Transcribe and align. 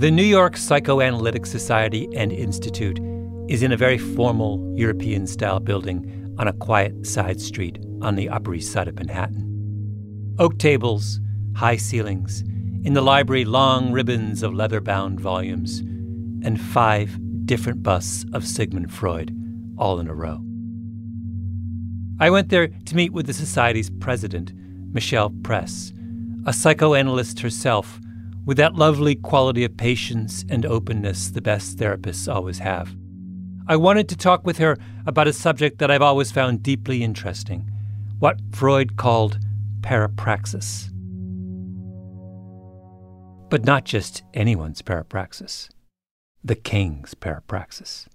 The 0.00 0.10
New 0.10 0.22
York 0.22 0.56
Psychoanalytic 0.56 1.44
Society 1.44 2.08
and 2.16 2.32
Institute 2.32 2.98
is 3.48 3.62
in 3.62 3.70
a 3.70 3.76
very 3.76 3.98
formal 3.98 4.72
European 4.74 5.26
style 5.26 5.60
building 5.60 6.34
on 6.38 6.48
a 6.48 6.54
quiet 6.54 7.06
side 7.06 7.38
street 7.38 7.78
on 8.00 8.14
the 8.14 8.30
Upper 8.30 8.54
East 8.54 8.72
Side 8.72 8.88
of 8.88 8.94
Manhattan. 8.94 10.34
Oak 10.38 10.56
tables, 10.56 11.20
high 11.54 11.76
ceilings, 11.76 12.40
in 12.82 12.94
the 12.94 13.02
library, 13.02 13.44
long 13.44 13.92
ribbons 13.92 14.42
of 14.42 14.54
leather 14.54 14.80
bound 14.80 15.20
volumes, 15.20 15.80
and 15.80 16.58
five 16.58 17.18
different 17.44 17.82
busts 17.82 18.24
of 18.32 18.46
Sigmund 18.46 18.90
Freud, 18.90 19.36
all 19.76 20.00
in 20.00 20.08
a 20.08 20.14
row. 20.14 20.42
I 22.18 22.30
went 22.30 22.48
there 22.48 22.68
to 22.68 22.96
meet 22.96 23.12
with 23.12 23.26
the 23.26 23.34
Society's 23.34 23.90
president, 23.90 24.54
Michelle 24.94 25.28
Press, 25.42 25.92
a 26.46 26.54
psychoanalyst 26.54 27.40
herself 27.40 28.00
with 28.50 28.56
that 28.56 28.74
lovely 28.74 29.14
quality 29.14 29.62
of 29.62 29.76
patience 29.76 30.44
and 30.48 30.66
openness 30.66 31.30
the 31.30 31.40
best 31.40 31.78
therapists 31.78 32.26
always 32.26 32.58
have. 32.58 32.96
I 33.68 33.76
wanted 33.76 34.08
to 34.08 34.16
talk 34.16 34.44
with 34.44 34.58
her 34.58 34.76
about 35.06 35.28
a 35.28 35.32
subject 35.32 35.78
that 35.78 35.88
I've 35.88 36.02
always 36.02 36.32
found 36.32 36.60
deeply 36.60 37.04
interesting 37.04 37.70
what 38.18 38.40
Freud 38.50 38.96
called 38.96 39.38
parapraxis. 39.82 40.90
But 43.50 43.64
not 43.64 43.84
just 43.84 44.24
anyone's 44.34 44.82
parapraxis, 44.82 45.68
the 46.42 46.56
king's 46.56 47.14
parapraxis. 47.14 48.08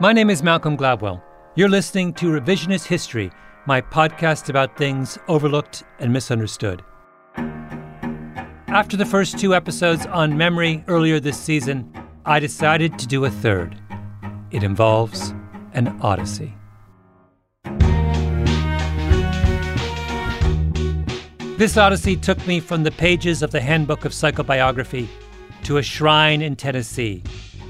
My 0.00 0.12
name 0.12 0.28
is 0.28 0.42
Malcolm 0.42 0.76
Gladwell. 0.76 1.22
You're 1.54 1.68
listening 1.68 2.14
to 2.14 2.32
Revisionist 2.32 2.86
History 2.86 3.30
my 3.66 3.80
podcast 3.80 4.48
about 4.48 4.76
things 4.76 5.18
overlooked 5.28 5.84
and 5.98 6.12
misunderstood. 6.12 6.82
After 8.68 8.96
the 8.96 9.04
first 9.04 9.38
two 9.38 9.54
episodes 9.54 10.06
on 10.06 10.36
memory 10.36 10.84
earlier 10.88 11.20
this 11.20 11.38
season, 11.38 11.92
I 12.24 12.38
decided 12.38 12.98
to 12.98 13.06
do 13.06 13.24
a 13.24 13.30
third. 13.30 13.76
It 14.50 14.62
involves 14.62 15.34
an 15.74 15.88
odyssey. 16.00 16.54
This 21.58 21.76
odyssey 21.76 22.16
took 22.16 22.46
me 22.46 22.58
from 22.58 22.84
the 22.84 22.90
pages 22.90 23.42
of 23.42 23.50
the 23.50 23.60
Handbook 23.60 24.04
of 24.04 24.12
Psychobiography 24.12 25.08
to 25.64 25.76
a 25.76 25.82
shrine 25.82 26.40
in 26.40 26.56
Tennessee, 26.56 27.22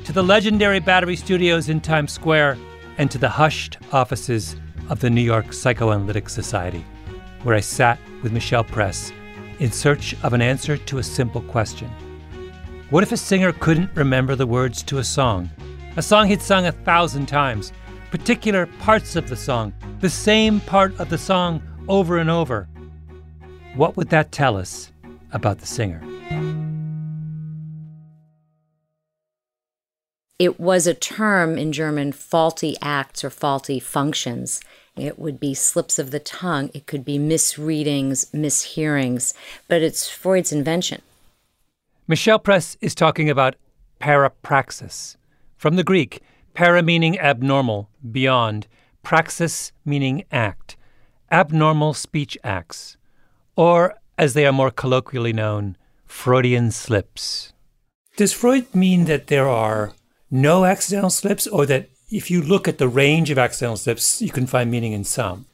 to 0.04 0.12
the 0.12 0.22
legendary 0.22 0.78
Battery 0.78 1.16
Studios 1.16 1.68
in 1.68 1.80
Times 1.80 2.12
Square, 2.12 2.56
and 2.98 3.10
to 3.10 3.18
the 3.18 3.28
hushed 3.28 3.78
offices 3.92 4.54
of 4.90 5.00
the 5.00 5.08
New 5.08 5.22
York 5.22 5.52
Psychoanalytic 5.52 6.28
Society, 6.28 6.84
where 7.44 7.54
I 7.54 7.60
sat 7.60 7.98
with 8.22 8.32
Michelle 8.32 8.64
Press 8.64 9.12
in 9.60 9.70
search 9.70 10.14
of 10.22 10.34
an 10.34 10.42
answer 10.42 10.76
to 10.76 10.98
a 10.98 11.02
simple 11.02 11.40
question. 11.42 11.88
What 12.90 13.04
if 13.04 13.12
a 13.12 13.16
singer 13.16 13.52
couldn't 13.52 13.94
remember 13.94 14.34
the 14.34 14.46
words 14.46 14.82
to 14.82 14.98
a 14.98 15.04
song? 15.04 15.48
A 15.96 16.02
song 16.02 16.26
he'd 16.26 16.42
sung 16.42 16.66
a 16.66 16.72
thousand 16.72 17.26
times, 17.26 17.72
particular 18.10 18.66
parts 18.66 19.14
of 19.16 19.28
the 19.28 19.36
song, 19.36 19.72
the 20.00 20.10
same 20.10 20.60
part 20.60 20.98
of 20.98 21.08
the 21.08 21.18
song 21.18 21.62
over 21.88 22.18
and 22.18 22.28
over. 22.28 22.68
What 23.76 23.96
would 23.96 24.08
that 24.10 24.32
tell 24.32 24.56
us 24.56 24.90
about 25.32 25.58
the 25.58 25.66
singer? 25.66 26.02
It 30.40 30.58
was 30.58 30.86
a 30.86 30.94
term 30.94 31.58
in 31.58 31.70
German, 31.70 32.12
faulty 32.12 32.74
acts 32.80 33.22
or 33.22 33.28
faulty 33.28 33.78
functions. 33.78 34.62
It 34.96 35.18
would 35.18 35.40
be 35.40 35.54
slips 35.54 35.98
of 35.98 36.10
the 36.10 36.18
tongue. 36.18 36.70
It 36.74 36.86
could 36.86 37.04
be 37.04 37.18
misreadings, 37.18 38.26
mishearings, 38.32 39.34
but 39.68 39.82
it's 39.82 40.08
Freud's 40.08 40.52
invention. 40.52 41.02
Michelle 42.08 42.38
Press 42.38 42.76
is 42.80 42.94
talking 42.94 43.30
about 43.30 43.54
parapraxis. 44.00 45.16
From 45.56 45.76
the 45.76 45.84
Greek, 45.84 46.22
para 46.54 46.82
meaning 46.82 47.18
abnormal, 47.18 47.88
beyond, 48.10 48.66
praxis 49.02 49.72
meaning 49.84 50.24
act, 50.32 50.76
abnormal 51.30 51.94
speech 51.94 52.36
acts, 52.42 52.96
or 53.56 53.94
as 54.18 54.34
they 54.34 54.46
are 54.46 54.52
more 54.52 54.70
colloquially 54.70 55.32
known, 55.32 55.76
Freudian 56.06 56.70
slips. 56.72 57.52
Does 58.16 58.32
Freud 58.32 58.74
mean 58.74 59.04
that 59.04 59.28
there 59.28 59.48
are 59.48 59.92
no 60.30 60.64
accidental 60.64 61.10
slips 61.10 61.46
or 61.46 61.64
that 61.66 61.89
if 62.10 62.30
you 62.30 62.42
look 62.42 62.66
at 62.66 62.78
the 62.78 62.88
range 62.88 63.30
of 63.30 63.38
accidental 63.38 63.76
slips, 63.76 64.20
you 64.20 64.30
can 64.30 64.46
find 64.46 64.70
meaning 64.70 64.92
in 64.92 65.04
some. 65.04 65.46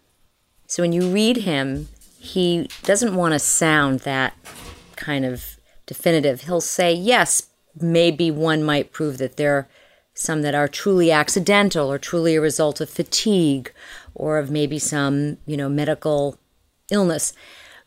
So 0.67 0.83
when 0.83 0.93
you 0.93 1.11
read 1.11 1.39
him, 1.39 1.89
he 2.19 2.69
doesn't 2.83 3.15
want 3.15 3.35
to 3.35 3.39
sound 3.39 4.01
that 4.01 4.35
kind 4.97 5.25
of 5.25 5.57
definitive. 5.87 6.43
He'll 6.43 6.61
say, 6.61 6.93
yes, 6.93 7.49
maybe 7.81 8.31
one 8.31 8.65
might 8.65 8.93
prove 8.93 9.19
that 9.19 9.37
there 9.37 9.55
are 9.55 9.69
some 10.15 10.43
that 10.43 10.55
are 10.55 10.67
truly 10.67 11.11
accidental 11.11 11.93
or 11.93 11.99
truly 11.99 12.37
a 12.37 12.41
result 12.41 12.81
of 12.81 12.89
fatigue 12.89 13.71
or 14.15 14.39
of 14.39 14.51
maybe 14.51 14.79
some, 14.79 15.37
you 15.47 15.57
know, 15.57 15.69
medical 15.69 16.39
illness. 16.91 17.35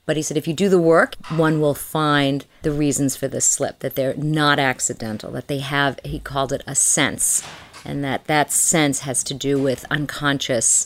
But 0.05 0.15
he 0.15 0.21
said 0.21 0.37
if 0.37 0.47
you 0.47 0.53
do 0.53 0.69
the 0.69 0.79
work, 0.79 1.15
one 1.29 1.59
will 1.59 1.73
find 1.73 2.45
the 2.61 2.71
reasons 2.71 3.15
for 3.15 3.27
this 3.27 3.45
slip, 3.45 3.79
that 3.79 3.95
they're 3.95 4.15
not 4.15 4.59
accidental, 4.59 5.31
that 5.31 5.47
they 5.47 5.59
have, 5.59 5.99
he 6.05 6.19
called 6.19 6.53
it 6.53 6.63
a 6.65 6.75
sense, 6.75 7.43
and 7.85 8.03
that 8.03 8.25
that 8.25 8.51
sense 8.51 8.99
has 8.99 9.23
to 9.23 9.33
do 9.33 9.61
with 9.61 9.85
unconscious 9.89 10.85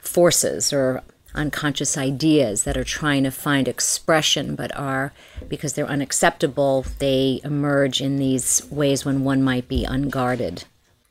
forces 0.00 0.72
or 0.72 1.02
unconscious 1.34 1.96
ideas 1.96 2.64
that 2.64 2.76
are 2.76 2.84
trying 2.84 3.24
to 3.24 3.30
find 3.30 3.66
expression 3.66 4.54
but 4.54 4.74
are 4.76 5.12
because 5.48 5.72
they're 5.72 5.86
unacceptable 5.86 6.84
they 6.98 7.40
emerge 7.42 8.00
in 8.00 8.16
these 8.16 8.62
ways 8.70 9.04
when 9.04 9.24
one 9.24 9.42
might 9.42 9.68
be 9.68 9.84
unguarded. 9.84 10.64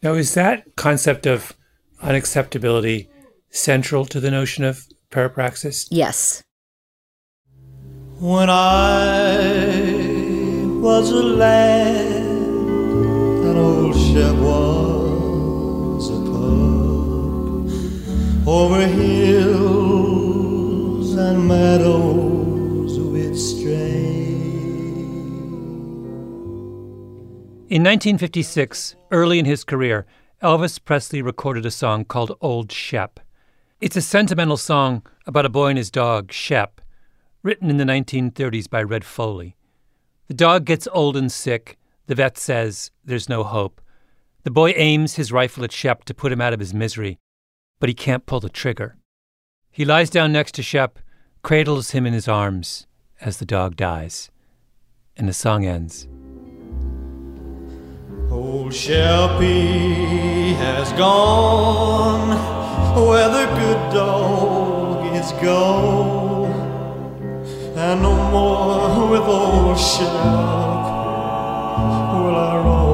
Now 0.04 0.14
is 0.14 0.34
that 0.36 0.76
concept 0.76 1.26
of 1.26 1.54
unacceptability 2.04 3.08
central 3.50 4.06
to 4.06 4.20
the 4.20 4.32
notion 4.32 4.64
of 4.64 4.88
parapraxis? 5.12 5.88
Yes. 5.90 6.44
When 8.20 8.50
i 8.50 9.72
was 10.80 11.12
a 11.12 11.24
lad 11.24 12.22
an 13.44 13.58
old 13.58 13.96
ship 13.96 14.36
was 14.36 14.81
over 18.48 18.88
hills 18.88 20.36
and 21.16 21.48
meadows 21.48 23.00
with 23.00 23.38
In 27.72 27.84
1956, 27.84 28.98
early 29.12 29.40
in 29.40 29.46
his 29.46 29.64
career, 29.64 30.06
Elvis 30.44 30.84
Presley 30.84 31.22
recorded 31.22 31.66
a 31.66 31.72
song 31.72 32.04
called 32.04 32.36
Old 32.42 32.70
Shep. 32.70 33.22
It's 33.80 33.96
a 33.96 34.02
sentimental 34.02 34.58
song 34.58 35.06
about 35.26 35.46
a 35.46 35.50
boy 35.50 35.68
and 35.68 35.78
his 35.78 35.90
dog, 35.90 36.34
Shep, 36.34 36.82
written 37.44 37.70
in 37.70 37.78
the 37.78 37.86
1930s 37.86 38.70
by 38.70 38.84
Red 38.84 39.06
Foley. 39.06 39.56
The 40.28 40.34
dog 40.34 40.66
gets 40.66 40.86
old 40.92 41.16
and 41.16 41.32
sick. 41.32 41.78
The 42.08 42.16
vet 42.16 42.38
says 42.38 42.92
there's 43.06 43.30
no 43.30 43.46
hope. 43.46 43.80
The 44.44 44.52
boy 44.52 44.74
aims 44.76 45.16
his 45.16 45.32
rifle 45.32 45.64
at 45.64 45.72
Shep 45.72 46.04
to 46.04 46.14
put 46.14 46.34
him 46.34 46.42
out 46.42 46.52
of 46.52 46.60
his 46.60 46.74
misery, 46.74 47.21
but 47.82 47.90
he 47.90 47.96
can't 47.96 48.26
pull 48.28 48.40
the 48.40 48.48
trigger. 48.48 48.96
He 49.72 49.84
lies 49.84 50.10
down 50.10 50.32
next 50.32 50.54
to 50.56 50.64
Shep 50.64 51.00
cradles 51.42 51.92
him 51.92 52.06
in 52.06 52.14
his 52.14 52.28
arms 52.28 52.86
as 53.20 53.38
the 53.38 53.46
dog 53.46 53.76
dies. 53.76 54.30
And 55.18 55.28
the 55.28 55.34
song 55.34 55.66
ends. 55.66 56.08
Oh, 58.30 58.38
old 58.38 58.72
Sheppy 58.72 60.56
has 60.56 60.94
gone 60.94 62.30
where 62.96 63.30
the 63.30 63.46
good 63.60 63.94
dog 63.94 65.16
is 65.16 65.32
gone, 65.44 66.52
and 67.76 68.02
no 68.02 68.16
more 68.32 69.10
with 69.10 69.22
old 69.22 69.78
Shep 69.78 70.14
will 72.14 72.36
I 72.36 72.64
roam. 72.64 72.91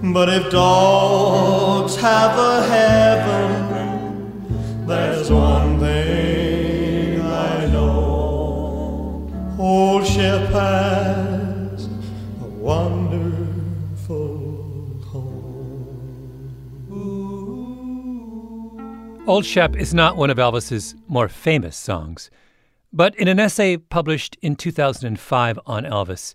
But 0.00 0.28
if 0.28 0.50
dogs 0.52 1.96
have 1.96 2.38
a 2.38 2.62
heaven, 2.68 4.46
there's 4.86 5.28
one 5.28 5.80
thing 5.80 7.20
I 7.20 7.66
know 7.66 9.28
Old 9.58 10.06
Shep 10.06 10.50
has 10.50 11.86
a 12.40 12.44
wonderful 12.44 13.48
home. 15.08 15.64
Old 19.26 19.44
Shep 19.44 19.74
is 19.74 19.92
not 19.92 20.16
one 20.16 20.30
of 20.30 20.38
Elvis's 20.38 20.94
more 21.08 21.28
famous 21.28 21.76
songs. 21.76 22.30
But 22.92 23.16
in 23.16 23.26
an 23.26 23.40
essay 23.40 23.76
published 23.76 24.36
in 24.42 24.54
2005 24.54 25.58
on 25.66 25.82
Elvis, 25.82 26.34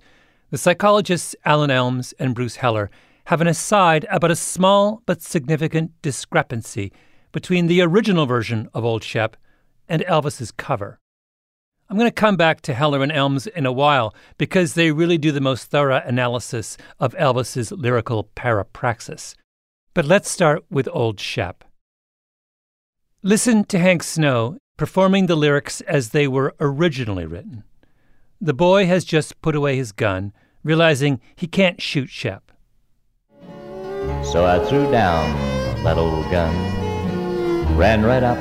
the 0.51 0.57
psychologists 0.57 1.33
Alan 1.45 1.71
Elms 1.71 2.13
and 2.19 2.35
Bruce 2.35 2.57
Heller 2.57 2.91
have 3.25 3.41
an 3.41 3.47
aside 3.47 4.05
about 4.09 4.31
a 4.31 4.35
small 4.35 5.01
but 5.05 5.21
significant 5.21 5.91
discrepancy 6.01 6.91
between 7.31 7.67
the 7.67 7.81
original 7.81 8.25
version 8.25 8.69
of 8.73 8.83
Old 8.85 9.03
Shep 9.03 9.37
and 9.87 10.03
Elvis's 10.03 10.51
cover. 10.51 10.99
I'm 11.89 11.97
going 11.97 12.09
to 12.09 12.13
come 12.13 12.37
back 12.37 12.61
to 12.61 12.73
Heller 12.73 13.03
and 13.03 13.11
Elms 13.11 13.47
in 13.47 13.65
a 13.65 13.71
while 13.71 14.15
because 14.37 14.73
they 14.73 14.91
really 14.91 15.17
do 15.17 15.31
the 15.31 15.41
most 15.41 15.65
thorough 15.65 16.01
analysis 16.05 16.77
of 16.99 17.13
Elvis's 17.15 17.71
lyrical 17.71 18.29
parapraxis. 18.35 19.35
But 19.93 20.05
let's 20.05 20.29
start 20.29 20.63
with 20.69 20.89
Old 20.91 21.19
Shep. 21.19 21.63
Listen 23.21 23.63
to 23.65 23.79
Hank 23.79 24.03
Snow 24.03 24.57
performing 24.77 25.27
the 25.27 25.35
lyrics 25.35 25.81
as 25.81 26.09
they 26.09 26.27
were 26.27 26.55
originally 26.59 27.25
written. 27.25 27.63
The 28.41 28.53
boy 28.53 28.87
has 28.87 29.05
just 29.05 29.41
put 29.41 29.55
away 29.55 29.75
his 29.75 29.91
gun, 29.91 30.33
realizing 30.63 31.21
he 31.35 31.47
can't 31.47 31.81
shoot 31.81 32.09
Shep. 32.09 32.51
So 34.33 34.47
I 34.47 34.57
threw 34.65 34.89
down 34.89 35.29
that 35.83 35.99
old 35.99 36.27
gun 36.31 37.77
ran 37.77 38.01
right 38.01 38.23
up 38.23 38.39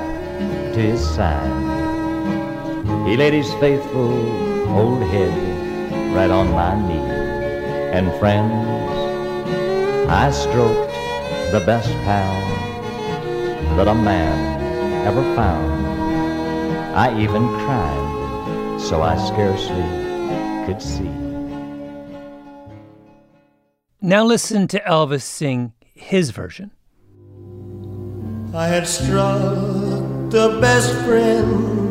to 0.72 0.80
his 0.80 1.06
side. 1.06 1.52
He 3.06 3.14
laid 3.14 3.34
his 3.34 3.52
faithful 3.60 4.10
old 4.70 5.02
head 5.02 6.16
right 6.16 6.30
on 6.30 6.50
my 6.50 6.80
knee. 6.88 7.10
And 7.92 8.10
friends, 8.18 8.66
I 10.08 10.30
stroked 10.30 10.92
the 11.52 11.62
best 11.66 11.90
pal 12.06 12.40
that 13.76 13.86
a 13.86 13.94
man 13.94 15.06
ever 15.06 15.22
found. 15.36 15.86
I 16.96 17.20
even 17.20 17.46
cried 17.66 18.80
so 18.80 19.02
I 19.02 19.18
scarcely 19.28 19.84
could 20.64 20.80
see. 20.80 21.12
Now 24.00 24.24
listen 24.24 24.66
to 24.68 24.80
Elvis 24.80 25.20
sing 25.20 25.74
his 25.94 26.30
version. 26.30 26.70
I 28.54 28.66
had 28.66 28.86
struck 28.86 29.30
the 30.30 30.58
best 30.60 30.94
friend 31.04 31.82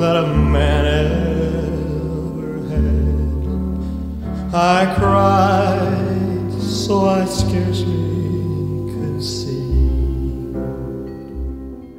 that 0.00 0.16
a 0.16 0.26
man 0.26 0.84
ever 2.44 2.58
had. 2.68 4.54
I 4.54 4.94
cried 4.96 6.60
so 6.60 7.08
I 7.08 7.24
scarcely 7.24 7.86
could 8.92 9.22
see. 9.22 9.66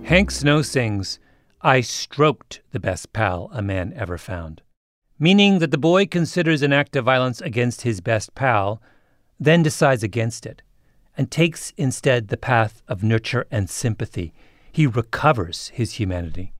Hank 0.03 0.31
Snow 0.31 0.61
sings, 0.61 1.19
I 1.61 1.81
stroked 1.81 2.61
the 2.71 2.79
best 2.79 3.13
pal 3.13 3.49
a 3.51 3.61
man 3.61 3.93
ever 3.95 4.17
found, 4.17 4.61
meaning 5.17 5.59
that 5.59 5.71
the 5.71 5.77
boy 5.77 6.05
considers 6.05 6.61
an 6.61 6.71
act 6.71 6.95
of 6.95 7.05
violence 7.05 7.41
against 7.41 7.81
his 7.81 7.99
best 7.99 8.35
pal, 8.35 8.81
then 9.39 9.63
decides 9.63 10.03
against 10.03 10.45
it 10.45 10.61
and 11.17 11.31
takes 11.31 11.73
instead 11.77 12.27
the 12.27 12.37
path 12.37 12.81
of 12.87 13.03
nurture 13.03 13.45
and 13.49 13.69
sympathy. 13.69 14.33
He 14.71 14.85
recovers 14.85 15.69
his 15.69 15.93
humanity. 15.93 16.53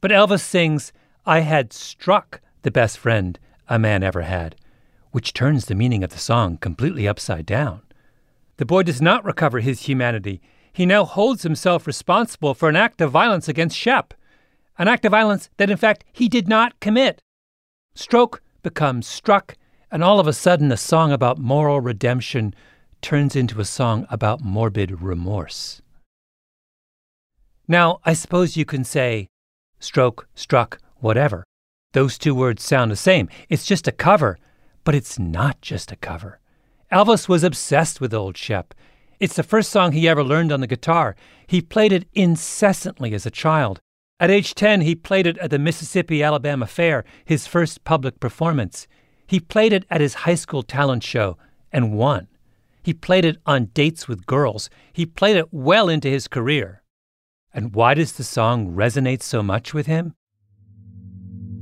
But 0.00 0.12
Elvis 0.12 0.40
sings, 0.40 0.92
I 1.26 1.40
had 1.40 1.72
struck 1.72 2.40
the 2.62 2.70
best 2.70 2.98
friend 2.98 3.38
a 3.68 3.78
man 3.78 4.02
ever 4.02 4.22
had, 4.22 4.56
which 5.10 5.32
turns 5.32 5.66
the 5.66 5.74
meaning 5.74 6.02
of 6.04 6.10
the 6.10 6.18
song 6.18 6.56
completely 6.56 7.06
upside 7.08 7.46
down. 7.46 7.82
The 8.56 8.66
boy 8.66 8.84
does 8.84 9.02
not 9.02 9.24
recover 9.24 9.60
his 9.60 9.82
humanity. 9.82 10.40
He 10.72 10.86
now 10.86 11.04
holds 11.04 11.42
himself 11.42 11.86
responsible 11.86 12.54
for 12.54 12.68
an 12.68 12.76
act 12.76 13.00
of 13.00 13.10
violence 13.10 13.48
against 13.48 13.76
Shep, 13.76 14.14
an 14.78 14.88
act 14.88 15.04
of 15.04 15.10
violence 15.10 15.50
that 15.56 15.70
in 15.70 15.76
fact 15.76 16.04
he 16.12 16.28
did 16.28 16.48
not 16.48 16.78
commit. 16.80 17.20
Stroke 17.94 18.40
becomes 18.62 19.06
struck, 19.06 19.56
and 19.92 20.02
all 20.02 20.18
of 20.18 20.26
a 20.26 20.32
sudden 20.32 20.72
a 20.72 20.76
song 20.76 21.12
about 21.12 21.36
moral 21.36 21.78
redemption 21.78 22.54
turns 23.02 23.36
into 23.36 23.60
a 23.60 23.64
song 23.64 24.06
about 24.08 24.40
morbid 24.40 25.02
remorse. 25.02 25.82
Now, 27.68 28.00
I 28.04 28.14
suppose 28.14 28.56
you 28.56 28.64
can 28.64 28.84
say 28.84 29.28
stroke, 29.78 30.26
struck, 30.34 30.78
whatever. 30.96 31.44
Those 31.92 32.16
two 32.16 32.34
words 32.34 32.62
sound 32.62 32.90
the 32.90 32.96
same. 32.96 33.28
It's 33.50 33.66
just 33.66 33.86
a 33.86 33.92
cover, 33.92 34.38
but 34.82 34.94
it's 34.94 35.18
not 35.18 35.60
just 35.60 35.92
a 35.92 35.96
cover. 35.96 36.40
Elvis 36.90 37.28
was 37.28 37.44
obsessed 37.44 38.00
with 38.00 38.14
Old 38.14 38.38
Shep. 38.38 38.72
It's 39.20 39.36
the 39.36 39.42
first 39.42 39.70
song 39.70 39.92
he 39.92 40.08
ever 40.08 40.24
learned 40.24 40.52
on 40.52 40.60
the 40.60 40.66
guitar. 40.66 41.16
He 41.46 41.60
played 41.60 41.92
it 41.92 42.08
incessantly 42.14 43.12
as 43.12 43.26
a 43.26 43.30
child. 43.30 43.78
At 44.18 44.30
age 44.30 44.54
10, 44.54 44.80
he 44.80 44.94
played 44.94 45.26
it 45.26 45.36
at 45.38 45.50
the 45.50 45.58
Mississippi 45.58 46.22
Alabama 46.22 46.66
Fair, 46.66 47.04
his 47.26 47.46
first 47.46 47.84
public 47.84 48.20
performance. 48.20 48.86
He 49.32 49.40
played 49.40 49.72
it 49.72 49.86
at 49.88 50.02
his 50.02 50.12
high 50.28 50.34
school 50.34 50.62
talent 50.62 51.02
show 51.02 51.38
and 51.72 51.96
won. 51.96 52.28
He 52.82 52.92
played 52.92 53.24
it 53.24 53.38
on 53.46 53.70
dates 53.72 54.06
with 54.06 54.26
girls. 54.26 54.68
He 54.92 55.06
played 55.06 55.38
it 55.38 55.48
well 55.50 55.88
into 55.88 56.10
his 56.10 56.28
career. 56.28 56.82
And 57.54 57.74
why 57.74 57.94
does 57.94 58.12
the 58.12 58.24
song 58.24 58.74
resonate 58.74 59.22
so 59.22 59.42
much 59.42 59.72
with 59.72 59.86
him? 59.86 60.14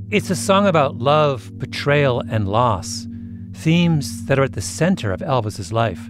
It's 0.09 0.29
a 0.29 0.35
song 0.35 0.67
about 0.67 0.97
love, 0.97 1.57
betrayal, 1.57 2.21
and 2.29 2.49
loss, 2.49 3.07
themes 3.53 4.25
that 4.25 4.37
are 4.37 4.43
at 4.43 4.51
the 4.51 4.59
center 4.59 5.13
of 5.13 5.21
Elvis's 5.21 5.71
life. 5.71 6.09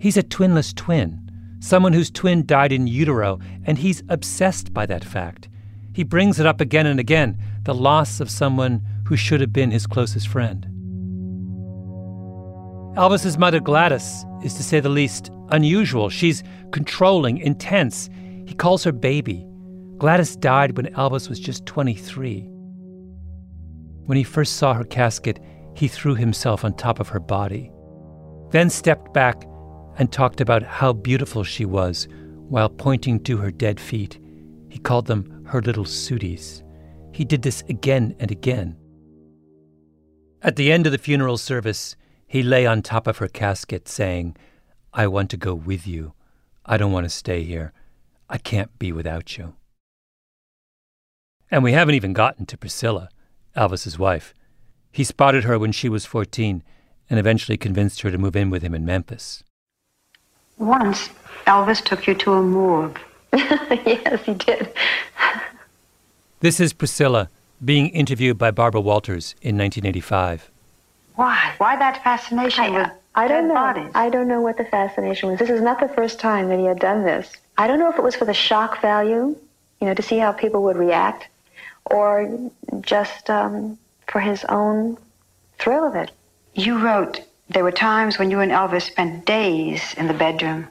He's 0.00 0.16
a 0.16 0.22
twinless 0.24 0.74
twin, 0.74 1.30
someone 1.60 1.92
whose 1.92 2.10
twin 2.10 2.44
died 2.44 2.72
in 2.72 2.88
utero, 2.88 3.38
and 3.64 3.78
he's 3.78 4.02
obsessed 4.08 4.74
by 4.74 4.84
that 4.86 5.04
fact. 5.04 5.48
He 5.92 6.02
brings 6.02 6.40
it 6.40 6.46
up 6.46 6.60
again 6.60 6.86
and 6.86 6.98
again 6.98 7.38
the 7.62 7.72
loss 7.72 8.18
of 8.18 8.28
someone 8.28 8.82
who 9.06 9.16
should 9.16 9.40
have 9.40 9.52
been 9.52 9.70
his 9.70 9.86
closest 9.86 10.28
friend. 10.28 10.66
Elvis's 12.96 13.36
mother, 13.36 13.60
Gladys, 13.60 14.24
is 14.42 14.54
to 14.54 14.62
say 14.62 14.80
the 14.80 14.88
least 14.88 15.30
unusual. 15.50 16.08
She's 16.08 16.44
controlling, 16.70 17.38
intense. 17.38 18.08
He 18.46 18.54
calls 18.54 18.84
her 18.84 18.92
baby. 18.92 19.46
Gladys 19.98 20.36
died 20.36 20.76
when 20.76 20.86
Elvis 20.94 21.28
was 21.28 21.40
just 21.40 21.66
23. 21.66 22.48
When 24.06 24.16
he 24.16 24.24
first 24.24 24.56
saw 24.56 24.74
her 24.74 24.84
casket, 24.84 25.40
he 25.74 25.88
threw 25.88 26.14
himself 26.14 26.64
on 26.64 26.74
top 26.74 27.00
of 27.00 27.08
her 27.08 27.20
body, 27.20 27.72
then 28.50 28.70
stepped 28.70 29.12
back 29.12 29.44
and 29.98 30.12
talked 30.12 30.40
about 30.40 30.62
how 30.62 30.92
beautiful 30.92 31.42
she 31.42 31.64
was 31.64 32.06
while 32.48 32.68
pointing 32.68 33.22
to 33.24 33.38
her 33.38 33.50
dead 33.50 33.80
feet. 33.80 34.20
He 34.68 34.78
called 34.78 35.06
them 35.06 35.44
her 35.46 35.62
little 35.62 35.84
sooties. 35.84 36.62
He 37.12 37.24
did 37.24 37.42
this 37.42 37.62
again 37.68 38.14
and 38.20 38.30
again. 38.30 38.76
At 40.44 40.56
the 40.56 40.70
end 40.70 40.84
of 40.84 40.92
the 40.92 40.98
funeral 40.98 41.38
service, 41.38 41.96
he 42.26 42.42
lay 42.42 42.66
on 42.66 42.82
top 42.82 43.06
of 43.06 43.16
her 43.16 43.28
casket 43.28 43.88
saying, 43.88 44.36
I 44.92 45.06
want 45.06 45.30
to 45.30 45.38
go 45.38 45.54
with 45.54 45.86
you. 45.86 46.12
I 46.66 46.76
don't 46.76 46.92
want 46.92 47.04
to 47.04 47.10
stay 47.10 47.44
here. 47.44 47.72
I 48.28 48.36
can't 48.36 48.78
be 48.78 48.92
without 48.92 49.38
you. 49.38 49.54
And 51.50 51.64
we 51.64 51.72
haven't 51.72 51.94
even 51.94 52.12
gotten 52.12 52.44
to 52.44 52.58
Priscilla, 52.58 53.08
Elvis's 53.56 53.98
wife. 53.98 54.34
He 54.92 55.02
spotted 55.02 55.44
her 55.44 55.58
when 55.58 55.72
she 55.72 55.88
was 55.88 56.04
14 56.04 56.62
and 57.08 57.18
eventually 57.18 57.56
convinced 57.56 58.02
her 58.02 58.10
to 58.10 58.18
move 58.18 58.36
in 58.36 58.50
with 58.50 58.62
him 58.62 58.74
in 58.74 58.84
Memphis. 58.84 59.44
Once, 60.58 61.08
Elvis 61.46 61.82
took 61.82 62.06
you 62.06 62.14
to 62.16 62.34
a 62.34 62.42
morgue. 62.42 63.00
yes, 63.32 64.22
he 64.26 64.34
did. 64.34 64.74
This 66.40 66.60
is 66.60 66.74
Priscilla 66.74 67.30
being 67.62 67.88
interviewed 67.90 68.38
by 68.38 68.50
Barbara 68.50 68.80
Walters 68.80 69.34
in 69.42 69.56
1985. 69.56 70.50
Why? 71.16 71.54
Why 71.58 71.76
that 71.76 72.02
fascination 72.02 72.74
with 72.74 72.90
I 73.14 73.28
don't 73.28 73.48
know. 73.48 73.54
bodies? 73.54 73.90
I 73.94 74.10
don't 74.10 74.26
know 74.26 74.40
what 74.40 74.56
the 74.56 74.64
fascination 74.64 75.30
was. 75.30 75.38
This 75.38 75.50
is 75.50 75.60
not 75.60 75.78
the 75.78 75.88
first 75.88 76.18
time 76.18 76.48
that 76.48 76.58
he 76.58 76.64
had 76.64 76.80
done 76.80 77.04
this. 77.04 77.30
I 77.56 77.66
don't 77.68 77.78
know 77.78 77.90
if 77.90 77.96
it 77.96 78.02
was 78.02 78.16
for 78.16 78.24
the 78.24 78.34
shock 78.34 78.80
value, 78.80 79.36
you 79.80 79.86
know, 79.86 79.94
to 79.94 80.02
see 80.02 80.18
how 80.18 80.32
people 80.32 80.64
would 80.64 80.76
react, 80.76 81.28
or 81.86 82.50
just 82.80 83.30
um, 83.30 83.78
for 84.08 84.20
his 84.20 84.44
own 84.46 84.96
thrill 85.58 85.86
of 85.86 85.94
it. 85.94 86.10
You 86.54 86.78
wrote 86.78 87.20
there 87.48 87.62
were 87.62 87.72
times 87.72 88.18
when 88.18 88.30
you 88.30 88.40
and 88.40 88.50
Elvis 88.50 88.82
spent 88.82 89.26
days 89.26 89.94
in 89.96 90.08
the 90.08 90.14
bedroom. 90.14 90.66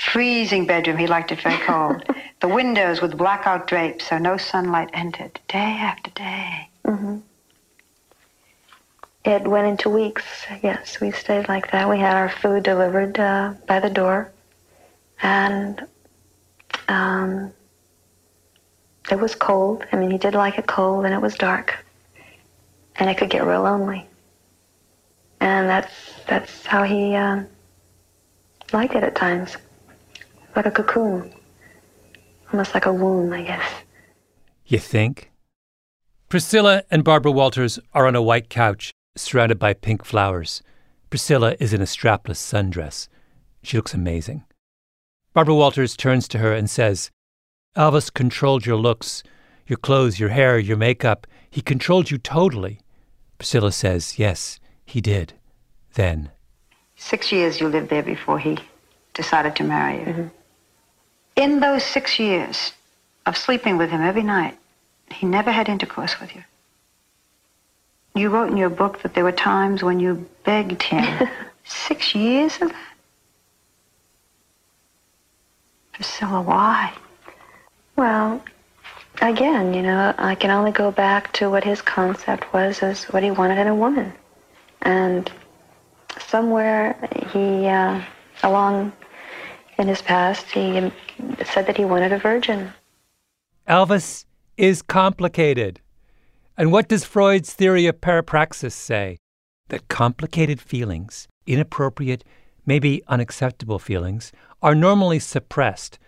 Freezing 0.00 0.64
bedroom, 0.64 0.96
he 0.96 1.06
liked 1.06 1.30
it 1.30 1.42
very 1.42 1.58
cold. 1.58 2.02
the 2.40 2.48
windows 2.48 3.02
with 3.02 3.18
blackout 3.18 3.66
drapes 3.66 4.08
so 4.08 4.16
no 4.16 4.38
sunlight 4.38 4.88
entered, 4.94 5.38
day 5.46 5.58
after 5.78 6.10
day. 6.12 6.68
hmm 6.86 7.18
It 9.26 9.46
went 9.46 9.66
into 9.66 9.90
weeks. 9.90 10.46
Yes, 10.62 11.00
we 11.02 11.10
stayed 11.10 11.48
like 11.48 11.70
that. 11.72 11.86
We 11.88 11.98
had 11.98 12.16
our 12.16 12.30
food 12.30 12.62
delivered 12.62 13.18
uh, 13.20 13.52
by 13.66 13.78
the 13.78 13.90
door, 13.90 14.32
and 15.20 15.86
um, 16.88 17.52
it 19.10 19.18
was 19.20 19.34
cold. 19.34 19.84
I 19.92 19.96
mean, 19.96 20.10
he 20.10 20.16
did 20.18 20.34
like 20.34 20.56
it 20.56 20.66
cold, 20.66 21.04
and 21.04 21.12
it 21.12 21.20
was 21.20 21.34
dark, 21.34 21.84
and 22.96 23.10
it 23.10 23.18
could 23.18 23.28
get 23.28 23.44
real 23.44 23.62
lonely. 23.62 24.06
And 25.40 25.68
that's 25.68 25.92
that's 26.26 26.64
how 26.64 26.84
he 26.84 27.14
um, 27.16 27.46
liked 28.72 28.94
it 28.94 29.02
at 29.04 29.14
times, 29.14 29.56
like 30.56 30.66
a 30.66 30.70
cocoon, 30.70 31.32
almost 32.52 32.74
like 32.74 32.86
a 32.86 32.92
womb, 32.92 33.32
I 33.32 33.42
guess. 33.42 33.70
You 34.66 34.78
think? 34.78 35.30
Priscilla 36.28 36.84
and 36.90 37.02
Barbara 37.02 37.32
Walters 37.32 37.78
are 37.92 38.06
on 38.06 38.14
a 38.14 38.22
white 38.22 38.48
couch 38.48 38.92
surrounded 39.16 39.58
by 39.58 39.74
pink 39.74 40.04
flowers. 40.04 40.62
Priscilla 41.10 41.56
is 41.58 41.72
in 41.72 41.80
a 41.80 41.86
strapless 41.86 42.36
sundress. 42.36 43.08
She 43.62 43.76
looks 43.76 43.94
amazing. 43.94 44.44
Barbara 45.34 45.54
Walters 45.54 45.96
turns 45.96 46.28
to 46.28 46.38
her 46.38 46.52
and 46.52 46.70
says, 46.70 47.10
Elvis 47.76 48.12
controlled 48.12 48.66
your 48.66 48.76
looks, 48.76 49.22
your 49.66 49.76
clothes, 49.76 50.18
your 50.18 50.30
hair, 50.30 50.58
your 50.58 50.76
makeup. 50.76 51.26
He 51.50 51.60
controlled 51.60 52.10
you 52.10 52.18
totally. 52.18 52.80
Priscilla 53.38 53.72
says, 53.72 54.18
Yes, 54.18 54.60
he 54.84 55.00
did. 55.00 55.34
Then. 55.94 56.30
Six 56.96 57.32
years 57.32 57.60
you 57.60 57.68
lived 57.68 57.90
there 57.90 58.02
before 58.02 58.38
he 58.38 58.58
decided 59.14 59.56
to 59.56 59.64
marry 59.64 60.00
you. 60.00 60.06
Mm-hmm. 60.06 60.39
In 61.40 61.60
those 61.60 61.82
six 61.82 62.18
years 62.18 62.74
of 63.24 63.34
sleeping 63.34 63.78
with 63.78 63.88
him 63.88 64.02
every 64.02 64.22
night, 64.22 64.58
he 65.10 65.24
never 65.24 65.50
had 65.50 65.70
intercourse 65.70 66.20
with 66.20 66.36
you. 66.36 66.44
You 68.14 68.28
wrote 68.28 68.50
in 68.50 68.58
your 68.58 68.68
book 68.68 69.00
that 69.00 69.14
there 69.14 69.24
were 69.24 69.32
times 69.32 69.82
when 69.82 70.00
you 70.00 70.28
begged 70.44 70.82
him. 70.82 71.28
six 71.64 72.14
years 72.14 72.60
of 72.60 72.68
that? 72.68 72.94
Priscilla, 75.94 76.42
why? 76.42 76.92
Well, 77.96 78.44
again, 79.22 79.72
you 79.72 79.80
know, 79.80 80.14
I 80.18 80.34
can 80.34 80.50
only 80.50 80.72
go 80.72 80.90
back 80.90 81.32
to 81.34 81.48
what 81.48 81.64
his 81.64 81.80
concept 81.80 82.52
was 82.52 82.82
as 82.82 83.04
what 83.04 83.22
he 83.22 83.30
wanted 83.30 83.56
in 83.56 83.66
a 83.66 83.74
woman. 83.74 84.12
And 84.82 85.32
somewhere 86.18 86.98
he, 87.32 87.66
uh, 87.66 88.02
along 88.42 88.92
in 89.78 89.88
his 89.88 90.02
past, 90.02 90.44
he 90.50 90.92
said 91.44 91.66
that 91.66 91.76
he 91.76 91.84
wanted 91.84 92.12
a 92.12 92.18
virgin. 92.18 92.72
Elvis 93.68 94.24
is 94.56 94.82
complicated. 94.82 95.80
And 96.56 96.72
what 96.72 96.88
does 96.88 97.04
Freud's 97.04 97.52
theory 97.52 97.86
of 97.86 98.00
parapraxis 98.00 98.72
say? 98.72 99.18
That 99.68 99.88
complicated 99.88 100.60
feelings, 100.60 101.28
inappropriate, 101.46 102.24
maybe 102.66 103.02
unacceptable 103.08 103.78
feelings, 103.78 104.32
are 104.62 104.74
normally 104.74 105.18
suppressed, 105.18 105.98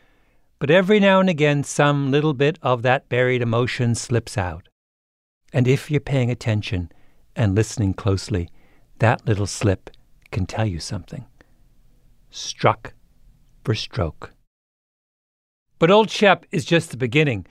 but 0.59 0.71
every 0.71 1.01
now 1.01 1.21
and 1.21 1.29
again 1.29 1.65
some 1.65 2.11
little 2.11 2.35
bit 2.35 2.59
of 2.63 2.83
that 2.83 3.09
buried 3.09 3.43
emotion 3.43 3.95
slips 3.95 4.37
out. 4.37 4.69
And 5.53 5.67
if 5.67 5.91
you're 5.91 6.01
paying 6.01 6.31
attention 6.31 6.91
and 7.35 7.55
listening 7.55 7.95
closely, 7.95 8.49
that 8.99 9.27
little 9.27 9.47
slip 9.47 9.91
can 10.31 10.47
tell 10.47 10.67
you 10.67 10.79
something. 10.79 11.27
Struck 12.31 12.95
for 13.65 13.75
stroke. 13.75 14.33
But 15.83 15.91
Old 15.91 16.11
Shep 16.11 16.47
is 16.53 16.65
just 16.65 16.93
the 16.93 16.97
beginning. 16.97 17.45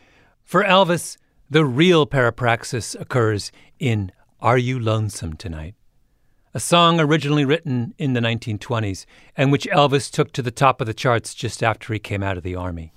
For 0.45 0.63
Elvis, 0.63 1.17
the 1.49 1.65
real 1.65 2.07
parapraxis 2.07 2.97
occurs 2.97 3.51
in 3.77 4.13
Are 4.39 4.57
You 4.57 4.79
Lonesome 4.79 5.35
Tonight? 5.35 5.75
A 6.53 6.59
song 6.61 6.97
originally 6.97 7.43
written 7.43 7.93
in 7.97 8.13
the 8.13 8.21
1920s 8.21 9.05
and 9.35 9.51
which 9.51 9.67
Elvis 9.67 10.09
took 10.09 10.31
to 10.31 10.41
the 10.41 10.49
top 10.49 10.79
of 10.79 10.87
the 10.87 10.93
charts 10.93 11.33
just 11.35 11.61
after 11.61 11.91
he 11.91 11.99
came 11.99 12.23
out 12.23 12.37
of 12.37 12.43
the 12.43 12.55
Army. 12.55 12.93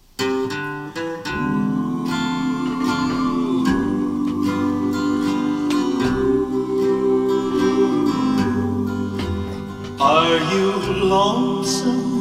Are 9.99 10.55
you 10.55 10.77
lonesome 11.03 12.14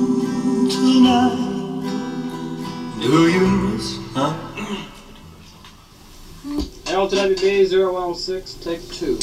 Do 3.04 3.30
you 3.30 3.46
miss, 3.46 4.00
huh? 4.14 4.32
Hamilton 6.86 7.36
WB 7.36 7.70
0116, 7.70 8.62
take 8.64 8.82
two. 8.94 9.18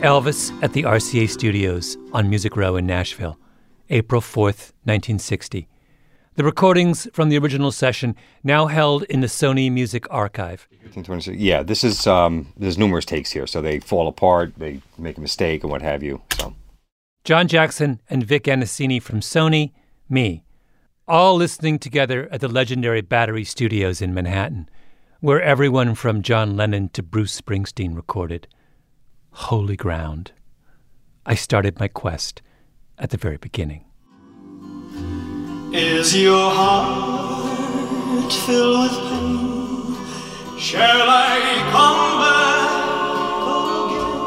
Elvis 0.00 0.50
at 0.62 0.72
the 0.72 0.84
RCA 0.84 1.28
Studios 1.28 1.98
on 2.14 2.30
Music 2.30 2.56
Row 2.56 2.76
in 2.76 2.86
Nashville, 2.86 3.38
April 3.90 4.22
4th, 4.22 4.72
1960. 4.84 5.68
The 6.40 6.44
recordings 6.44 7.06
from 7.12 7.28
the 7.28 7.36
original 7.36 7.70
session 7.70 8.16
now 8.42 8.64
held 8.64 9.02
in 9.02 9.20
the 9.20 9.26
Sony 9.26 9.70
Music 9.70 10.06
Archive. 10.10 10.66
Yeah, 11.26 11.62
this 11.62 11.84
is 11.84 12.06
um, 12.06 12.50
there's 12.56 12.78
numerous 12.78 13.04
takes 13.04 13.30
here, 13.30 13.46
so 13.46 13.60
they 13.60 13.78
fall 13.78 14.08
apart, 14.08 14.54
they 14.56 14.80
make 14.96 15.18
a 15.18 15.20
mistake, 15.20 15.62
and 15.62 15.70
what 15.70 15.82
have 15.82 16.02
you. 16.02 16.22
So 16.38 16.54
John 17.24 17.46
Jackson 17.46 18.00
and 18.08 18.24
Vic 18.24 18.44
Anesini 18.44 19.02
from 19.02 19.20
Sony, 19.20 19.72
me, 20.08 20.42
all 21.06 21.36
listening 21.36 21.78
together 21.78 22.26
at 22.32 22.40
the 22.40 22.48
legendary 22.48 23.02
Battery 23.02 23.44
Studios 23.44 24.00
in 24.00 24.14
Manhattan, 24.14 24.70
where 25.20 25.42
everyone 25.42 25.94
from 25.94 26.22
John 26.22 26.56
Lennon 26.56 26.88
to 26.94 27.02
Bruce 27.02 27.38
Springsteen 27.38 27.94
recorded. 27.94 28.48
Holy 29.32 29.76
ground. 29.76 30.32
I 31.26 31.34
started 31.34 31.78
my 31.78 31.88
quest 31.88 32.40
at 32.96 33.10
the 33.10 33.18
very 33.18 33.36
beginning. 33.36 33.84
Is 35.72 36.16
your 36.16 36.50
heart 36.50 38.32
filled 38.32 38.90
with 38.90 38.98
pain? 39.08 39.94
Shall 40.58 41.08
I 41.08 41.38
come 41.70 42.18
back 42.26 42.70
again? 43.94 44.20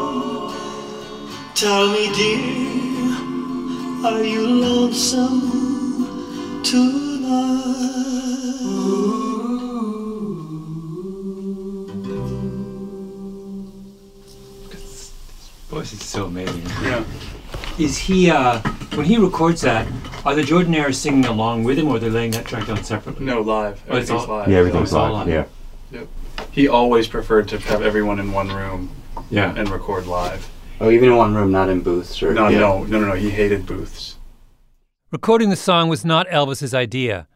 Tell 1.53 1.87
me, 1.91 2.07
dear, 2.15 3.11
are 4.07 4.23
you 4.23 4.47
lonesome 4.47 5.41
tonight? 6.63 7.73
Voice 15.67 15.91
is 15.91 16.03
so 16.03 16.25
amazing. 16.27 16.65
Yeah. 16.83 17.03
Is 17.79 17.97
he, 17.97 18.29
uh, 18.29 18.59
when 18.95 19.05
he 19.05 19.17
records 19.17 19.61
that, 19.61 19.87
are 20.25 20.35
the 20.35 20.41
Jordanaires 20.43 20.95
singing 20.95 21.25
along 21.25 21.63
with 21.63 21.77
him 21.79 21.87
or 21.87 21.95
are 21.95 21.99
they 21.99 22.09
laying 22.09 22.31
that 22.31 22.45
track 22.45 22.67
down 22.67 22.83
separately? 22.83 23.25
No, 23.25 23.41
live. 23.41 23.81
Oh, 23.89 23.97
it's 23.97 24.09
Everything's 24.09 24.29
all- 24.29 24.37
live. 24.37 24.47
Yeah, 24.49 24.57
everything's 24.59 24.83
it's 24.83 24.93
all 24.93 25.11
live. 25.13 25.27
live. 25.27 25.49
Yeah. 25.91 25.99
Yep. 25.99 26.07
He 26.51 26.67
always 26.67 27.07
preferred 27.07 27.47
to 27.49 27.57
have 27.59 27.81
everyone 27.81 28.19
in 28.19 28.31
one 28.31 28.49
room 28.49 28.91
Yeah. 29.29 29.53
and 29.55 29.69
record 29.69 30.05
live. 30.07 30.49
Oh, 30.79 30.89
even 30.91 31.09
in 31.09 31.15
one 31.17 31.33
room, 31.33 31.51
not 31.51 31.69
in 31.69 31.81
booths 31.81 32.21
or. 32.21 32.33
No, 32.33 32.47
yeah. 32.47 32.59
no, 32.59 32.83
no, 32.83 32.99
no, 32.99 33.07
no. 33.07 33.13
He 33.15 33.29
hated 33.31 33.65
booths. 33.65 34.17
Recording 35.11 35.49
the 35.49 35.55
song 35.55 35.89
was 35.89 36.03
not 36.05 36.27
Elvis's 36.29 36.73
idea. 36.73 37.27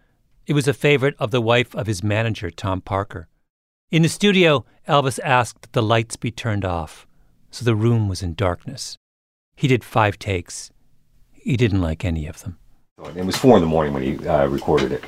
It 0.45 0.53
was 0.53 0.67
a 0.67 0.73
favorite 0.73 1.15
of 1.19 1.31
the 1.31 1.41
wife 1.41 1.75
of 1.75 1.87
his 1.87 2.03
manager, 2.03 2.49
Tom 2.49 2.81
Parker. 2.81 3.27
In 3.91 4.01
the 4.01 4.09
studio, 4.09 4.65
Elvis 4.87 5.19
asked 5.23 5.61
that 5.61 5.73
the 5.73 5.83
lights 5.83 6.15
be 6.15 6.31
turned 6.31 6.65
off, 6.65 7.05
so 7.51 7.63
the 7.65 7.75
room 7.75 8.07
was 8.07 8.21
in 8.23 8.33
darkness. 8.33 8.97
He 9.57 9.67
did 9.67 9.83
five 9.83 10.19
takes. 10.19 10.69
He 11.33 11.57
didn't 11.57 11.81
like 11.81 12.05
any 12.05 12.27
of 12.27 12.43
them. 12.43 12.59
It 13.15 13.25
was 13.25 13.35
four 13.35 13.57
in 13.57 13.61
the 13.61 13.67
morning 13.67 13.91
when 13.91 14.03
he 14.03 14.27
uh, 14.27 14.45
recorded 14.45 14.91
it. 14.91 15.03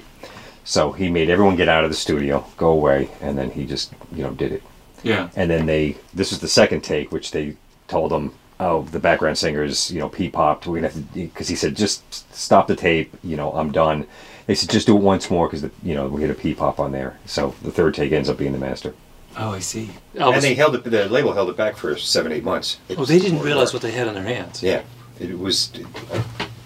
So 0.63 0.91
he 0.91 1.11
made 1.11 1.29
everyone 1.29 1.55
get 1.55 1.69
out 1.69 1.83
of 1.83 1.91
the 1.91 1.95
studio, 1.95 2.43
go 2.57 2.71
away, 2.71 3.11
and 3.21 3.37
then 3.37 3.51
he 3.51 3.67
just, 3.67 3.93
you 4.11 4.23
know, 4.23 4.31
did 4.31 4.51
it. 4.51 4.63
Yeah. 5.03 5.29
And 5.35 5.51
then 5.51 5.67
they, 5.67 5.97
this 6.15 6.31
was 6.31 6.39
the 6.39 6.47
second 6.47 6.81
take, 6.81 7.11
which 7.11 7.29
they 7.29 7.57
told 7.87 8.11
him, 8.11 8.33
oh, 8.59 8.81
the 8.83 8.99
background 8.99 9.37
singer's, 9.37 9.91
you 9.91 9.99
know, 9.99 10.09
pee 10.09 10.29
popped. 10.29 10.65
We're 10.65 10.77
gonna 10.77 10.89
have 10.89 10.95
to, 10.95 11.01
because 11.13 11.47
he 11.47 11.55
said, 11.55 11.75
just 11.75 12.01
stop 12.35 12.65
the 12.65 12.75
tape. 12.75 13.15
You 13.23 13.37
know, 13.37 13.51
I'm 13.53 13.71
done. 13.71 14.07
They 14.47 14.55
said, 14.55 14.71
just 14.71 14.87
do 14.87 14.97
it 14.97 15.03
once 15.03 15.29
more 15.29 15.47
because, 15.47 15.69
you 15.83 15.93
know, 15.93 16.07
we 16.07 16.23
had 16.23 16.31
a 16.31 16.35
pee 16.35 16.55
pop 16.55 16.79
on 16.79 16.91
there. 16.91 17.19
So 17.27 17.53
the 17.61 17.71
third 17.71 17.93
take 17.93 18.11
ends 18.11 18.29
up 18.29 18.37
being 18.37 18.53
the 18.53 18.57
master. 18.57 18.95
Oh, 19.41 19.51
I 19.53 19.59
see. 19.59 19.89
And 20.15 20.43
they 20.43 20.53
held 20.53 20.75
it. 20.75 20.83
The 20.83 21.07
label 21.07 21.33
held 21.33 21.49
it 21.49 21.55
back 21.57 21.77
for 21.77 21.97
seven, 21.97 22.31
eight 22.31 22.43
months. 22.43 22.77
Oh, 22.97 23.05
they 23.05 23.19
didn't 23.19 23.39
realize 23.39 23.71
what 23.73 23.81
they 23.81 23.91
had 23.91 24.07
on 24.07 24.13
their 24.13 24.23
hands. 24.23 24.61
Yeah, 24.61 24.83
it 25.19 25.37
was 25.39 25.71
uh, 26.11 26.21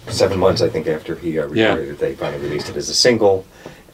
seven 0.08 0.38
months, 0.40 0.60
I 0.60 0.68
think, 0.68 0.86
after 0.86 1.14
he 1.14 1.38
uh, 1.38 1.48
Yeah. 1.52 1.76
it. 1.76 1.98
They 1.98 2.14
finally 2.14 2.42
released 2.42 2.68
it 2.68 2.76
as 2.76 2.88
a 2.88 2.94
single, 2.94 3.46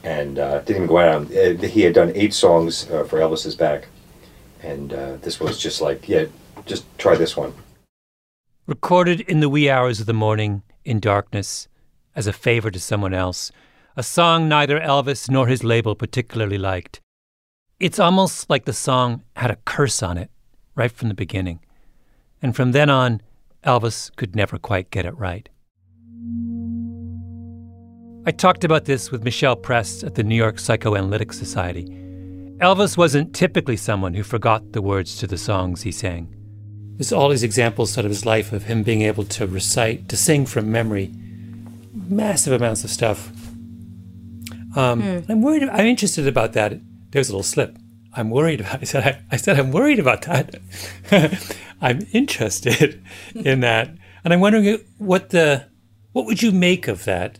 and 0.03 0.39
uh, 0.39 0.61
didn't 0.61 0.77
even 0.77 0.87
go 0.87 0.99
out. 0.99 1.15
On, 1.15 1.27
uh, 1.27 1.67
he 1.67 1.83
had 1.83 1.93
done 1.95 2.13
eight 2.15 2.33
songs 2.33 2.91
uh, 2.91 3.05
for 3.05 3.19
Elvis 3.19 3.45
Is 3.45 3.55
Back, 3.55 3.89
and 4.63 4.93
uh, 4.95 5.17
this 5.17 5.39
was 5.41 5.59
just 5.59 5.81
like, 5.83 6.09
yeah, 6.09 6.25
just 6.65 6.85
try 6.99 7.15
this 7.17 7.37
one. 7.37 7.53
Recorded 8.67 9.21
in 9.23 9.41
the 9.41 9.49
wee 9.49 9.69
hours 9.69 10.01
of 10.01 10.07
the 10.07 10.15
morning, 10.15 10.63
in 10.85 11.01
darkness, 11.01 11.69
as 12.17 12.27
a 12.27 12.33
favor 12.33 12.71
to 12.71 12.81
someone 12.81 13.13
else, 13.13 13.53
a 13.97 14.03
song 14.03 14.49
neither 14.49 14.81
Elvis 14.81 15.29
nor 15.29 15.49
his 15.49 15.63
label 15.65 15.95
particularly 15.95 16.57
liked. 16.59 17.01
It's 17.81 17.99
almost 17.99 18.51
like 18.51 18.67
the 18.67 18.75
song 18.75 19.23
had 19.37 19.51
a 19.51 19.57
curse 19.57 20.03
on 20.03 20.19
it 20.19 20.31
right 20.75 20.93
from 20.93 21.09
the 21.09 21.15
beginning. 21.15 21.61
And 22.43 22.55
from 22.55 22.73
then 22.73 22.91
on, 22.91 23.23
Elvis 23.65 24.15
could 24.17 24.37
never 24.37 24.59
quite 24.59 24.91
get 24.91 25.07
it 25.07 25.17
right. 25.17 25.49
I 28.27 28.33
talked 28.33 28.65
about 28.65 28.85
this 28.85 29.11
with 29.11 29.25
Michelle 29.25 29.57
Press 29.57 30.05
at 30.05 30.15
the 30.15 30.23
New 30.23 30.35
York 30.35 30.59
Psychoanalytic 30.59 31.33
Society. 31.33 31.87
Elvis 32.59 32.99
wasn't 32.99 33.35
typically 33.35 33.79
someone 33.79 34.13
who 34.13 34.23
forgot 34.25 34.73
the 34.73 34.83
words 34.83 35.17
to 35.17 35.27
the 35.27 35.39
songs 35.39 35.81
he 35.81 35.91
sang. 35.91 36.29
There's 36.99 37.15
all 37.15 37.31
these 37.31 37.43
examples 37.43 37.97
out 37.97 38.05
of 38.05 38.11
his 38.11 38.27
life 38.27 38.53
of 38.53 38.65
him 38.65 38.83
being 38.83 39.01
able 39.01 39.25
to 39.25 39.47
recite, 39.47 40.11
to 40.11 40.19
sing 40.19 40.45
from 40.45 40.71
memory, 40.71 41.15
massive 41.95 42.53
amounts 42.53 42.85
of 42.85 42.91
stuff. 42.91 43.33
Um, 44.77 45.25
I'm 45.31 45.41
worried. 45.41 45.63
I'm 45.63 45.87
interested 45.87 46.29
about 46.29 46.53
that. 46.53 46.79
There's 47.11 47.29
a 47.29 47.33
little 47.33 47.43
slip. 47.43 47.77
I'm 48.13 48.31
worried 48.31 48.61
about. 48.61 48.81
I 48.81 48.85
said. 48.85 49.05
I, 49.05 49.35
I 49.35 49.37
said 49.37 49.59
I'm 49.59 49.71
worried 49.73 49.99
about 49.99 50.23
that. 50.23 50.57
I'm 51.81 52.07
interested 52.13 53.03
in 53.35 53.61
that, 53.61 53.91
and 54.25 54.33
I'm 54.33 54.41
wondering 54.41 54.79
what 54.99 55.31
the 55.31 55.67
what 56.13 56.27
would 56.27 56.43
you 56.43 56.53
make 56.53 56.89
of 56.89 57.05
that 57.05 57.39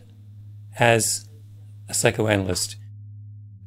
as 0.79 1.27
a 1.89 1.93
psychoanalyst. 1.93 2.77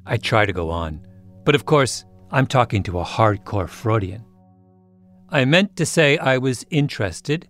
I 0.06 0.16
try 0.16 0.46
to 0.46 0.52
go 0.52 0.70
on, 0.70 1.06
but 1.44 1.54
of 1.54 1.66
course 1.66 2.04
I'm 2.30 2.46
talking 2.46 2.82
to 2.84 2.98
a 2.98 3.04
hardcore 3.04 3.68
Freudian. 3.68 4.24
I 5.28 5.44
meant 5.44 5.76
to 5.76 5.86
say 5.86 6.16
I 6.18 6.38
was 6.38 6.64
interested, 6.70 7.48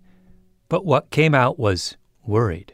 but 0.68 0.84
what 0.84 1.10
came 1.10 1.34
out 1.34 1.58
was 1.58 1.96
worried. 2.26 2.72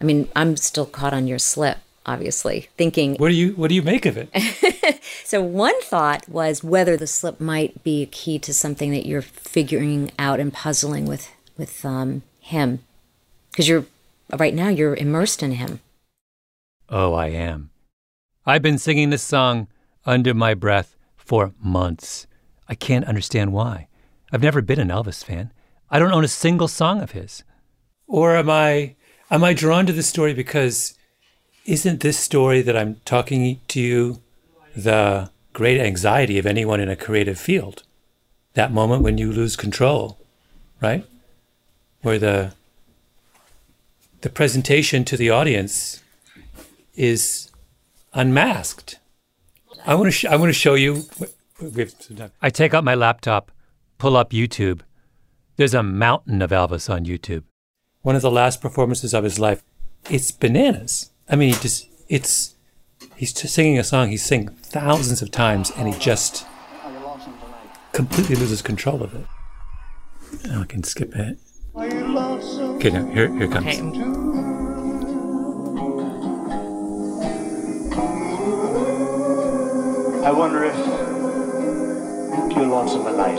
I 0.00 0.04
mean, 0.04 0.28
I'm 0.34 0.56
still 0.56 0.86
caught 0.86 1.12
on 1.12 1.26
your 1.26 1.38
slip, 1.38 1.78
obviously, 2.06 2.68
thinking. 2.76 3.16
What 3.16 3.28
do 3.28 3.34
you 3.34 3.52
What 3.52 3.68
do 3.68 3.74
you 3.74 3.82
make 3.82 4.06
of 4.06 4.16
it? 4.16 4.30
So 5.24 5.40
one 5.42 5.80
thought 5.82 6.28
was 6.28 6.64
whether 6.64 6.96
the 6.96 7.06
slip 7.06 7.40
might 7.40 7.84
be 7.84 8.02
a 8.02 8.06
key 8.06 8.38
to 8.40 8.52
something 8.52 8.90
that 8.90 9.06
you're 9.06 9.22
figuring 9.22 10.10
out 10.18 10.40
and 10.40 10.52
puzzling 10.52 11.06
with 11.06 11.30
with 11.56 11.84
um, 11.84 12.22
him, 12.40 12.80
because 13.50 13.68
you're 13.68 13.86
right 14.36 14.54
now 14.54 14.68
you're 14.68 14.96
immersed 14.96 15.42
in 15.42 15.52
him. 15.52 15.80
Oh, 16.88 17.14
I 17.14 17.28
am. 17.28 17.70
I've 18.44 18.62
been 18.62 18.78
singing 18.78 19.10
this 19.10 19.22
song 19.22 19.68
under 20.04 20.34
my 20.34 20.54
breath 20.54 20.96
for 21.16 21.52
months. 21.62 22.26
I 22.68 22.74
can't 22.74 23.04
understand 23.04 23.52
why. 23.52 23.86
I've 24.32 24.42
never 24.42 24.62
been 24.62 24.80
an 24.80 24.88
Elvis 24.88 25.24
fan. 25.24 25.52
I 25.90 25.98
don't 25.98 26.12
own 26.12 26.24
a 26.24 26.28
single 26.28 26.68
song 26.68 27.00
of 27.00 27.12
his. 27.12 27.44
Or 28.06 28.36
am 28.36 28.50
I 28.50 28.96
am 29.30 29.44
I 29.44 29.54
drawn 29.54 29.86
to 29.86 29.92
this 29.92 30.08
story 30.08 30.34
because 30.34 30.94
isn't 31.66 32.00
this 32.00 32.18
story 32.18 32.62
that 32.62 32.76
I'm 32.76 32.96
talking 33.04 33.60
to 33.68 33.80
you 33.80 34.20
the 34.76 35.30
great 35.52 35.80
anxiety 35.80 36.38
of 36.38 36.46
anyone 36.46 36.80
in 36.80 36.88
a 36.88 36.96
creative 36.96 37.38
field? 37.38 37.82
That 38.54 38.72
moment 38.72 39.02
when 39.02 39.18
you 39.18 39.32
lose 39.32 39.56
control, 39.56 40.18
right? 40.80 41.04
Where 42.02 42.18
the 42.18 42.54
the 44.22 44.30
presentation 44.30 45.04
to 45.04 45.16
the 45.16 45.30
audience 45.30 46.02
is 46.94 47.50
unmasked. 48.12 48.98
I 49.86 49.94
want 49.94 50.06
to. 50.06 50.10
Sh- 50.10 50.26
I 50.26 50.36
want 50.36 50.50
to 50.50 50.58
show 50.58 50.74
you. 50.74 51.04
we 51.60 51.82
have 51.82 51.90
some 51.98 52.16
time. 52.16 52.32
I 52.42 52.50
take 52.50 52.74
out 52.74 52.84
my 52.84 52.94
laptop, 52.94 53.50
pull 53.98 54.16
up 54.16 54.30
YouTube. 54.30 54.80
There's 55.56 55.74
a 55.74 55.82
mountain 55.82 56.42
of 56.42 56.50
Elvis 56.50 56.92
on 56.92 57.04
YouTube. 57.04 57.44
One 58.02 58.16
of 58.16 58.22
the 58.22 58.30
last 58.30 58.60
performances 58.60 59.14
of 59.14 59.24
his 59.24 59.38
life. 59.38 59.62
It's 60.08 60.30
bananas. 60.32 61.10
I 61.28 61.36
mean, 61.36 61.54
just. 61.54 61.86
It's. 62.08 62.54
He's 63.20 63.34
just 63.34 63.52
singing 63.52 63.78
a 63.78 63.84
song 63.84 64.08
he's 64.08 64.24
sing 64.24 64.48
thousands 64.48 65.20
of 65.20 65.30
times, 65.30 65.70
and 65.76 65.86
he 65.86 66.00
just 66.00 66.46
completely 67.92 68.34
loses 68.34 68.62
control 68.62 69.02
of 69.02 69.14
it. 69.14 69.26
Oh, 70.48 70.62
I 70.62 70.64
can 70.64 70.82
skip 70.82 71.14
it. 71.14 71.38
Okay, 71.76 72.88
now 72.88 73.04
here, 73.12 73.30
here 73.30 73.42
it 73.42 73.52
comes. 73.52 73.76
I 80.24 80.30
wonder 80.30 80.64
if 80.64 80.76
you're 82.56 82.66
lonesome 82.66 83.06
at 83.06 83.16
night. 83.16 83.36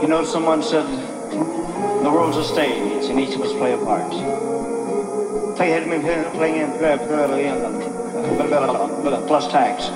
You 0.00 0.08
know, 0.08 0.24
someone 0.24 0.62
said 0.62 0.86
the 2.02 2.10
world's 2.10 2.38
a 2.38 2.44
stage 2.44 3.10
and 3.10 3.20
each 3.20 3.34
of 3.34 3.42
us 3.42 3.52
play 3.52 3.74
a 3.74 3.76
part. 3.76 4.51
Had 5.66 5.86
me 5.86 5.98
playing 6.32 6.56
in 6.56 6.70
plus 9.26 9.50
tags. 9.50 9.86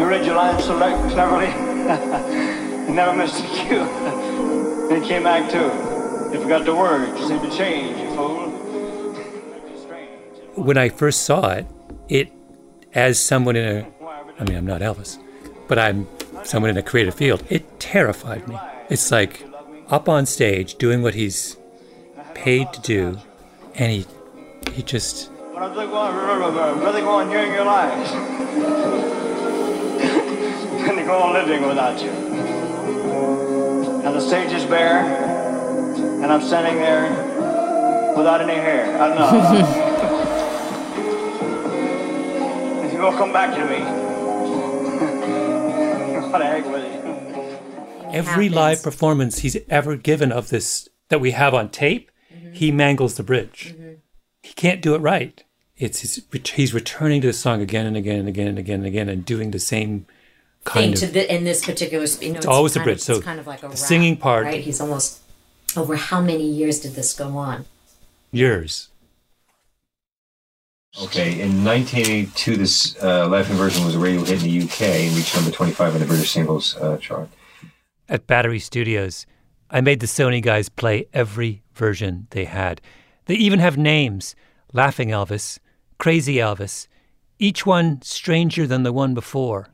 You 0.00 0.06
read 0.06 0.26
your 0.26 0.36
lines 0.36 0.64
so 0.64 0.76
le- 0.76 1.10
cleverly. 1.10 1.48
you 2.88 2.94
never 2.94 3.14
missed 3.16 3.44
a 3.44 3.48
cue. 3.48 3.78
then 4.88 5.04
came 5.04 5.22
back 5.22 5.50
too. 5.50 5.70
You 6.32 6.42
forgot 6.42 6.64
the 6.64 6.74
words. 6.74 7.18
You 7.20 7.28
seemed 7.28 7.50
to 7.50 7.56
change, 7.56 7.98
you 7.98 8.08
fool. 8.16 8.50
when 10.56 10.76
I 10.76 10.88
first 10.88 11.22
saw 11.22 11.50
it, 11.50 11.66
it 12.08 12.32
as 12.94 13.18
someone 13.18 13.56
in 13.56 13.68
a 13.76 13.86
I 14.40 14.44
mean 14.44 14.56
I'm 14.56 14.66
not 14.66 14.80
Elvis, 14.80 15.18
but 15.68 15.78
I'm 15.78 16.08
someone 16.44 16.70
in 16.70 16.76
a 16.76 16.82
creative 16.82 17.14
field, 17.14 17.44
it 17.48 17.78
terrified 17.80 18.46
me. 18.48 18.58
It's 18.88 19.10
like 19.10 19.46
up 19.88 20.08
on 20.08 20.26
stage 20.26 20.76
doing 20.76 21.02
what 21.02 21.14
he's 21.14 21.56
paid 22.34 22.72
to 22.72 22.80
do 22.80 23.18
and 23.74 23.92
he 23.92 24.06
he 24.72 24.82
just 24.82 25.30
But 25.52 25.62
I'm 25.62 25.72
really 25.72 25.86
going, 25.86 26.14
really 26.80 27.00
going 27.02 27.28
hearing 27.28 27.52
your 27.52 27.64
lies. 27.64 28.10
and 30.88 30.98
they 30.98 31.04
go 31.04 31.18
on 31.18 31.32
living 31.34 31.66
without 31.66 32.00
you. 32.02 32.10
And 34.04 34.14
the 34.14 34.20
stage 34.20 34.52
is 34.52 34.64
bare, 34.66 35.00
and 36.22 36.30
I'm 36.32 36.42
standing 36.42 36.76
there 36.76 37.10
without 38.16 38.40
any 38.40 38.54
hair. 38.54 39.00
I 39.02 39.08
don't 39.08 39.18
know. 39.18 39.26
and 42.82 42.92
you 42.92 42.98
will 43.00 43.12
come 43.12 43.32
back 43.32 43.54
to 43.54 43.64
me. 43.64 43.80
what 46.30 46.38
the 46.38 46.44
heck 46.44 46.64
with 46.66 46.84
you? 46.84 46.90
every 48.12 48.44
happens. 48.46 48.54
live 48.54 48.82
performance 48.82 49.38
he's 49.40 49.56
ever 49.68 49.96
given 49.96 50.30
of 50.32 50.48
this 50.50 50.88
that 51.08 51.20
we 51.20 51.30
have 51.32 51.54
on 51.54 51.68
tape, 51.70 52.10
Mm-hmm. 52.34 52.52
he 52.54 52.72
mangles 52.72 53.14
the 53.16 53.22
bridge. 53.22 53.74
He 54.46 54.54
can't 54.54 54.80
do 54.80 54.94
it 54.94 54.98
right. 55.00 55.42
It's 55.76 56.00
his, 56.00 56.22
he's 56.54 56.72
returning 56.72 57.20
to 57.22 57.26
the 57.26 57.32
song 57.32 57.60
again 57.60 57.84
and 57.84 57.96
again 57.96 58.20
and 58.20 58.28
again 58.28 58.48
and 58.48 58.58
again 58.58 58.78
and 58.78 58.86
again 58.86 59.08
and 59.08 59.24
doing 59.24 59.50
the 59.50 59.58
same 59.58 60.06
kind 60.64 60.84
thing 60.84 60.92
of. 60.94 60.98
to 61.00 61.06
the, 61.08 61.34
in 61.34 61.44
this 61.44 61.64
particular. 61.66 62.06
sp- 62.08 62.22
You 62.22 62.32
know, 62.32 62.36
It's 62.38 62.46
always 62.46 62.76
a 62.76 62.78
kind 62.78 62.84
bridge, 62.86 62.98
Of, 62.98 63.02
so 63.04 63.16
it's 63.16 63.24
kind 63.24 63.40
of 63.40 63.46
like 63.46 63.58
a 63.58 63.62
the 63.62 63.68
rap, 63.70 63.76
singing 63.76 64.16
part- 64.16 64.44
right? 64.44 64.62
He's 64.62 64.80
almost 64.80 65.20
over. 65.76 65.96
How 65.96 66.20
many 66.20 66.48
years 66.48 66.78
did 66.80 66.94
this 66.94 67.12
go 67.12 67.36
on? 67.36 67.64
years. 68.32 68.88
Okay, 71.02 71.40
in 71.40 71.62
1982, 71.64 72.56
this 72.56 72.96
uh, 73.02 73.28
Laughing 73.28 73.56
version 73.56 73.84
was 73.84 73.94
a 73.94 73.98
radio 73.98 74.24
hit 74.24 74.42
in 74.42 74.48
the 74.48 74.62
UK 74.64 74.80
and 74.82 75.14
reached 75.16 75.34
number 75.34 75.50
25 75.50 75.94
on 75.94 76.00
the 76.00 76.06
British 76.06 76.30
singles 76.30 76.74
uh, 76.76 76.96
chart. 76.98 77.28
At 78.08 78.26
Battery 78.26 78.58
Studios, 78.58 79.26
I 79.70 79.82
made 79.82 80.00
the 80.00 80.06
Sony 80.06 80.40
guys 80.40 80.68
play 80.70 81.06
every 81.12 81.62
version 81.74 82.28
they 82.30 82.46
had. 82.46 82.80
They 83.26 83.34
even 83.34 83.58
have 83.58 83.76
names 83.76 84.34
Laughing 84.72 85.08
Elvis, 85.08 85.58
Crazy 85.98 86.36
Elvis, 86.36 86.86
each 87.38 87.66
one 87.66 88.00
stranger 88.02 88.66
than 88.66 88.84
the 88.84 88.92
one 88.92 89.14
before. 89.14 89.68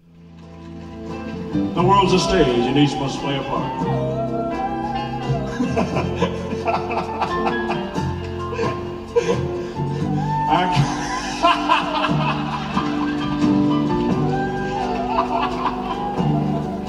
The 1.53 1.83
world's 1.83 2.15
a 2.15 2.19
stage 2.19 2.47
and 2.47 2.79
each 2.79 2.95
must 2.95 3.19
play 3.21 3.37
a 3.37 3.43
part. 3.43 3.73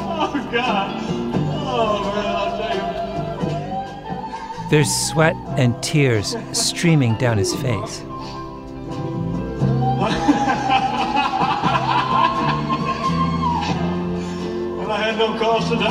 oh, 0.06 0.50
God. 0.52 1.04
Oh, 1.66 2.14
man. 2.16 2.33
There's 4.74 4.90
sweat 4.92 5.36
and 5.56 5.72
tears 5.84 6.36
streaming 6.52 7.14
down 7.18 7.38
his 7.38 7.54
face. 7.54 8.00
And 8.00 8.10
I 14.92 14.98
had 14.98 15.16
no 15.20 15.38
cause 15.38 15.70
to 15.70 15.76
you. 15.76 15.86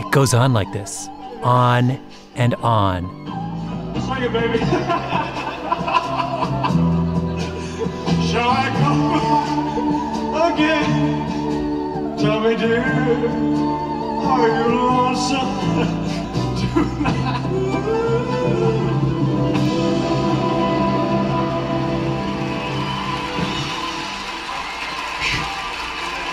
It 0.00 0.10
goes 0.12 0.32
on 0.32 0.54
like 0.54 0.72
this, 0.72 1.10
on 1.42 2.00
and 2.36 2.54
on. 2.54 3.04
Sing 4.00 4.22
it, 4.22 4.32
baby. 4.32 4.60
Shall 8.28 8.48
I 8.48 8.70
come 8.80 10.54
again? 10.54 11.35
Tell 12.26 12.40
me, 12.40 12.56
dear, 12.56 12.82
are 12.82 14.48
you 14.48 14.74
lonesome? 14.74 15.36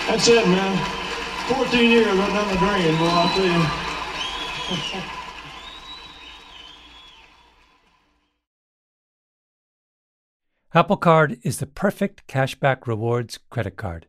That's 0.08 0.26
it, 0.26 0.48
man. 0.48 0.76
14 1.46 1.88
years 1.88 2.08
right 2.08 2.32
down 2.32 2.48
the 2.48 2.56
drain, 2.56 2.96
boy, 2.98 3.06
I'll 3.06 3.28
tell 3.28 3.46
you. 3.46 3.64
Apple 10.74 10.96
Card 10.96 11.38
is 11.44 11.60
the 11.60 11.66
perfect 11.66 12.26
cashback 12.26 12.88
rewards 12.88 13.38
credit 13.48 13.76
card. 13.76 14.08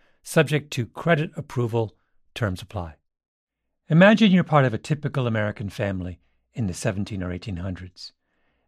subject 0.23 0.71
to 0.71 0.85
credit 0.85 1.31
approval, 1.35 1.95
terms 2.33 2.61
apply. 2.61 2.95
Imagine 3.89 4.31
you're 4.31 4.43
part 4.43 4.65
of 4.65 4.73
a 4.73 4.77
typical 4.77 5.27
American 5.27 5.69
family 5.69 6.19
in 6.53 6.67
the 6.67 6.73
17 6.73 7.21
or 7.21 7.29
1800s. 7.29 8.11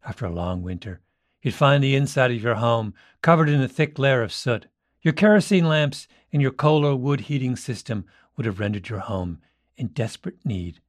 After 0.06 0.26
a 0.26 0.34
long 0.34 0.62
winter, 0.62 1.02
you'd 1.42 1.54
find 1.54 1.84
the 1.84 1.96
inside 1.96 2.32
of 2.32 2.42
your 2.42 2.56
home 2.56 2.94
covered 3.22 3.50
in 3.50 3.62
a 3.62 3.68
thick 3.68 3.98
layer 3.98 4.22
of 4.22 4.34
soot. 4.34 4.68
Your 5.02 5.14
kerosene 5.14 5.68
lamps 5.68 6.08
and 6.32 6.42
your 6.42 6.52
coal 6.52 6.86
or 6.86 6.96
wood 6.96 7.22
heating 7.22 7.56
system 7.56 8.06
would 8.36 8.46
have 8.46 8.60
rendered 8.60 8.90
your 8.90 9.00
home 9.00 9.40
in 9.78 9.88
desperate 9.88 10.46
need 10.46 10.80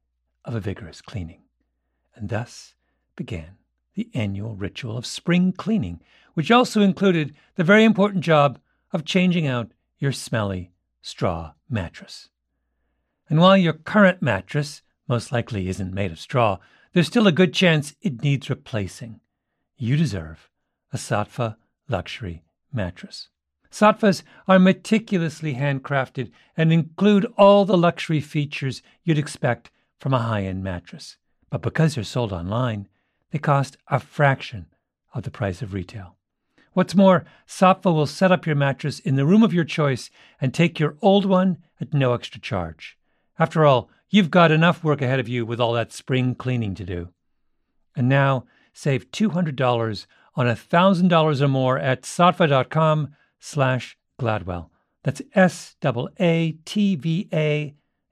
of 0.43 0.55
a 0.55 0.59
vigorous 0.59 1.01
cleaning. 1.01 1.43
And 2.15 2.29
thus 2.29 2.73
began 3.15 3.57
the 3.93 4.09
annual 4.13 4.55
ritual 4.55 4.97
of 4.97 5.05
spring 5.05 5.53
cleaning, 5.53 6.01
which 6.33 6.51
also 6.51 6.81
included 6.81 7.35
the 7.55 7.63
very 7.63 7.83
important 7.83 8.23
job 8.23 8.59
of 8.91 9.05
changing 9.05 9.47
out 9.47 9.71
your 9.99 10.11
smelly 10.11 10.71
straw 11.01 11.53
mattress. 11.69 12.29
And 13.29 13.39
while 13.39 13.57
your 13.57 13.73
current 13.73 14.21
mattress 14.21 14.81
most 15.07 15.31
likely 15.31 15.67
isn't 15.67 15.93
made 15.93 16.11
of 16.11 16.19
straw, 16.19 16.57
there's 16.93 17.07
still 17.07 17.27
a 17.27 17.31
good 17.31 17.53
chance 17.53 17.95
it 18.01 18.21
needs 18.21 18.49
replacing. 18.49 19.19
You 19.77 19.97
deserve 19.97 20.49
a 20.93 20.97
Saatva 20.97 21.57
luxury 21.89 22.43
mattress. 22.71 23.29
Saatvas 23.71 24.23
are 24.47 24.57
meticulously 24.57 25.55
handcrafted 25.55 26.31
and 26.55 26.71
include 26.71 27.25
all 27.37 27.65
the 27.65 27.77
luxury 27.77 28.21
features 28.21 28.81
you'd 29.03 29.17
expect 29.17 29.69
from 29.99 30.13
a 30.13 30.19
high 30.19 30.43
end 30.43 30.63
mattress. 30.63 31.17
But 31.49 31.61
because 31.61 31.95
they're 31.95 32.03
sold 32.03 32.31
online, 32.31 32.87
they 33.31 33.39
cost 33.39 33.77
a 33.89 33.99
fraction 33.99 34.67
of 35.13 35.23
the 35.23 35.31
price 35.31 35.61
of 35.61 35.73
retail. 35.73 36.15
What's 36.75 36.93
more, 36.93 37.23
Saatva 37.47 37.85
will 37.85 38.05
set 38.05 38.33
up 38.33 38.45
your 38.45 38.57
mattress 38.57 38.99
in 38.99 39.15
the 39.15 39.25
room 39.25 39.43
of 39.43 39.53
your 39.53 39.63
choice 39.63 40.09
and 40.41 40.53
take 40.53 40.77
your 40.77 40.97
old 41.01 41.25
one 41.25 41.59
at 41.79 41.93
no 41.93 42.13
extra 42.13 42.41
charge. 42.41 42.97
After 43.39 43.65
all, 43.65 43.89
you've 44.09 44.29
got 44.29 44.51
enough 44.51 44.83
work 44.83 45.01
ahead 45.01 45.21
of 45.21 45.29
you 45.29 45.45
with 45.45 45.61
all 45.61 45.71
that 45.71 45.93
spring 45.93 46.35
cleaning 46.35 46.75
to 46.75 46.83
do. 46.83 47.13
And 47.95 48.09
now, 48.09 48.43
save 48.73 49.09
$200 49.11 50.05
on 50.35 50.47
$1,000 50.47 51.41
or 51.41 51.47
more 51.47 51.79
at 51.79 52.01
saatva.com 52.01 53.15
slash 53.39 53.97
Gladwell. 54.19 54.69
That's 55.01 55.21
S-A-A-T-V-A 55.33 55.75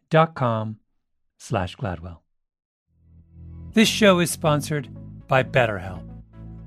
dot 0.10 0.36
com 0.36 0.78
slash 1.38 1.76
Gladwell. 1.76 2.19
This 3.73 3.89
show 3.89 4.19
is 4.19 4.32
sponsored 4.32 4.88
by 5.28 5.43
BetterHelp. 5.43 6.08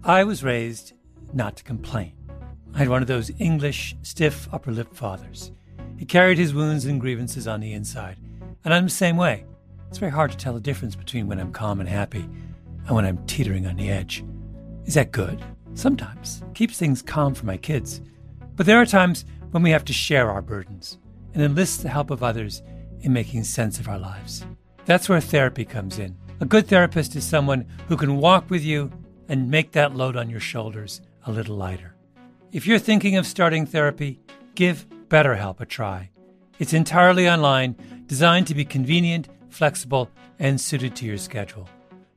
I 0.05 0.25
was 0.25 0.45
raised 0.45 0.93
not 1.37 1.57
to 1.57 1.65
complain. 1.65 2.13
I 2.75 2.79
had 2.79 2.89
one 2.89 3.03
of 3.03 3.09
those 3.09 3.31
English, 3.39 3.95
stiff 4.03 4.49
upper 4.53 4.73
lip 4.73 4.93
fathers. 4.95 5.53
He 5.99 6.05
carried 6.05 6.39
his 6.39 6.55
wounds 6.55 6.87
and 6.87 7.01
grievances 7.01 7.47
on 7.47 7.61
the 7.61 7.73
inside, 7.73 8.17
and 8.65 8.75
I'm 8.75 8.85
the 8.85 8.91
same 8.91 9.17
way. 9.17 9.45
It's 9.89 9.99
very 9.99 10.13
hard 10.13 10.31
to 10.33 10.37
tell 10.37 10.55
the 10.55 10.61
difference 10.61 10.97
between 10.97 11.29
when 11.29 11.39
I'm 11.39 11.53
calm 11.53 11.81
and 11.81 11.89
happy 11.89 12.29
and 12.87 12.91
when 12.91 13.05
I'm 13.05 13.25
teetering 13.27 13.67
on 13.67 13.77
the 13.77 13.91
edge. 13.91 14.25
Is 14.85 14.95
that 14.95 15.13
good? 15.13 15.43
Sometimes. 15.75 16.43
Keeps 16.55 16.79
things 16.79 17.03
calm 17.03 17.35
for 17.35 17.47
my 17.47 17.57
kids. 17.57 18.01
But 18.57 18.67
there 18.67 18.81
are 18.81 18.87
times 18.87 19.25
when 19.51 19.63
we 19.63 19.71
have 19.71 19.85
to 19.85 19.93
share 19.93 20.31
our 20.31 20.43
burdens 20.43 20.99
and 21.35 21.43
enlist 21.43 21.83
the 21.83 21.89
help 21.89 22.11
of 22.11 22.23
others 22.23 22.63
in 23.01 23.13
making 23.13 23.45
sense 23.45 23.79
of 23.79 23.89
our 23.89 23.99
lives. 23.99 24.45
That's 24.87 25.09
where 25.09 25.21
therapy 25.21 25.65
comes 25.65 25.99
in. 25.99 26.17
A 26.41 26.47
good 26.47 26.67
therapist 26.67 27.15
is 27.15 27.25
someone 27.25 27.67
who 27.89 27.97
can 27.97 28.17
walk 28.17 28.51
with 28.51 28.63
you 28.63 28.91
and 29.29 29.51
make 29.51 29.73
that 29.73 29.95
load 29.95 30.17
on 30.17 30.31
your 30.31 30.41
shoulders 30.41 31.01
a 31.27 31.33
little 31.33 31.57
lighter. 31.57 31.95
If 32.53 32.67
you're 32.67 32.79
thinking 32.79 33.17
of 33.17 33.27
starting 33.27 33.67
therapy, 33.67 34.21
give 34.55 34.87
BetterHelp 35.09 35.61
a 35.61 35.67
try. 35.67 36.11
It's 36.59 36.73
entirely 36.73 37.29
online, 37.29 37.77
designed 38.07 38.47
to 38.47 38.55
be 38.55 38.65
convenient, 38.65 39.29
flexible, 39.51 40.11
and 40.39 40.61
suited 40.61 40.97
to 40.97 41.07
your 41.07 41.19
schedule. 41.19 41.69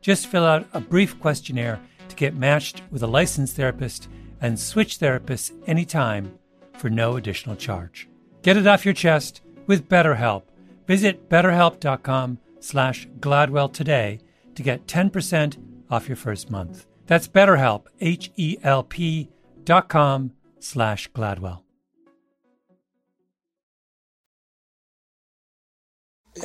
Just 0.02 0.28
fill 0.28 0.46
out 0.46 0.68
a 0.74 0.80
brief 0.80 1.20
questionnaire 1.20 1.80
to 2.08 2.16
get 2.16 2.36
matched 2.36 2.82
with 2.92 3.04
a 3.04 3.08
licensed 3.08 3.56
therapist 3.56 4.08
and 4.42 4.60
switch 4.60 5.00
therapists 5.00 5.52
anytime 5.68 6.38
for 6.74 6.90
no 6.90 7.18
additional 7.18 7.56
charge. 7.56 8.08
Get 8.42 8.56
it 8.56 8.68
off 8.68 8.86
your 8.86 8.94
chest 8.94 9.42
with 9.68 9.90
BetterHelp. 9.90 10.44
Visit 10.88 11.30
betterhelp.com 11.30 12.40
slash 12.60 13.08
Gladwell 13.20 13.72
today 13.72 14.20
to 14.56 14.64
get 14.64 14.88
10% 14.88 15.58
off 15.92 16.08
your 16.08 16.16
first 16.16 16.50
month. 16.50 16.86
That's 17.10 17.28
BetterHelp, 17.28 17.88
H-E-L-P 18.00 19.30
dot 19.64 19.90
com 19.90 20.34
slash 20.60 21.10
Gladwell. 21.10 21.64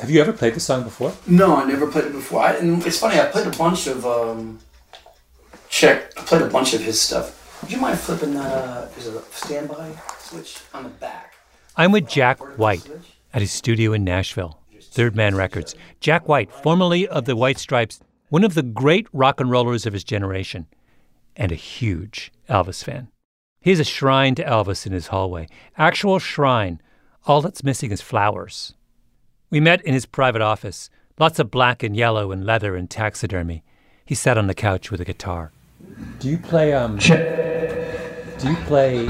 Have 0.01 0.09
you 0.09 0.19
ever 0.19 0.33
played 0.33 0.55
the 0.55 0.59
song 0.59 0.81
before? 0.81 1.13
No, 1.27 1.55
I 1.55 1.65
never 1.65 1.85
played 1.85 2.05
it 2.05 2.13
before. 2.13 2.41
I, 2.41 2.55
and 2.55 2.83
it's 2.83 2.97
funny. 2.97 3.19
I 3.19 3.25
played 3.25 3.45
a 3.45 3.55
bunch 3.55 3.85
of 3.85 4.07
um, 4.07 4.57
check. 5.69 6.11
I 6.17 6.23
played 6.23 6.41
a 6.41 6.49
bunch 6.49 6.73
of 6.73 6.81
his 6.81 6.99
stuff. 6.99 7.61
Would 7.61 7.71
you 7.71 7.77
mind 7.77 7.99
flipping 7.99 8.33
that? 8.33 8.51
Uh, 8.51 8.87
is 8.97 9.05
it 9.05 9.13
a 9.13 9.21
standby 9.35 9.91
switch 10.17 10.61
on 10.73 10.81
the 10.81 10.89
back? 10.89 11.35
I'm 11.77 11.91
with 11.91 12.09
Jack 12.09 12.39
White 12.57 12.89
at 13.35 13.43
his 13.43 13.51
studio 13.51 13.93
in 13.93 14.03
Nashville, 14.03 14.59
Third 14.81 15.15
Man 15.15 15.35
Records. 15.35 15.75
Jack 15.99 16.27
White, 16.27 16.51
formerly 16.51 17.07
of 17.07 17.25
the 17.25 17.35
White 17.35 17.59
Stripes, 17.59 17.99
one 18.35 18.43
of 18.43 18.53
the 18.53 18.61
great 18.61 19.07
rock 19.13 19.39
and 19.39 19.49
rollers 19.49 19.85
of 19.85 19.93
his 19.93 20.03
generation, 20.03 20.67
and 21.37 21.53
a 21.53 21.55
huge 21.55 22.33
Elvis 22.49 22.83
fan. 22.83 23.07
He 23.61 23.69
has 23.69 23.79
a 23.79 23.85
shrine 23.85 24.35
to 24.35 24.43
Elvis 24.43 24.85
in 24.85 24.91
his 24.91 25.07
hallway. 25.07 25.47
Actual 25.77 26.19
shrine. 26.19 26.81
All 27.25 27.41
that's 27.41 27.63
missing 27.63 27.91
is 27.91 28.01
flowers. 28.01 28.73
We 29.49 29.61
met 29.61 29.81
in 29.83 29.93
his 29.93 30.05
private 30.05 30.41
office. 30.41 30.89
Lots 31.17 31.39
of 31.39 31.49
black 31.49 31.81
and 31.81 31.95
yellow 31.95 32.33
and 32.33 32.45
leather 32.45 32.75
and 32.75 32.89
taxidermy. 32.89 33.63
He 34.05 34.15
sat 34.15 34.37
on 34.37 34.47
the 34.47 34.53
couch 34.53 34.91
with 34.91 34.99
a 34.99 35.05
guitar. 35.05 35.53
Do 36.19 36.27
you 36.27 36.37
play 36.37 36.73
um 36.73 36.97
Do 36.97 38.49
you 38.49 38.57
play 38.65 39.05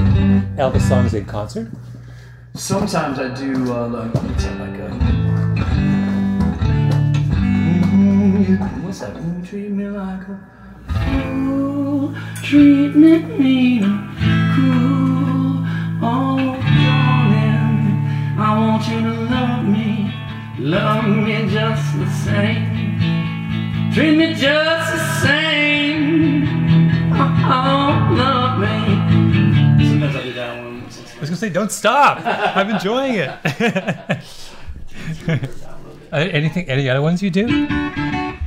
Elvis 0.56 0.88
songs 0.88 1.14
in 1.14 1.24
concert? 1.24 1.72
Sometimes 2.54 3.18
I 3.18 3.34
do 3.34 3.72
uh, 3.72 3.88
like, 3.88 4.14
like 4.14 4.78
a. 4.78 5.05
What's 8.86 9.00
that? 9.00 9.16
You 9.16 9.42
treat 9.44 9.70
me 9.70 9.88
like 9.88 10.28
a 10.28 10.38
fool, 10.86 12.14
treat 12.44 12.94
me 12.94 13.18
mean 13.18 13.82
and 13.82 14.54
cruel. 14.54 15.66
Oh, 16.00 16.38
darling, 16.54 18.06
I 18.38 18.56
want 18.56 18.86
you 18.86 19.00
to 19.00 19.12
love 19.22 19.64
me, 19.64 20.14
love 20.60 21.04
me 21.04 21.50
just 21.50 21.98
the 21.98 22.08
same. 22.24 23.90
Treat 23.92 24.16
me 24.16 24.34
just 24.34 24.92
the 24.92 25.20
same. 25.20 26.46
Oh, 27.12 28.14
love 28.16 28.60
me. 28.60 29.84
Sometimes 29.84 30.14
I 30.14 30.22
do 30.22 30.32
that 30.34 30.64
one. 30.64 30.82
I 30.84 31.20
was 31.20 31.28
gonna 31.28 31.36
say, 31.36 31.50
don't 31.50 31.72
stop. 31.72 32.20
I'm 32.24 32.70
enjoying 32.70 33.16
it. 33.16 33.30
Uh, 35.32 36.12
Anything? 36.12 36.68
Any 36.68 36.88
other 36.88 37.02
ones 37.02 37.20
you 37.20 37.30
do? 37.30 37.66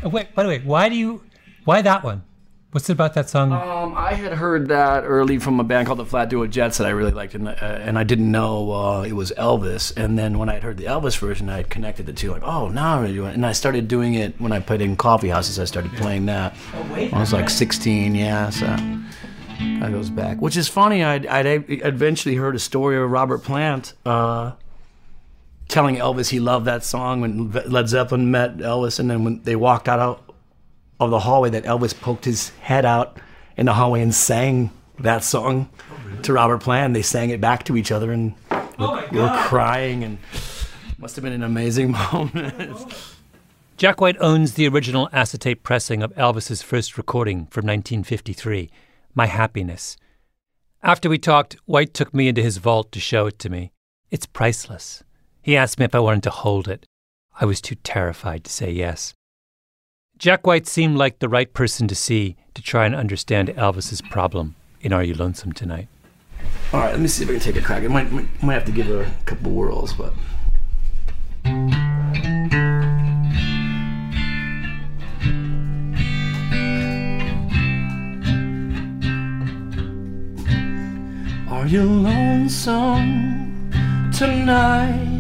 Wait. 0.04 0.34
By 0.34 0.44
the 0.44 0.50
way, 0.50 0.60
why 0.60 0.90
do 0.90 0.96
you? 0.96 1.24
Why 1.66 1.82
that 1.82 2.04
one? 2.04 2.24
What's 2.72 2.88
it 2.88 2.94
about 2.94 3.16
that 3.16 3.28
song? 3.28 3.52
Um, 3.52 3.96
I 3.98 4.14
had 4.14 4.34
heard 4.34 4.68
that 4.68 5.04
early 5.04 5.40
from 5.40 5.60
a 5.60 5.64
band 5.64 5.88
called 5.88 5.98
the 5.98 6.06
Flat 6.06 6.30
Duo 6.30 6.46
Jets 6.46 6.78
that 6.78 6.86
I 6.86 6.92
really 6.92 7.12
liked, 7.12 7.34
and, 7.34 7.48
uh, 7.48 7.52
and 7.52 7.98
I 7.98 8.04
didn't 8.04 8.30
know 8.30 8.72
uh, 8.72 9.02
it 9.02 9.14
was 9.14 9.32
Elvis. 9.32 9.92
And 9.98 10.20
then 10.20 10.38
when 10.38 10.50
I 10.50 10.54
had 10.54 10.62
heard 10.62 10.78
the 10.78 10.84
Elvis 10.84 11.18
version, 11.18 11.50
I 11.50 11.58
had 11.58 11.72
connected 11.72 12.06
the 12.06 12.14
two. 12.14 12.30
Like, 12.30 12.44
oh, 12.44 12.68
now 12.70 12.98
I'm 12.98 13.02
really 13.02 13.16
doing 13.16 13.32
it. 13.32 13.34
And 13.34 13.46
I 13.46 13.54
started 13.54 13.88
doing 13.88 14.14
it 14.14 14.40
when 14.40 14.52
I 14.52 14.60
played 14.60 14.82
in 14.82 14.96
coffee 14.98 15.30
houses. 15.30 15.58
I 15.60 15.66
started 15.66 15.92
playing 15.94 16.28
that. 16.28 16.56
Oh, 16.76 16.94
wait. 16.94 17.12
I 17.12 17.20
was 17.20 17.34
like 17.34 17.50
16, 17.50 18.14
yeah. 18.14 18.52
So 18.52 18.68
that 18.68 19.92
goes 19.92 20.12
back. 20.12 20.40
Which 20.40 20.56
is 20.56 20.68
funny. 20.68 21.04
I'd, 21.04 21.26
I'd 21.26 21.66
eventually 21.70 22.36
heard 22.36 22.56
a 22.56 22.60
story 22.60 22.98
of 22.98 23.10
Robert 23.10 23.42
Plant 23.42 23.94
uh, 24.06 24.52
telling 25.70 25.96
Elvis 25.96 26.30
he 26.30 26.40
loved 26.40 26.66
that 26.66 26.84
song 26.84 27.22
when 27.22 27.52
Led 27.52 27.88
Zeppelin 27.88 28.30
met 28.30 28.58
Elvis, 28.58 29.00
and 29.00 29.10
then 29.10 29.24
when 29.24 29.42
they 29.44 29.56
walked 29.56 29.88
out 29.88 30.22
of 31.00 31.12
the 31.12 31.20
hallway, 31.20 31.50
that 31.52 31.64
Elvis 31.64 31.98
poked 31.98 32.26
his 32.26 32.50
head 32.62 32.86
out 32.86 33.18
in 33.56 33.68
the 33.68 33.74
hallway 33.74 34.02
and 34.02 34.14
sang 34.14 34.72
that 35.00 35.24
song 35.24 35.70
to 36.24 36.34
Robert 36.34 36.60
Plant. 36.60 36.94
They 36.94 37.02
sang 37.02 37.30
it 37.30 37.40
back 37.40 37.64
to 37.66 37.78
each 37.78 37.92
other 37.92 38.12
and 38.12 38.34
oh 38.52 39.08
were, 39.12 39.22
were 39.22 39.44
crying, 39.44 40.04
and 40.04 40.18
must 40.98 41.16
have 41.16 41.24
been 41.24 41.34
an 41.34 41.44
amazing 41.44 41.92
moment. 42.12 42.94
Jack 43.78 44.02
White 44.02 44.18
owns 44.20 44.56
the 44.56 44.68
original 44.68 45.08
acetate 45.14 45.64
pressing 45.64 46.04
of 46.04 46.14
Elvis's 46.16 46.62
first 46.62 46.98
recording 46.98 47.46
from 47.46 47.66
1953, 47.66 48.70
My 49.16 49.28
Happiness. 49.28 49.96
After 50.84 51.10
we 51.10 51.18
talked, 51.18 51.56
White 51.66 51.94
took 51.94 52.14
me 52.14 52.28
into 52.28 52.42
his 52.42 52.58
vault 52.58 52.92
to 52.92 53.00
show 53.00 53.28
it 53.28 53.40
to 53.40 53.50
me. 53.50 53.72
It's 54.12 54.26
priceless. 54.26 55.04
He 55.42 55.56
asked 55.56 55.80
me 55.80 55.86
if 55.86 55.96
I 55.96 56.00
wanted 56.00 56.24
to 56.24 56.30
hold 56.30 56.68
it. 56.68 56.86
I 57.40 57.46
was 57.46 57.62
too 57.62 57.76
terrified 57.76 58.44
to 58.44 58.52
say 58.52 58.72
yes. 58.72 59.14
Jack 60.18 60.46
White 60.46 60.68
seemed 60.68 60.98
like 60.98 61.20
the 61.20 61.30
right 61.30 61.54
person 61.54 61.88
to 61.88 61.96
see 61.96 62.36
to 62.54 62.62
try 62.62 62.86
and 62.86 62.94
understand 62.94 63.48
Elvis's 63.50 64.02
problem 64.02 64.56
in 64.82 64.92
Are 64.92 65.04
You 65.04 65.14
Lonesome 65.14 65.54
Tonight? 65.54 65.88
All 66.74 66.82
right, 66.82 66.92
let 66.92 67.00
me 67.00 67.08
see 67.08 67.24
if 67.24 67.30
I 67.30 67.34
can 67.34 67.42
take 67.42 67.56
a 67.56 67.62
crack. 67.62 67.84
I 67.84 67.88
might, 67.88 68.12
might, 68.12 68.44
might 68.44 68.54
have 68.56 68.66
to 68.66 68.72
give 68.72 68.90
it 68.90 69.08
a 69.08 69.12
couple 69.26 69.52
whirls, 69.52 69.94
but. 69.94 70.14
Are 81.50 81.66
you 81.66 81.84
lonesome 81.84 83.72
tonight? 84.12 85.19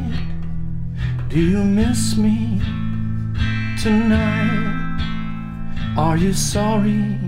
Do 1.30 1.39
you 1.39 1.63
miss 1.63 2.18
me 2.18 2.60
tonight? 3.80 4.98
Are 5.96 6.18
you 6.18 6.34
sorry 6.34 7.20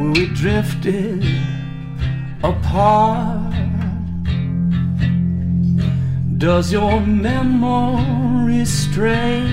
we 0.00 0.28
drifted 0.28 1.22
apart? 2.42 3.52
Does 6.38 6.72
your 6.72 7.02
memory 7.02 8.64
stray 8.64 9.46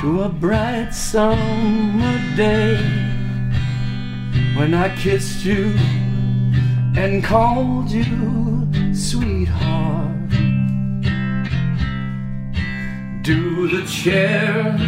to 0.00 0.24
a 0.24 0.28
bright 0.30 0.92
summer 0.92 2.18
day 2.34 2.76
when 4.56 4.74
I 4.74 4.92
kissed 4.96 5.44
you 5.44 5.76
and 6.96 7.22
called 7.22 7.88
you 7.88 8.66
sweetheart? 8.92 10.21
Do 13.22 13.68
the 13.68 13.86
chairs 13.86 14.80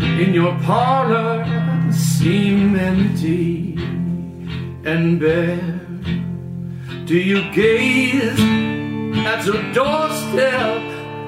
in 0.00 0.32
your 0.32 0.58
parlor 0.60 1.44
seem 1.92 2.74
empty 2.74 3.74
and 4.86 5.20
bare? 5.20 5.78
Do 7.04 7.18
you 7.18 7.42
gaze 7.52 8.40
at 9.26 9.44
your 9.44 9.62
doorstep 9.74 10.80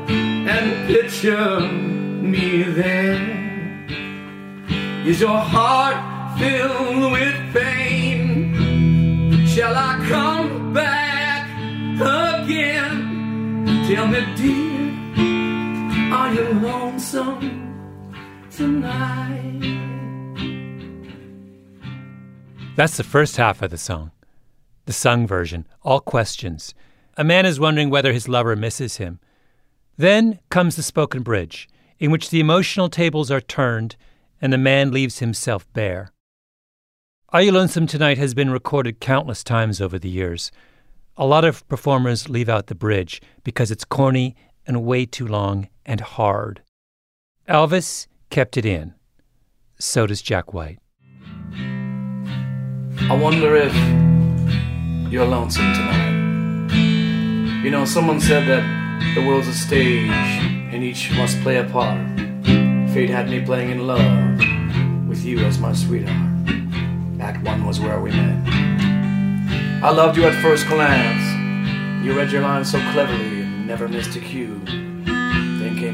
and 0.08 0.86
picture 0.86 1.60
me 1.60 2.62
there? 2.62 3.20
Is 5.04 5.20
your 5.20 5.36
heart 5.36 6.38
filled 6.38 7.12
with 7.12 7.36
pain? 7.52 8.56
Shall 9.46 9.74
I 9.74 10.02
come 10.08 10.72
back 10.72 11.50
again? 12.00 13.84
Tell 13.86 14.06
me, 14.06 14.20
dear, 14.36 14.79
are 16.12 16.34
you 16.34 16.48
lonesome 16.54 18.46
tonight? 18.50 19.60
That's 22.76 22.96
the 22.96 23.04
first 23.04 23.36
half 23.36 23.62
of 23.62 23.70
the 23.70 23.78
song. 23.78 24.10
The 24.86 24.92
sung 24.92 25.26
version, 25.26 25.66
all 25.82 26.00
questions. 26.00 26.74
A 27.16 27.22
man 27.22 27.46
is 27.46 27.60
wondering 27.60 27.90
whether 27.90 28.12
his 28.12 28.28
lover 28.28 28.56
misses 28.56 28.96
him. 28.96 29.20
Then 29.96 30.40
comes 30.48 30.76
the 30.76 30.82
spoken 30.82 31.22
bridge, 31.22 31.68
in 31.98 32.10
which 32.10 32.30
the 32.30 32.40
emotional 32.40 32.88
tables 32.88 33.30
are 33.30 33.40
turned 33.40 33.96
and 34.40 34.52
the 34.52 34.58
man 34.58 34.90
leaves 34.90 35.18
himself 35.18 35.70
bare. 35.74 36.10
Are 37.28 37.42
You 37.42 37.52
Lonesome 37.52 37.86
Tonight 37.86 38.18
has 38.18 38.34
been 38.34 38.50
recorded 38.50 38.98
countless 38.98 39.44
times 39.44 39.80
over 39.80 39.98
the 39.98 40.08
years. 40.08 40.50
A 41.16 41.26
lot 41.26 41.44
of 41.44 41.68
performers 41.68 42.28
leave 42.28 42.48
out 42.48 42.66
the 42.66 42.74
bridge 42.74 43.20
because 43.44 43.70
it's 43.70 43.84
corny 43.84 44.34
and 44.66 44.84
way 44.84 45.06
too 45.06 45.26
long 45.26 45.68
and 45.90 46.00
hard. 46.00 46.62
Elvis 47.48 48.06
kept 48.30 48.56
it 48.56 48.64
in. 48.64 48.94
So 49.80 50.06
does 50.06 50.22
Jack 50.22 50.54
White. 50.54 50.78
I 53.10 53.18
wonder 53.20 53.56
if 53.56 53.74
you're 55.12 55.26
lonesome 55.26 55.72
tonight. 55.74 56.70
You 57.64 57.72
know, 57.72 57.84
someone 57.84 58.20
said 58.20 58.46
that 58.46 58.64
the 59.16 59.26
world's 59.26 59.48
a 59.48 59.52
stage 59.52 60.12
and 60.72 60.84
each 60.84 61.10
must 61.16 61.40
play 61.40 61.56
a 61.56 61.64
part. 61.64 61.98
Fate 62.94 63.10
had 63.10 63.28
me 63.28 63.44
playing 63.44 63.70
in 63.70 63.84
love 63.84 65.08
with 65.08 65.24
you 65.24 65.40
as 65.40 65.58
my 65.58 65.72
sweetheart. 65.72 66.30
Act 67.18 67.42
one 67.44 67.66
was 67.66 67.80
where 67.80 68.00
we 68.00 68.12
met. 68.12 68.46
I 69.82 69.90
loved 69.90 70.16
you 70.16 70.24
at 70.24 70.40
first 70.40 70.68
glance. 70.68 72.04
You 72.04 72.16
read 72.16 72.30
your 72.30 72.42
lines 72.42 72.70
so 72.70 72.78
cleverly 72.92 73.40
and 73.40 73.66
never 73.66 73.88
missed 73.88 74.14
a 74.14 74.20
cue. 74.20 74.62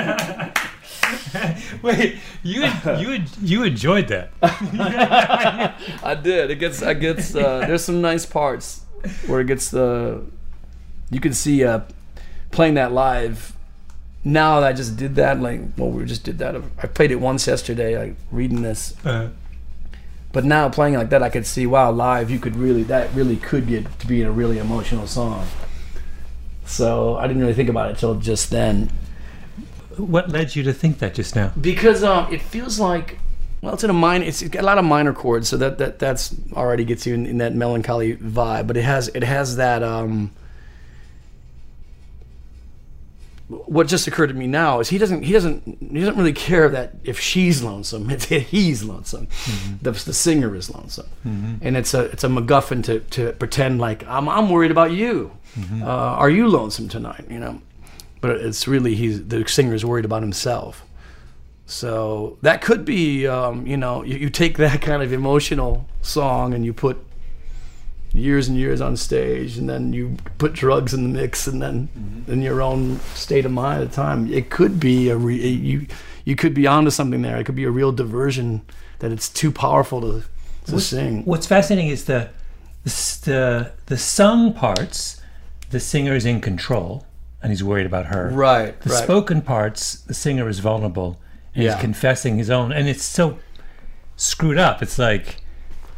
Wait, 1.82 2.16
you 2.42 2.66
you 2.98 3.22
you 3.42 3.62
enjoyed 3.64 4.08
that? 4.08 4.30
I 4.42 6.14
did. 6.14 6.50
It 6.50 6.56
gets. 6.56 6.82
I 6.82 6.94
gets. 6.94 7.34
Uh, 7.34 7.60
there's 7.66 7.84
some 7.84 8.00
nice 8.00 8.26
parts 8.26 8.82
where 9.26 9.40
it 9.40 9.46
gets 9.46 9.70
the. 9.70 10.22
You 11.10 11.20
can 11.20 11.32
see 11.34 11.64
uh, 11.64 11.80
playing 12.50 12.74
that 12.74 12.92
live. 12.92 13.54
Now 14.22 14.60
that 14.60 14.66
I 14.68 14.72
just 14.74 14.96
did 14.96 15.14
that, 15.16 15.40
like 15.40 15.60
well, 15.76 15.90
we 15.90 16.04
just 16.04 16.24
did 16.24 16.38
that. 16.38 16.54
I 16.56 16.86
played 16.86 17.10
it 17.10 17.16
once 17.16 17.46
yesterday, 17.46 17.98
like 17.98 18.16
reading 18.30 18.62
this. 18.62 18.94
Uh, 19.04 19.30
But 20.32 20.44
now 20.44 20.68
playing 20.68 20.94
like 20.94 21.10
that, 21.10 21.22
I 21.22 21.28
could 21.30 21.46
see 21.46 21.66
wow, 21.66 21.90
live 21.90 22.30
you 22.30 22.38
could 22.38 22.54
really 22.56 22.82
that 22.84 23.12
really 23.14 23.36
could 23.36 23.66
get 23.66 23.98
to 24.00 24.06
be 24.06 24.22
a 24.22 24.30
really 24.30 24.58
emotional 24.58 25.06
song. 25.06 25.46
So 26.66 27.16
I 27.16 27.26
didn't 27.26 27.42
really 27.42 27.54
think 27.54 27.68
about 27.68 27.90
it 27.90 27.98
till 27.98 28.14
just 28.16 28.50
then. 28.50 28.90
What 30.04 30.30
led 30.30 30.54
you 30.56 30.62
to 30.64 30.72
think 30.72 30.98
that 30.98 31.14
just 31.14 31.34
now? 31.36 31.52
because 31.60 32.02
um, 32.04 32.32
it 32.32 32.40
feels 32.42 32.78
like 32.80 33.18
well 33.62 33.74
it's 33.74 33.84
in 33.84 33.90
a 33.90 33.92
minor 33.94 34.24
it's 34.24 34.42
got 34.42 34.62
a 34.62 34.66
lot 34.66 34.78
of 34.78 34.84
minor 34.84 35.12
chords 35.12 35.48
so 35.48 35.56
that, 35.56 35.78
that 35.78 35.98
that's 35.98 36.34
already 36.54 36.84
gets 36.84 37.06
you 37.06 37.14
in, 37.14 37.26
in 37.26 37.38
that 37.38 37.54
melancholy 37.54 38.16
vibe 38.16 38.66
but 38.66 38.76
it 38.76 38.82
has 38.82 39.08
it 39.08 39.22
has 39.22 39.56
that 39.56 39.82
um 39.82 40.30
what 43.48 43.88
just 43.88 44.06
occurred 44.06 44.28
to 44.28 44.34
me 44.34 44.46
now 44.46 44.78
is 44.78 44.88
he 44.88 44.96
doesn't 44.96 45.24
he 45.24 45.32
doesn't 45.32 45.62
he 45.80 45.98
doesn't 45.98 46.16
really 46.16 46.32
care 46.32 46.68
that 46.68 46.94
if 47.02 47.18
she's 47.18 47.62
lonesome 47.62 48.08
it's 48.14 48.26
he's 48.26 48.84
lonesome 48.84 49.26
the, 49.82 49.90
the 49.90 50.12
singer 50.12 50.54
is 50.54 50.70
lonesome. 50.72 51.08
And 51.60 51.76
it's 51.76 51.92
a 51.92 52.02
it's 52.04 52.22
a 52.22 52.28
MacGuffin 52.28 52.84
to 52.84 53.00
to 53.00 53.32
pretend 53.32 53.80
like 53.80 54.06
I'm 54.06 54.28
I'm 54.28 54.48
worried 54.50 54.70
about 54.70 54.92
you. 54.92 55.32
Uh, 55.82 55.84
are 55.84 56.30
you 56.30 56.46
lonesome 56.46 56.88
tonight? 56.88 57.24
You 57.28 57.40
know 57.40 57.60
but 58.20 58.30
it's 58.32 58.66
really 58.68 58.94
he's 58.94 59.26
the 59.26 59.46
singer 59.48 59.74
is 59.74 59.84
worried 59.84 60.04
about 60.04 60.22
himself 60.22 60.84
so 61.66 62.36
that 62.42 62.62
could 62.62 62.84
be, 62.84 63.28
um, 63.28 63.64
you 63.64 63.76
know, 63.76 64.02
you, 64.02 64.16
you 64.18 64.28
take 64.28 64.56
that 64.58 64.82
kind 64.88 65.04
of 65.04 65.12
emotional 65.12 65.86
song 66.02 66.52
and 66.52 66.64
you 66.64 66.72
put 66.72 66.98
years 68.12 68.48
and 68.48 68.58
years 68.58 68.80
on 68.80 68.96
stage, 68.96 69.56
and 69.56 69.68
then 69.68 69.92
you 69.92 70.16
put 70.38 70.52
drugs 70.52 70.92
in 70.92 71.04
the 71.04 71.08
mix, 71.20 71.46
and 71.46 71.62
then 71.62 71.88
in 72.26 72.42
your 72.42 72.60
own 72.60 72.98
state 73.14 73.46
of 73.46 73.52
mind 73.52 73.82
at 73.84 73.88
the 73.90 73.94
time, 73.94 74.26
it 74.32 74.50
could 74.50 74.80
be 74.80 75.10
a 75.10 75.16
re- 75.16 75.36
you 75.46 75.86
you 76.24 76.34
could 76.34 76.54
be 76.54 76.66
onto 76.66 76.90
something 76.90 77.22
there. 77.22 77.36
It 77.38 77.44
could 77.44 77.54
be 77.54 77.62
a 77.62 77.70
real 77.70 77.92
diversion 77.92 78.62
that 78.98 79.12
it's 79.12 79.28
too 79.28 79.52
powerful 79.52 80.00
to 80.00 80.24
to 80.66 80.72
What's- 80.72 80.86
sing. 80.86 81.24
What's 81.24 81.46
fascinating 81.46 81.88
is 81.88 82.06
the 82.06 82.30
the 82.82 82.90
the, 83.26 83.72
the 83.86 83.96
sung 83.96 84.54
parts. 84.54 85.20
The 85.70 85.78
singer 85.78 86.16
is 86.16 86.26
in 86.26 86.40
control, 86.40 87.06
and 87.42 87.50
he's 87.52 87.64
worried 87.64 87.86
about 87.86 88.06
her. 88.06 88.28
Right, 88.32 88.78
The 88.80 88.90
right. 88.90 89.02
spoken 89.02 89.42
parts, 89.42 89.94
the 90.00 90.14
singer 90.14 90.48
is 90.48 90.58
vulnerable, 90.58 91.20
and 91.54 91.64
Yeah. 91.64 91.72
he's 91.74 91.80
confessing 91.80 92.36
his 92.38 92.50
own, 92.50 92.72
and 92.72 92.88
it's 92.88 93.02
so 93.04 93.38
screwed 94.16 94.58
up. 94.58 94.82
It's 94.82 94.98
like, 94.98 95.36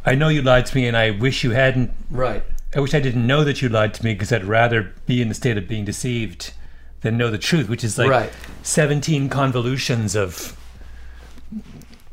I 0.05 0.15
know 0.15 0.29
you 0.29 0.41
lied 0.41 0.65
to 0.67 0.75
me, 0.75 0.87
and 0.87 0.95
I 0.95 1.11
wish 1.11 1.43
you 1.43 1.51
hadn't. 1.51 1.91
Right. 2.09 2.43
I 2.75 2.79
wish 2.79 2.93
I 2.93 2.99
didn't 2.99 3.27
know 3.27 3.43
that 3.43 3.61
you 3.61 3.69
lied 3.69 3.93
to 3.95 4.03
me 4.03 4.13
because 4.13 4.31
I'd 4.31 4.45
rather 4.45 4.93
be 5.05 5.21
in 5.21 5.27
the 5.29 5.35
state 5.35 5.57
of 5.57 5.67
being 5.67 5.85
deceived 5.85 6.53
than 7.01 7.17
know 7.17 7.29
the 7.29 7.37
truth, 7.37 7.69
which 7.69 7.83
is 7.83 7.97
like 7.97 8.09
Right. 8.09 8.31
17 8.63 9.29
convolutions 9.29 10.15
of 10.15 10.57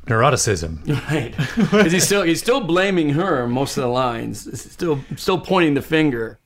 neuroticism. 0.06 0.80
Right. 1.10 1.34
'Cause 1.36 1.92
he's 1.92 2.04
still 2.04 2.22
he's 2.22 2.40
still 2.40 2.60
blaming 2.60 3.10
her 3.10 3.46
most 3.46 3.76
of 3.76 3.82
the 3.82 3.88
lines. 3.88 4.44
He's 4.44 4.70
still 4.70 5.00
still 5.16 5.38
pointing 5.38 5.74
the 5.74 5.82
finger. 5.82 6.38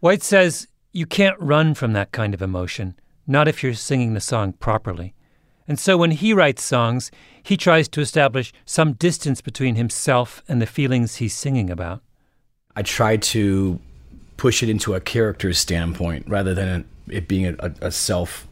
White 0.00 0.22
says 0.22 0.68
you 0.98 1.06
can't 1.06 1.38
run 1.38 1.74
from 1.74 1.92
that 1.92 2.10
kind 2.10 2.34
of 2.34 2.42
emotion, 2.42 2.98
not 3.24 3.46
if 3.46 3.62
you're 3.62 3.72
singing 3.72 4.14
the 4.14 4.20
song 4.20 4.52
properly. 4.54 5.14
And 5.68 5.78
so 5.78 5.96
when 5.96 6.10
he 6.10 6.32
writes 6.32 6.64
songs, 6.64 7.12
he 7.40 7.56
tries 7.56 7.88
to 7.90 8.00
establish 8.00 8.52
some 8.64 8.94
distance 8.94 9.40
between 9.40 9.76
himself 9.76 10.42
and 10.48 10.60
the 10.60 10.66
feelings 10.66 11.16
he's 11.16 11.34
singing 11.34 11.70
about. 11.70 12.02
I 12.74 12.82
try 12.82 13.16
to 13.16 13.78
push 14.36 14.60
it 14.60 14.68
into 14.68 14.94
a 14.94 15.00
character's 15.00 15.58
standpoint 15.58 16.26
rather 16.28 16.52
than 16.52 16.84
it 17.08 17.28
being 17.28 17.46
a, 17.46 17.72
a, 17.80 17.92
self 17.92 18.48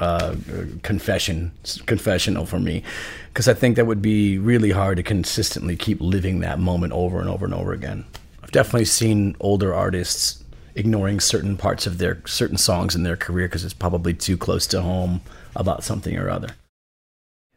uh, 0.00 0.34
confession 0.82 1.52
confessional 1.86 2.46
for 2.46 2.58
me 2.58 2.82
because 3.28 3.48
I 3.48 3.54
think 3.54 3.76
that 3.76 3.86
would 3.86 4.02
be 4.02 4.38
really 4.38 4.70
hard 4.70 4.96
to 4.96 5.02
consistently 5.02 5.76
keep 5.76 6.00
living 6.00 6.40
that 6.40 6.58
moment 6.58 6.92
over 6.92 7.20
and 7.20 7.28
over 7.28 7.44
and 7.44 7.54
over 7.54 7.72
again. 7.72 8.04
I've 8.42 8.50
definitely 8.50 8.86
seen 8.86 9.36
older 9.40 9.74
artists 9.74 10.42
ignoring 10.74 11.20
certain 11.20 11.56
parts 11.56 11.86
of 11.86 11.98
their 11.98 12.22
certain 12.26 12.56
songs 12.56 12.94
in 12.94 13.02
their 13.02 13.16
career 13.16 13.46
because 13.48 13.64
it's 13.64 13.74
probably 13.74 14.14
too 14.14 14.36
close 14.36 14.66
to 14.68 14.80
home 14.82 15.20
about 15.56 15.84
something 15.84 16.16
or 16.16 16.30
other. 16.30 16.50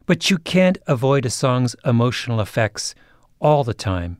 But 0.05 0.29
you 0.29 0.37
can't 0.37 0.77
avoid 0.87 1.25
a 1.25 1.29
song's 1.29 1.75
emotional 1.85 2.41
effects 2.41 2.93
all 3.39 3.63
the 3.63 3.73
time, 3.73 4.17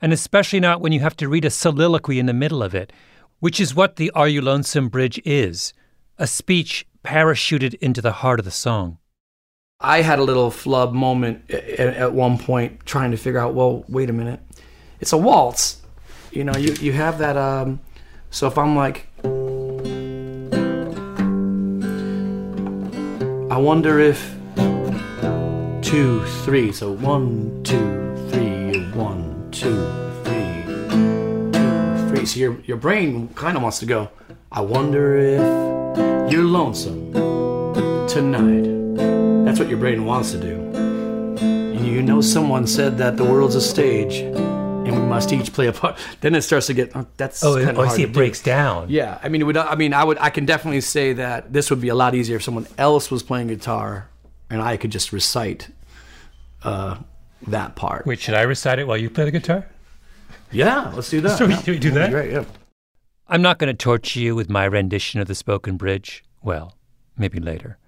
and 0.00 0.12
especially 0.12 0.60
not 0.60 0.80
when 0.80 0.92
you 0.92 1.00
have 1.00 1.16
to 1.16 1.28
read 1.28 1.44
a 1.44 1.50
soliloquy 1.50 2.18
in 2.18 2.26
the 2.26 2.32
middle 2.32 2.62
of 2.62 2.74
it, 2.74 2.92
which 3.40 3.60
is 3.60 3.74
what 3.74 3.96
the 3.96 4.10
Are 4.12 4.28
You 4.28 4.40
Lonesome 4.40 4.88
Bridge 4.88 5.20
is 5.24 5.72
a 6.18 6.26
speech 6.26 6.86
parachuted 7.04 7.74
into 7.74 8.00
the 8.00 8.12
heart 8.12 8.38
of 8.38 8.44
the 8.44 8.50
song. 8.50 8.98
I 9.80 10.00
had 10.02 10.18
a 10.18 10.24
little 10.24 10.50
flub 10.50 10.94
moment 10.94 11.42
a- 11.50 11.82
a- 11.82 11.98
at 11.98 12.12
one 12.14 12.38
point 12.38 12.86
trying 12.86 13.10
to 13.10 13.16
figure 13.18 13.38
out, 13.38 13.54
well, 13.54 13.84
wait 13.88 14.08
a 14.08 14.12
minute. 14.12 14.40
It's 15.00 15.12
a 15.12 15.18
waltz. 15.18 15.82
You 16.30 16.44
know, 16.44 16.56
you, 16.56 16.72
you 16.80 16.92
have 16.92 17.18
that. 17.18 17.36
Um, 17.36 17.80
so 18.36 18.46
if 18.46 18.58
I'm 18.58 18.76
like, 18.76 19.06
I 23.50 23.56
wonder 23.56 23.98
if 23.98 24.34
two, 25.80 26.22
three. 26.44 26.70
So 26.70 26.92
one, 26.92 27.62
two, 27.62 28.14
three, 28.28 28.90
one, 28.90 29.48
two, 29.52 29.90
three, 30.22 30.64
two, 31.50 32.08
three. 32.10 32.26
So 32.26 32.38
your, 32.38 32.60
your 32.66 32.76
brain 32.76 33.28
kind 33.28 33.56
of 33.56 33.62
wants 33.62 33.78
to 33.78 33.86
go, 33.86 34.10
I 34.52 34.60
wonder 34.60 35.16
if 35.16 36.30
you're 36.30 36.44
lonesome 36.44 37.14
tonight. 38.06 38.66
That's 39.46 39.58
what 39.58 39.70
your 39.70 39.78
brain 39.78 40.04
wants 40.04 40.32
to 40.32 40.38
do. 40.38 40.56
You 41.82 42.02
know, 42.02 42.20
someone 42.20 42.66
said 42.66 42.98
that 42.98 43.16
the 43.16 43.24
world's 43.24 43.54
a 43.54 43.62
stage, 43.62 44.20
and 44.86 44.94
we 44.94 45.02
must 45.06 45.32
each 45.32 45.52
play 45.52 45.66
a 45.66 45.72
part. 45.72 45.98
Then 46.20 46.34
it 46.34 46.42
starts 46.42 46.66
to 46.68 46.74
get. 46.74 46.92
Oh, 46.94 47.06
that's 47.16 47.42
Oh, 47.44 47.56
kinda 47.56 47.74
oh, 47.80 47.84
I 47.84 47.88
see 47.88 48.02
to 48.02 48.02
it 48.04 48.12
do. 48.12 48.12
breaks 48.12 48.40
down. 48.42 48.88
Yeah, 48.88 49.18
I 49.22 49.28
mean, 49.28 49.40
it 49.40 49.44
would. 49.44 49.56
I 49.56 49.74
mean, 49.74 49.92
I 49.92 50.04
would. 50.04 50.18
I 50.18 50.30
can 50.30 50.46
definitely 50.46 50.80
say 50.80 51.12
that 51.14 51.52
this 51.52 51.70
would 51.70 51.80
be 51.80 51.88
a 51.88 51.94
lot 51.94 52.14
easier 52.14 52.36
if 52.36 52.42
someone 52.44 52.66
else 52.78 53.10
was 53.10 53.22
playing 53.22 53.48
guitar, 53.48 54.08
and 54.50 54.62
I 54.62 54.76
could 54.76 54.90
just 54.92 55.12
recite 55.12 55.68
uh, 56.62 56.98
that 57.48 57.76
part. 57.76 58.06
Wait, 58.06 58.18
should 58.20 58.34
I 58.34 58.42
recite 58.42 58.78
it 58.78 58.86
while 58.86 58.96
you 58.96 59.10
play 59.10 59.24
the 59.24 59.30
guitar? 59.30 59.66
Yeah, 60.52 60.92
let's 60.94 61.10
do 61.10 61.20
that. 61.22 61.36
So 61.38 61.46
we- 61.46 61.52
Yeah, 61.54 61.62
do 61.62 61.72
we 61.72 61.78
do 61.78 61.90
that'd 61.90 62.10
Great. 62.12 62.32
Yeah. 62.32 62.44
I'm 63.28 63.42
not 63.42 63.58
going 63.58 63.68
to 63.68 63.74
torture 63.74 64.20
you 64.20 64.36
with 64.36 64.48
my 64.48 64.64
rendition 64.64 65.20
of 65.20 65.26
the 65.26 65.34
spoken 65.34 65.76
bridge. 65.76 66.22
Well, 66.42 66.76
maybe 67.18 67.40
later. 67.40 67.78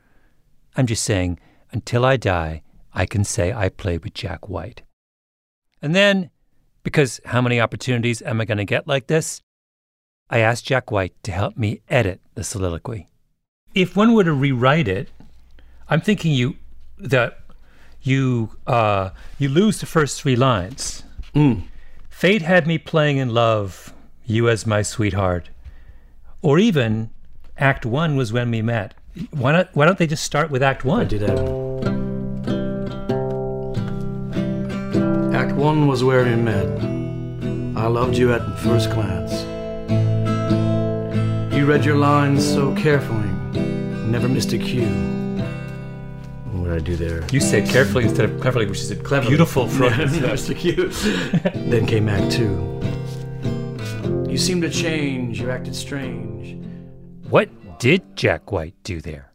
I'm 0.77 0.87
just 0.87 1.05
saying, 1.05 1.39
until 1.71 2.05
I 2.05 2.17
die, 2.17 2.63
I 2.93 3.07
can 3.07 3.23
say 3.23 3.53
I 3.53 3.69
played 3.69 4.03
with 4.03 4.15
Jack 4.15 4.49
White. 4.49 4.83
And 5.81 5.95
then, 5.95 6.31
because 6.83 7.21
how 7.27 7.41
many 7.41 7.61
opportunities 7.61 8.23
am 8.23 8.41
I 8.41 8.45
going 8.45 8.59
to 8.59 8.65
get 8.65 8.87
like 8.87 9.07
this? 9.07 9.41
I 10.31 10.39
asked 10.41 10.67
Jack 10.67 10.91
White 10.91 11.15
to 11.23 11.33
help 11.33 11.57
me 11.57 11.81
edit 11.89 12.21
the 12.35 12.45
soliloquy. 12.45 13.07
If 13.75 13.97
one 13.97 14.15
were 14.15 14.25
to 14.25 14.33
rewrite 14.33 14.89
it, 14.89 15.09
I'm 15.89 16.01
thinking 16.01 16.33
you 16.33 16.57
that 16.99 17.41
you 18.03 18.51
uh, 18.67 19.11
you 19.39 19.49
lose 19.49 19.81
the 19.81 19.87
first 19.87 20.21
three 20.21 20.37
lines. 20.37 21.03
Fate 22.09 22.43
had 22.43 22.67
me 22.67 22.79
playing 22.79 23.19
in 23.19 23.31
love, 23.31 23.93
you 24.25 24.49
as 24.49 24.67
my 24.67 24.83
sweetheart. 24.83 25.51
Or 26.43 26.59
even 26.59 27.11
Act 27.57 27.87
One 27.87 28.17
was 28.17 28.33
when 28.33 28.51
we 28.51 28.63
met. 28.63 28.95
Why 29.31 29.53
not? 29.53 29.71
Why 29.75 29.87
don't 29.87 29.99
they 29.99 30.07
just 30.07 30.25
start 30.25 30.51
with 30.51 30.63
Act 30.63 30.85
One? 30.85 31.03
I 31.03 31.05
did 31.05 31.21
that. 31.23 31.68
One 35.69 35.87
was 35.87 36.03
where 36.03 36.25
we 36.25 36.35
met. 36.35 36.67
I 37.77 37.89
loved 37.89 38.17
you 38.17 38.33
at 38.33 38.41
first 38.61 38.91
glance. 38.91 39.35
You 41.55 41.67
read 41.67 41.85
your 41.85 41.97
lines 41.97 42.43
so 42.43 42.75
carefully, 42.75 43.29
never 44.09 44.31
missed 44.31 44.55
a 44.55 44.59
cue. 44.59 44.87
What 46.53 46.65
did 46.69 46.73
I 46.73 46.79
do 46.79 46.97
there? 46.97 47.23
You 47.31 47.41
said 47.41 47.69
carefully 47.69 48.05
instead 48.05 48.31
of 48.31 48.41
cleverly, 48.41 48.65
which 48.65 48.79
is 48.81 48.91
a 48.91 48.97
Cleverly. 48.97 49.29
beautiful 49.29 49.67
Never 49.79 50.09
phrase. 50.09 50.21
missed 50.23 50.49
a 50.49 50.55
cue. 50.55 50.89
then 51.71 51.85
came 51.87 52.09
Act 52.09 52.33
Two. 52.33 52.81
You 54.27 54.39
seemed 54.39 54.63
to 54.63 54.71
change. 54.71 55.39
You 55.39 55.51
acted 55.51 55.77
strange. 55.77 56.57
What 57.29 57.51
did 57.79 58.17
Jack 58.17 58.51
White 58.51 58.75
do 58.85 59.03
there? 59.03 59.35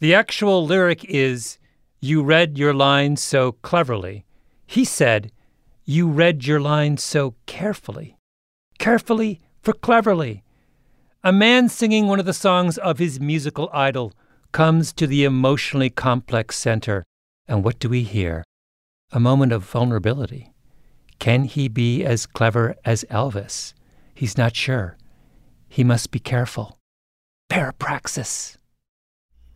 The 0.00 0.12
actual 0.12 0.66
lyric 0.66 1.04
is, 1.04 1.58
You 2.00 2.24
read 2.24 2.58
your 2.58 2.74
lines 2.74 3.22
so 3.22 3.52
cleverly. 3.52 4.24
He 4.66 4.84
said, 4.84 5.30
You 5.92 6.08
read 6.08 6.46
your 6.46 6.58
lines 6.58 7.02
so 7.02 7.34
carefully. 7.44 8.16
Carefully 8.78 9.42
for 9.60 9.74
cleverly. 9.74 10.42
A 11.22 11.32
man 11.32 11.68
singing 11.68 12.06
one 12.06 12.18
of 12.18 12.24
the 12.24 12.32
songs 12.32 12.78
of 12.78 12.98
his 12.98 13.20
musical 13.20 13.68
idol 13.74 14.14
comes 14.52 14.94
to 14.94 15.06
the 15.06 15.24
emotionally 15.24 15.90
complex 15.90 16.56
center, 16.56 17.04
and 17.46 17.62
what 17.62 17.78
do 17.78 17.90
we 17.90 18.04
hear? 18.04 18.42
A 19.12 19.20
moment 19.20 19.52
of 19.52 19.64
vulnerability. 19.64 20.54
Can 21.18 21.44
he 21.44 21.68
be 21.68 22.04
as 22.04 22.24
clever 22.24 22.74
as 22.86 23.04
Elvis? 23.10 23.74
He's 24.14 24.38
not 24.38 24.56
sure. 24.56 24.96
He 25.68 25.84
must 25.84 26.10
be 26.10 26.20
careful. 26.20 26.78
Parapraxis. 27.50 28.56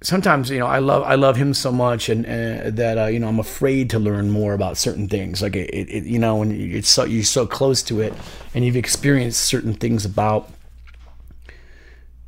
Sometimes 0.02 0.50
you 0.50 0.58
know 0.58 0.66
I 0.66 0.78
love 0.78 1.02
I 1.04 1.14
love 1.14 1.36
him 1.36 1.54
so 1.54 1.72
much 1.72 2.08
and 2.08 2.26
uh, 2.26 2.70
that 2.70 2.98
uh, 2.98 3.06
you 3.06 3.18
know 3.18 3.28
I'm 3.28 3.38
afraid 3.40 3.90
to 3.90 3.98
learn 3.98 4.30
more 4.30 4.52
about 4.52 4.76
certain 4.76 5.08
things. 5.08 5.42
Like 5.42 5.56
it, 5.56 5.70
it, 5.72 6.04
you 6.04 6.18
know 6.18 6.42
and 6.42 6.52
it's 6.52 6.88
so 6.88 7.04
you're 7.04 7.24
so 7.24 7.46
close 7.46 7.82
to 7.84 8.00
it 8.00 8.12
and 8.54 8.64
you've 8.64 8.76
experienced 8.76 9.40
certain 9.42 9.74
things 9.74 10.04
about 10.04 10.50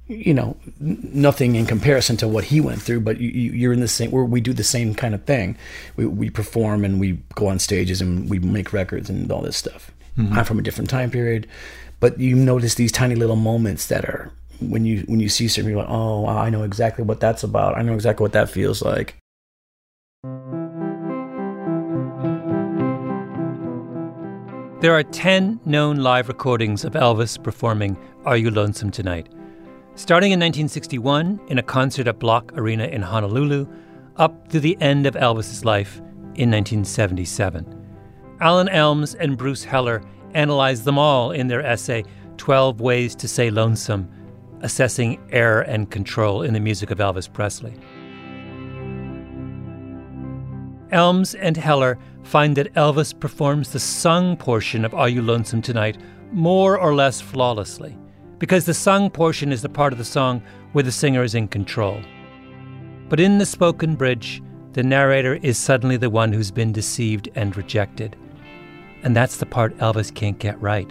you 0.06 0.32
know 0.32 0.56
nothing 0.80 1.54
in 1.54 1.66
comparison 1.66 2.16
to 2.16 2.26
what 2.26 2.44
he 2.44 2.60
went 2.62 2.80
through 2.80 3.00
but 3.00 3.20
you, 3.20 3.28
you're 3.28 3.74
in 3.74 3.80
the 3.80 3.88
same 3.88 4.10
where 4.10 4.24
we 4.24 4.40
do 4.40 4.52
the 4.54 4.64
same 4.64 4.94
kind 4.94 5.14
of 5.14 5.24
thing. 5.24 5.56
We, 5.96 6.06
we 6.06 6.30
perform 6.30 6.84
and 6.84 6.98
we 6.98 7.18
go 7.34 7.48
on 7.48 7.58
stages 7.58 8.00
and 8.00 8.28
we 8.30 8.38
make 8.38 8.72
records 8.72 9.10
and 9.10 9.30
all 9.30 9.42
this 9.42 9.56
stuff. 9.56 9.90
Mhm. 10.16 10.32
I'm 10.32 10.44
from 10.44 10.58
a 10.58 10.62
different 10.62 10.88
time 10.90 11.10
period 11.10 11.46
but 12.00 12.18
you 12.18 12.36
notice 12.36 12.76
these 12.76 12.92
tiny 12.92 13.16
little 13.16 13.36
moments 13.36 13.88
that 13.88 14.04
are 14.04 14.30
when 14.60 14.84
you 14.84 15.00
when 15.02 15.20
you 15.20 15.28
see 15.28 15.48
something 15.48 15.70
you're 15.70 15.82
like 15.82 15.90
oh 15.90 16.26
I 16.26 16.50
know 16.50 16.62
exactly 16.64 17.04
what 17.04 17.20
that's 17.20 17.44
about 17.44 17.76
I 17.76 17.82
know 17.82 17.94
exactly 17.94 18.24
what 18.24 18.32
that 18.32 18.50
feels 18.50 18.82
like 18.82 19.16
There 24.80 24.94
are 24.94 25.02
10 25.02 25.58
known 25.64 25.96
live 25.96 26.28
recordings 26.28 26.84
of 26.84 26.92
Elvis 26.92 27.42
performing 27.42 27.96
Are 28.24 28.36
You 28.36 28.52
Lonesome 28.52 28.92
Tonight? 28.92 29.28
Starting 29.96 30.30
in 30.30 30.38
1961 30.38 31.40
in 31.48 31.58
a 31.58 31.62
concert 31.64 32.06
at 32.06 32.20
Bloch 32.20 32.52
Arena 32.56 32.84
in 32.84 33.02
Honolulu, 33.02 33.66
up 34.18 34.46
to 34.50 34.60
the 34.60 34.80
end 34.80 35.04
of 35.04 35.14
Elvis's 35.14 35.64
life 35.64 35.96
in 36.36 36.48
1977. 36.52 37.66
Alan 38.40 38.68
Elms 38.68 39.16
and 39.16 39.36
Bruce 39.36 39.64
Heller 39.64 40.00
analyzed 40.34 40.84
them 40.84 40.96
all 40.96 41.32
in 41.32 41.48
their 41.48 41.66
essay 41.66 42.04
12 42.36 42.80
Ways 42.80 43.16
to 43.16 43.26
Say 43.26 43.50
Lonesome, 43.50 44.08
assessing 44.62 45.20
error 45.30 45.62
and 45.62 45.90
control 45.90 46.42
in 46.42 46.54
the 46.54 46.60
music 46.60 46.90
of 46.90 46.98
Elvis 46.98 47.32
Presley. 47.32 47.74
Elms 50.90 51.34
and 51.34 51.56
Heller 51.56 51.98
find 52.22 52.56
that 52.56 52.72
Elvis 52.74 53.18
performs 53.18 53.72
the 53.72 53.80
sung 53.80 54.36
portion 54.36 54.84
of 54.84 54.94
Are 54.94 55.08
You 55.08 55.22
Lonesome 55.22 55.62
Tonight 55.62 55.98
more 56.32 56.78
or 56.78 56.94
less 56.94 57.20
flawlessly, 57.20 57.96
because 58.38 58.64
the 58.64 58.74
sung 58.74 59.10
portion 59.10 59.52
is 59.52 59.62
the 59.62 59.68
part 59.68 59.92
of 59.92 59.98
the 59.98 60.04
song 60.04 60.42
where 60.72 60.84
the 60.84 60.92
singer 60.92 61.22
is 61.22 61.34
in 61.34 61.48
control. 61.48 62.00
But 63.08 63.20
in 63.20 63.38
the 63.38 63.46
spoken 63.46 63.96
bridge, 63.96 64.42
the 64.72 64.82
narrator 64.82 65.34
is 65.36 65.58
suddenly 65.58 65.96
the 65.96 66.10
one 66.10 66.32
who's 66.32 66.50
been 66.50 66.72
deceived 66.72 67.28
and 67.34 67.56
rejected. 67.56 68.16
And 69.02 69.16
that's 69.16 69.38
the 69.38 69.46
part 69.46 69.76
Elvis 69.78 70.14
can't 70.14 70.38
get 70.38 70.60
right. 70.60 70.90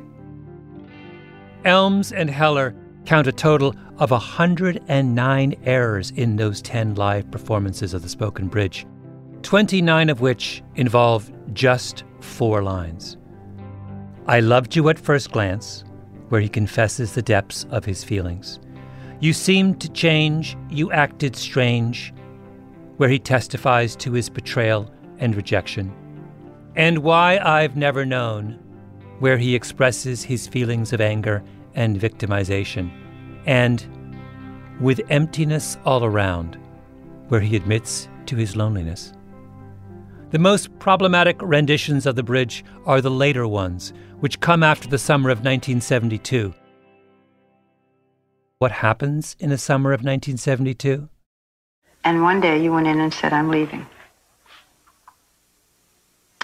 Elms 1.66 2.12
and 2.12 2.30
Heller 2.30 2.76
count 3.08 3.26
a 3.26 3.32
total 3.32 3.74
of 4.00 4.12
109 4.12 5.56
errors 5.64 6.12
in 6.12 6.36
those 6.36 6.62
10 6.62 6.96
live 6.96 7.32
performances 7.32 7.94
of 7.94 8.02
the 8.02 8.10
spoken 8.10 8.50
bridge, 8.50 8.86
29 9.44 10.10
of 10.10 10.20
which 10.20 10.62
involve 10.76 11.32
just 11.54 12.04
four 12.20 12.62
lines. 12.62 13.16
I 14.28 14.42
loved 14.42 14.76
you 14.76 14.90
at 14.90 15.00
first 15.00 15.32
glance, 15.32 15.86
where 16.28 16.42
he 16.42 16.50
confesses 16.50 17.14
the 17.14 17.22
depths 17.22 17.66
of 17.72 17.86
his 17.86 18.04
feelings. 18.04 18.60
You 19.22 19.32
seemed 19.32 19.80
to 19.82 19.90
change, 19.94 20.58
you 20.70 20.92
acted 20.92 21.34
strange, 21.38 22.14
where 22.98 23.08
he 23.08 23.20
testifies 23.20 23.96
to 23.96 24.12
his 24.12 24.30
betrayal 24.30 24.92
and 25.20 25.34
rejection. 25.34 25.94
And 26.76 26.98
why 27.00 27.38
I've 27.38 27.78
never 27.78 28.06
known, 28.06 28.60
where 29.20 29.38
he 29.38 29.56
expresses 29.56 30.24
his 30.24 30.46
feelings 30.46 30.92
of 30.92 31.00
anger 31.00 31.42
and 31.78 31.98
victimization. 31.98 32.92
And 33.46 33.88
with 34.82 35.00
emptiness 35.10 35.78
all 35.86 36.04
around, 36.04 36.60
where 37.30 37.40
he 37.40 37.56
admits 37.56 38.10
to 38.26 38.36
his 38.36 38.58
loneliness. 38.58 39.14
The 40.32 40.40
most 40.40 40.78
problematic 40.80 41.42
renditions 41.42 42.06
of 42.06 42.18
the 42.18 42.24
bridge 42.24 42.66
are 42.86 43.00
the 43.00 43.10
later 43.10 43.48
ones, 43.48 43.94
which 44.20 44.42
come 44.42 44.64
after 44.64 44.90
the 44.90 44.98
summer 44.98 45.30
of 45.30 45.38
1972. 45.38 46.54
What 48.60 48.72
happens 48.72 49.36
in 49.40 49.50
the 49.50 49.58
summer 49.58 49.94
of 49.94 50.00
1972? 50.00 51.08
And 52.04 52.24
one 52.24 52.42
day 52.42 52.62
you 52.62 52.74
went 52.74 52.88
in 52.88 53.00
and 53.00 53.14
said, 53.14 53.32
I'm 53.32 53.50
leaving. 53.50 53.86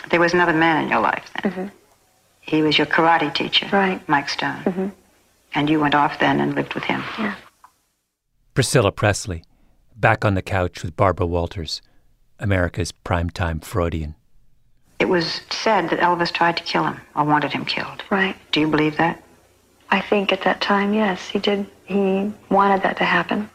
There 0.10 0.20
was 0.20 0.34
another 0.34 0.54
man 0.54 0.84
in 0.84 0.90
your 0.90 1.00
life 1.00 1.30
then. 1.42 1.52
Mm-hmm. 1.52 1.68
He 2.42 2.62
was 2.62 2.78
your 2.78 2.88
karate 2.88 3.34
teacher, 3.34 3.68
right? 3.72 4.08
Mike 4.08 4.30
Stone. 4.30 4.64
Mm-hmm. 4.64 4.88
And 5.56 5.70
you 5.70 5.80
went 5.80 5.96
off 5.96 6.20
then 6.20 6.40
and 6.40 6.56
lived 6.56 6.74
with 6.74 6.84
him. 6.84 7.04
Yeah. 7.18 7.36
Priscilla 8.54 8.92
Presley, 8.92 9.44
back 9.96 10.24
on 10.26 10.36
the 10.36 10.42
couch 10.42 10.84
with 10.84 10.96
Barbara 10.96 11.26
Walters, 11.26 11.82
America's 12.40 12.92
primetime 12.92 13.64
Freudian. 13.64 14.16
It 15.00 15.10
was 15.10 15.42
said 15.50 15.90
that 15.90 16.00
Elvis 16.00 16.32
tried 16.32 16.58
to 16.58 16.64
kill 16.64 16.86
him 16.86 17.02
or 17.16 17.24
wanted 17.24 17.52
him 17.52 17.66
killed. 17.66 18.04
Right. 18.10 18.36
Do 18.52 18.60
you 18.60 18.68
believe 18.68 18.98
that? 18.98 19.22
I 19.90 20.02
think 20.02 20.32
at 20.32 20.42
that 20.44 20.62
time, 20.62 20.94
yes, 20.94 21.28
he 21.28 21.40
did. 21.40 21.68
He 21.86 22.32
wanted 22.50 22.84
that 22.84 22.98
to 22.98 23.04
happen. 23.04 23.50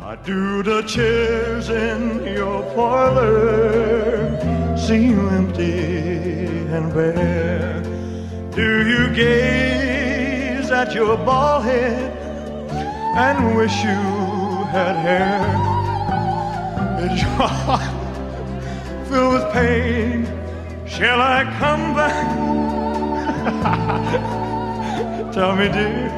I 0.00 0.16
do 0.16 0.62
the 0.62 0.82
chairs 0.82 1.68
in 1.68 2.24
your 2.34 2.62
parlor 2.74 4.40
seem 4.76 5.28
empty 5.28 6.46
and 6.74 6.92
bare. 6.92 7.89
Do 8.54 8.84
you 8.84 9.14
gaze 9.14 10.70
at 10.72 10.92
your 10.92 11.16
bald 11.18 11.62
head 11.62 12.10
and 13.16 13.56
wish 13.56 13.72
you 13.84 14.00
had 14.74 14.96
hair? 14.96 15.38
Is 17.06 17.22
your 17.22 17.46
heart 17.46 19.06
filled 19.06 19.34
with 19.34 19.52
pain? 19.52 20.26
Shall 20.84 21.20
I 21.20 21.44
come 21.60 21.94
back? 21.94 22.26
Tell 25.32 25.54
me, 25.54 25.68
dear, 25.68 26.10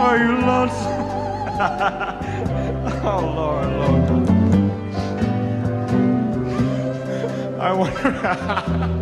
are 0.00 0.18
you 0.18 0.32
lonesome? 0.44 1.02
oh, 3.04 3.20
Lord, 3.36 3.70
Lord. 3.78 4.10
I 7.60 7.72
wonder. 7.72 8.98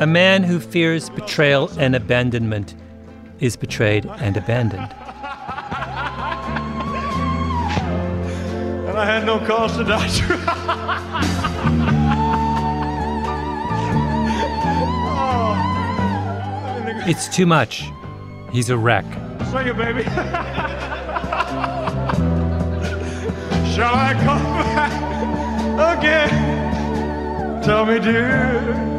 A 0.00 0.06
man 0.06 0.42
who 0.42 0.58
fears 0.60 1.10
betrayal 1.10 1.70
and 1.78 1.94
abandonment 1.94 2.74
is 3.38 3.54
betrayed 3.54 4.06
and 4.06 4.34
abandoned. 4.34 4.90
and 8.88 8.98
I 8.98 9.04
had 9.04 9.26
no 9.26 9.38
cause 9.40 9.76
to 9.76 9.84
oh, 9.86 9.98
It's 17.06 17.28
too 17.28 17.44
much. 17.44 17.84
He's 18.52 18.70
a 18.70 18.78
wreck. 18.78 19.04
sing 19.52 19.66
it, 19.66 19.76
baby. 19.76 20.02
Shall 23.74 23.94
I 23.94 24.14
come 24.24 24.42
back 24.74 25.98
again? 25.98 27.62
Tell 27.62 27.84
me, 27.84 27.98
dear, 27.98 28.89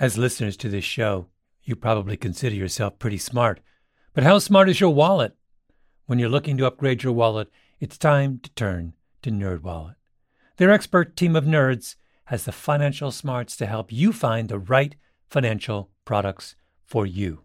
As 0.00 0.16
listeners 0.16 0.56
to 0.58 0.68
this 0.68 0.84
show, 0.84 1.26
you 1.64 1.74
probably 1.74 2.16
consider 2.16 2.54
yourself 2.54 2.98
pretty 3.00 3.18
smart. 3.18 3.60
But 4.14 4.22
how 4.22 4.38
smart 4.38 4.68
is 4.68 4.80
your 4.80 4.94
wallet? 4.94 5.34
When 6.06 6.20
you're 6.20 6.28
looking 6.28 6.56
to 6.58 6.66
upgrade 6.66 7.02
your 7.02 7.12
wallet, 7.12 7.50
it's 7.80 7.98
time 7.98 8.38
to 8.44 8.50
turn 8.50 8.94
to 9.22 9.30
NerdWallet. 9.30 9.96
Their 10.56 10.70
expert 10.70 11.16
team 11.16 11.34
of 11.34 11.44
nerds 11.44 11.96
has 12.26 12.44
the 12.44 12.52
financial 12.52 13.10
smarts 13.10 13.56
to 13.56 13.66
help 13.66 13.92
you 13.92 14.12
find 14.12 14.48
the 14.48 14.58
right 14.58 14.94
financial 15.28 15.90
products 16.04 16.54
for 16.84 17.04
you. 17.04 17.40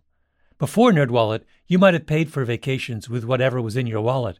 Before 0.60 0.92
NerdWallet, 0.92 1.42
you 1.68 1.80
might 1.80 1.94
have 1.94 2.06
paid 2.06 2.32
for 2.32 2.46
vacations 2.46 3.10
with 3.10 3.26
whatever 3.26 3.62
was 3.62 3.76
in 3.76 3.88
your 3.88 4.02
wallet, 4.02 4.40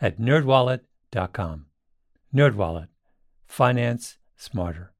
at 0.00 0.18
nerdwallet.com. 0.18 1.66
NerdWallet. 2.34 2.88
Finance 3.46 4.18
smarter. 4.36 4.92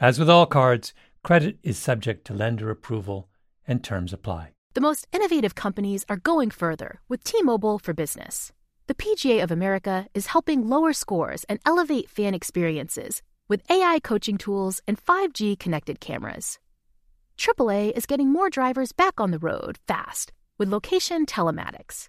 As 0.00 0.18
with 0.18 0.30
all 0.30 0.46
cards, 0.46 0.94
credit 1.22 1.58
is 1.62 1.78
subject 1.78 2.26
to 2.26 2.34
lender 2.34 2.70
approval 2.70 3.28
and 3.68 3.84
terms 3.84 4.12
apply. 4.12 4.52
The 4.74 4.80
most 4.80 5.06
innovative 5.12 5.54
companies 5.54 6.04
are 6.08 6.16
going 6.16 6.50
further 6.50 7.00
with 7.08 7.22
T-Mobile 7.22 7.78
for 7.78 7.92
Business. 7.92 8.52
The 8.86 8.94
PGA 8.94 9.42
of 9.42 9.50
America 9.50 10.06
is 10.14 10.26
helping 10.28 10.68
lower 10.68 10.92
scores 10.92 11.44
and 11.44 11.60
elevate 11.64 12.10
fan 12.10 12.34
experiences 12.34 13.22
with 13.48 13.62
AI 13.70 14.00
coaching 14.00 14.36
tools 14.38 14.80
and 14.88 14.98
5G 14.98 15.58
connected 15.58 16.00
cameras. 16.00 16.58
AAA 17.38 17.92
is 17.96 18.06
getting 18.06 18.32
more 18.32 18.50
drivers 18.50 18.92
back 18.92 19.20
on 19.20 19.30
the 19.30 19.38
road 19.38 19.78
fast 19.86 20.32
with 20.58 20.68
location 20.68 21.26
telematics. 21.26 22.08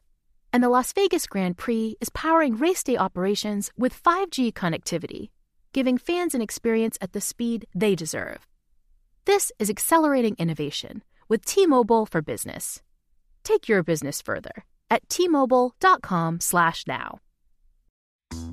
And 0.55 0.63
the 0.63 0.69
Las 0.69 0.93
Vegas 0.93 1.27
Grand 1.27 1.57
Prix 1.57 1.97
is 1.99 2.07
powering 2.07 2.55
race 2.55 2.81
day 2.81 2.95
operations 2.95 3.69
with 3.75 4.01
5G 4.01 4.53
connectivity, 4.53 5.31
giving 5.73 5.97
fans 5.97 6.33
an 6.33 6.41
experience 6.41 6.97
at 7.01 7.11
the 7.11 7.19
speed 7.19 7.65
they 7.75 7.93
deserve. 7.93 8.47
This 9.25 9.51
is 9.59 9.69
accelerating 9.69 10.37
innovation 10.39 11.03
with 11.27 11.43
T-Mobile 11.43 12.05
for 12.05 12.21
Business. 12.21 12.81
Take 13.43 13.67
your 13.67 13.83
business 13.83 14.21
further 14.21 14.63
at 14.89 15.09
t-mobile.com/now. 15.09 17.19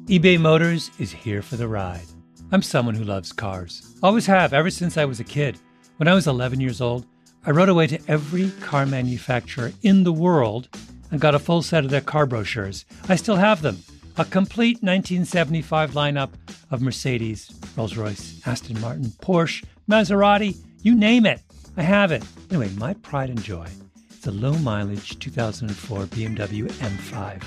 eBay 0.07 0.40
Motors 0.40 0.90
is 0.98 1.12
here 1.12 1.40
for 1.40 1.55
the 1.55 1.68
ride. 1.68 2.09
I'm 2.50 2.62
someone 2.62 2.96
who 2.96 3.05
loves 3.05 3.32
cars. 3.32 3.80
Always 4.03 4.26
have 4.26 4.53
ever 4.53 4.70
since 4.70 4.96
I 4.96 5.05
was 5.05 5.20
a 5.20 5.34
kid. 5.38 5.57
When 5.98 6.09
I 6.09 6.14
was 6.14 6.26
11 6.26 6.61
years 6.61 6.80
old, 6.80 7.07
I 7.46 7.53
rode 7.53 7.68
away 7.68 7.86
to 7.86 8.00
every 8.09 8.50
car 8.61 8.86
manufacturer 8.86 9.70
in 9.82 10.03
the 10.03 10.12
world 10.12 10.68
and 11.12 11.20
got 11.20 11.36
a 11.36 11.38
full 11.38 11.62
set 11.62 11.84
of 11.84 11.90
their 11.90 12.00
car 12.00 12.26
brochures. 12.26 12.84
I 13.08 13.14
still 13.14 13.36
have 13.36 13.62
them. 13.62 13.78
A 14.18 14.24
complete 14.24 14.82
1975 14.82 15.92
lineup 15.92 16.30
of 16.70 16.82
Mercedes, 16.82 17.52
Rolls 17.76 17.96
Royce, 17.96 18.40
Aston 18.44 18.80
Martin, 18.80 19.04
Porsche, 19.22 19.64
Maserati, 19.88 20.56
you 20.82 20.94
name 20.94 21.24
it. 21.24 21.40
I 21.76 21.82
have 21.82 22.12
it. 22.12 22.24
Anyway, 22.50 22.70
my 22.76 22.94
pride 22.94 23.30
and 23.30 23.42
joy 23.42 23.68
is 24.10 24.26
a 24.26 24.32
low 24.32 24.54
mileage 24.58 25.18
2004 25.18 26.06
BMW 26.06 26.70
M5. 26.70 27.42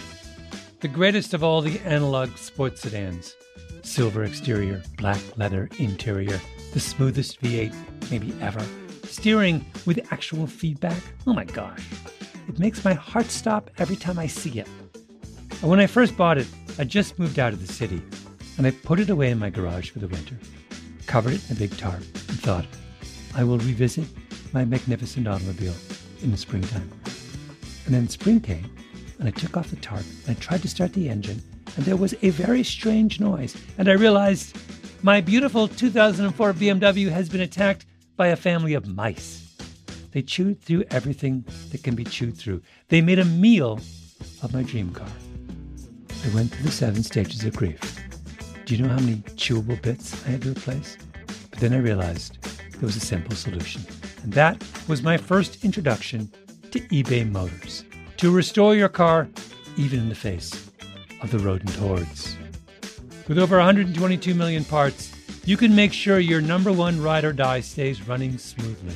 The 0.80 0.88
greatest 0.88 1.34
of 1.34 1.44
all 1.44 1.62
the 1.62 1.80
analog 1.82 2.38
sports 2.38 2.82
sedans. 2.82 3.36
Silver 3.84 4.24
exterior, 4.24 4.82
black 4.98 5.22
leather 5.38 5.70
interior, 5.78 6.40
the 6.74 6.80
smoothest 6.80 7.42
V8 7.42 7.74
maybe 8.10 8.34
ever. 8.42 8.66
Steering 9.04 9.64
with 9.86 10.12
actual 10.12 10.48
feedback. 10.48 11.02
Oh 11.28 11.34
my 11.34 11.44
gosh. 11.46 11.88
It 12.48 12.60
makes 12.60 12.86
my 12.86 12.94
heart 12.94 13.28
stop 13.28 13.70
every 13.78 13.96
time 13.96 14.20
I 14.20 14.28
see 14.28 14.60
it. 14.60 14.68
And 15.62 15.70
when 15.70 15.80
I 15.80 15.88
first 15.88 16.16
bought 16.16 16.38
it, 16.38 16.48
I 16.78 16.84
just 16.84 17.18
moved 17.18 17.40
out 17.40 17.54
of 17.54 17.66
the 17.66 17.74
city, 17.74 18.02
and 18.58 18.68
I 18.68 18.72
put 18.72 19.00
it 19.00 19.10
away 19.10 19.32
in 19.32 19.40
my 19.40 19.50
garage 19.50 19.90
for 19.90 20.00
the 20.00 20.08
winter, 20.08 20.38
covered 21.06 21.34
it 21.34 21.50
in 21.50 21.56
a 21.56 21.60
big 21.60 21.76
tarp, 21.78 22.02
and 22.02 22.40
thought, 22.40 22.66
I 23.36 23.44
will 23.44 23.58
revisit 23.58 24.08
my 24.54 24.66
magnificent 24.66 25.28
automobile 25.28 25.74
in 26.22 26.32
the 26.32 26.38
springtime. 26.38 26.90
And 27.86 27.94
then 27.94 28.08
spring 28.10 28.40
came, 28.42 28.70
and 29.20 29.28
I 29.28 29.32
took 29.32 29.58
off 29.58 29.70
the 29.70 29.76
tarp, 29.78 30.06
and 30.28 30.38
I 30.38 30.40
tried 30.40 30.62
to 30.62 30.70
start 30.70 30.94
the 30.94 31.10
engine, 31.10 31.42
and 31.76 31.86
there 31.86 31.98
was 31.98 32.16
a 32.22 32.30
very 32.30 32.64
strange 32.64 33.20
noise, 33.20 33.56
and 33.78 33.90
I 33.90 33.94
realized 33.94 34.58
my 35.02 35.22
beautiful 35.22 35.68
2004 35.68 36.54
BMW 36.54 37.10
has 37.10 37.30
been 37.30 37.42
attacked 37.42 37.86
by 38.18 38.28
a 38.28 38.36
family 38.36 38.74
of 38.74 38.88
mice. 38.88 39.45
They 40.16 40.22
chewed 40.22 40.62
through 40.62 40.86
everything 40.92 41.44
that 41.72 41.84
can 41.84 41.94
be 41.94 42.06
chewed 42.06 42.38
through. 42.38 42.62
They 42.88 43.02
made 43.02 43.20
a 43.20 43.26
meal 43.26 43.82
of 44.42 44.54
my 44.54 44.64
dream 44.64 44.92
car. 44.92 45.10
I 46.24 46.34
went 46.34 46.54
through 46.54 46.64
the 46.64 46.72
seven 46.72 47.04
stages 47.04 47.44
of 47.44 47.54
grief. 47.54 47.82
Do 48.64 48.74
you 48.74 48.82
know 48.82 48.94
how 48.94 49.02
many 49.02 49.18
chewable 49.36 49.82
bits 49.82 50.26
I 50.26 50.30
had 50.30 50.44
to 50.44 50.52
replace? 50.52 50.96
But 51.50 51.60
then 51.60 51.74
I 51.74 51.80
realized 51.80 52.42
there 52.72 52.86
was 52.86 52.96
a 52.96 53.02
simple 53.02 53.36
solution. 53.36 53.82
And 54.24 54.32
that 54.32 54.64
was 54.88 55.04
my 55.04 55.18
first 55.18 55.66
introduction 55.66 56.32
to 56.72 56.80
eBay 56.80 57.30
Motors 57.30 57.84
to 58.16 58.32
restore 58.32 58.74
your 58.74 58.88
car 58.88 59.28
even 59.76 60.00
in 60.00 60.08
the 60.08 60.16
face 60.16 60.72
of 61.22 61.30
the 61.30 61.40
rodent 61.40 61.76
hordes. 61.76 62.38
With 63.28 63.38
over 63.38 63.58
122 63.58 64.34
million 64.34 64.64
parts, 64.64 65.14
you 65.44 65.58
can 65.58 65.76
make 65.76 65.92
sure 65.92 66.20
your 66.20 66.40
number 66.40 66.72
one 66.72 67.02
ride 67.02 67.26
or 67.26 67.34
die 67.34 67.60
stays 67.60 68.08
running 68.08 68.38
smoothly. 68.38 68.96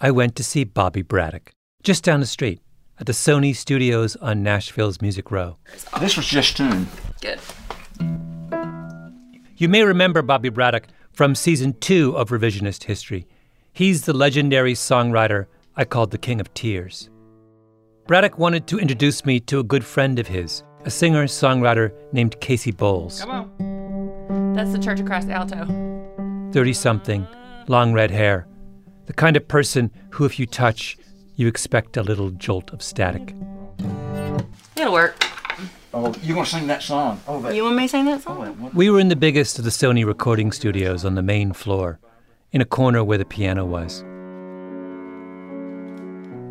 I 0.00 0.10
went 0.10 0.36
to 0.36 0.44
see 0.44 0.64
Bobby 0.64 1.00
Braddock, 1.00 1.52
just 1.82 2.04
down 2.04 2.20
the 2.20 2.26
street 2.26 2.60
at 2.98 3.06
the 3.06 3.12
Sony 3.12 3.56
Studios 3.56 4.14
on 4.16 4.42
Nashville's 4.42 5.00
Music 5.00 5.30
Row. 5.30 5.56
This 6.00 6.16
was 6.18 6.26
just 6.26 6.56
tuned. 6.56 6.86
Good. 7.22 7.40
You 9.56 9.70
may 9.70 9.82
remember 9.82 10.20
Bobby 10.20 10.50
Braddock 10.50 10.88
from 11.12 11.34
season 11.34 11.72
two 11.80 12.14
of 12.14 12.28
Revisionist 12.28 12.84
History. 12.84 13.26
He's 13.72 14.04
the 14.04 14.12
legendary 14.12 14.74
songwriter 14.74 15.46
I 15.76 15.86
called 15.86 16.10
the 16.10 16.18
King 16.18 16.40
of 16.40 16.52
Tears. 16.52 17.08
Braddock 18.06 18.38
wanted 18.38 18.66
to 18.66 18.78
introduce 18.78 19.24
me 19.24 19.40
to 19.40 19.60
a 19.60 19.64
good 19.64 19.84
friend 19.84 20.18
of 20.18 20.26
his, 20.26 20.62
a 20.84 20.90
singer 20.90 21.24
songwriter 21.24 21.92
named 22.12 22.38
Casey 22.40 22.70
Bowles. 22.70 23.20
Come 23.20 23.30
on. 23.30 24.52
That's 24.54 24.72
the 24.72 24.78
church 24.78 25.00
across 25.00 25.24
the 25.24 25.32
alto. 25.32 25.64
30 26.52 26.72
something, 26.74 27.26
long 27.66 27.94
red 27.94 28.10
hair, 28.10 28.46
the 29.06 29.12
kind 29.12 29.36
of 29.36 29.48
person 29.48 29.90
who, 30.10 30.24
if 30.24 30.38
you 30.38 30.46
touch, 30.46 30.96
you 31.36 31.48
expect 31.48 31.96
a 31.96 32.02
little 32.02 32.30
jolt 32.30 32.72
of 32.72 32.82
static. 32.82 33.34
It'll 34.76 34.92
work. 34.92 35.24
Oh, 35.94 36.14
you 36.22 36.36
want 36.36 36.48
to 36.48 36.54
sing 36.56 36.66
that 36.66 36.82
song? 36.82 37.20
Oh, 37.26 37.40
that. 37.40 37.54
You 37.54 37.64
want 37.64 37.76
me 37.76 37.84
to 37.84 37.88
sing 37.88 38.04
that 38.04 38.22
song? 38.22 38.58
Oh, 38.62 38.70
we 38.74 38.90
were 38.90 39.00
in 39.00 39.08
the 39.08 39.16
biggest 39.16 39.58
of 39.58 39.64
the 39.64 39.70
Sony 39.70 40.04
recording 40.04 40.52
studios 40.52 41.04
on 41.04 41.14
the 41.14 41.22
main 41.22 41.52
floor, 41.52 41.98
in 42.52 42.60
a 42.60 42.66
corner 42.66 43.02
where 43.02 43.18
the 43.18 43.24
piano 43.24 43.64
was. 43.64 44.04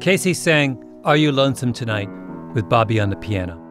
Casey 0.01 0.33
sang 0.33 0.83
Are 1.03 1.15
You 1.15 1.31
Lonesome 1.31 1.73
Tonight 1.73 2.09
with 2.53 2.67
Bobby 2.67 2.99
on 2.99 3.09
the 3.09 3.15
piano. 3.17 3.61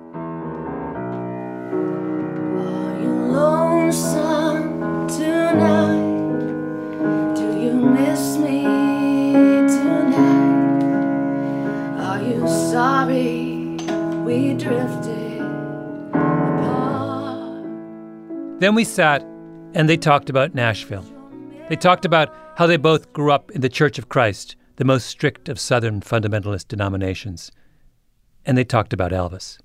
lonesome 3.35 5.09
tonight? 5.09 5.84
Sorry 12.75 13.77
we 14.25 14.53
drifted 14.55 15.41
apart? 16.11 17.63
Then 18.59 18.75
we 18.75 18.83
sat 18.83 19.23
And 19.75 19.89
they 19.89 19.97
talked 19.97 20.29
about 20.29 20.57
Nashville. 20.57 21.07
They 21.69 21.77
talked 21.77 22.05
about 22.05 22.35
how 22.57 22.67
they 22.67 22.77
both 22.77 23.13
grew 23.13 23.31
up 23.31 23.53
in 23.53 23.61
the 23.61 23.69
Church 23.69 23.97
of 23.97 24.09
Christ, 24.09 24.57
the 24.75 24.85
most 24.85 25.07
strict 25.07 25.49
of 25.49 25.61
Southern 25.61 26.01
fundamentalist 26.01 26.67
denominations. 26.67 27.53
And 28.45 28.59
they 28.59 28.65
talked 28.65 28.93
about 28.93 29.13
Elvis. 29.13 29.59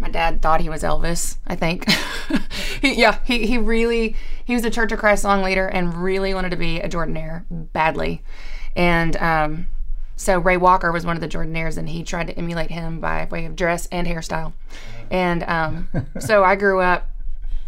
My 0.00 0.08
dad 0.08 0.42
thought 0.42 0.60
he 0.60 0.68
was 0.68 0.82
Elvis, 0.82 1.38
I 1.46 1.54
think. 1.54 1.88
he, 2.82 2.94
yeah, 2.94 3.20
he, 3.24 3.46
he 3.46 3.56
really, 3.56 4.16
he 4.44 4.54
was 4.54 4.64
a 4.64 4.70
Church 4.70 4.90
of 4.90 4.98
Christ 4.98 5.22
song 5.22 5.44
leader 5.44 5.68
and 5.68 5.94
really 5.94 6.34
wanted 6.34 6.50
to 6.50 6.56
be 6.56 6.80
a 6.80 6.88
Jordanaire 6.88 7.44
badly. 7.50 8.24
And 8.74 9.16
um, 9.16 9.68
so 10.16 10.38
Ray 10.38 10.56
Walker 10.56 10.90
was 10.90 11.04
one 11.04 11.16
of 11.16 11.20
the 11.20 11.28
Jordanaires 11.28 11.76
and 11.76 11.88
he 11.88 12.02
tried 12.02 12.26
to 12.28 12.38
emulate 12.38 12.70
him 12.70 13.00
by 13.00 13.26
way 13.30 13.44
of 13.44 13.54
dress 13.54 13.86
and 13.92 14.06
hairstyle. 14.06 14.54
And 15.10 15.42
um, 15.44 15.88
so 16.18 16.42
I 16.42 16.56
grew 16.56 16.80
up 16.80 17.08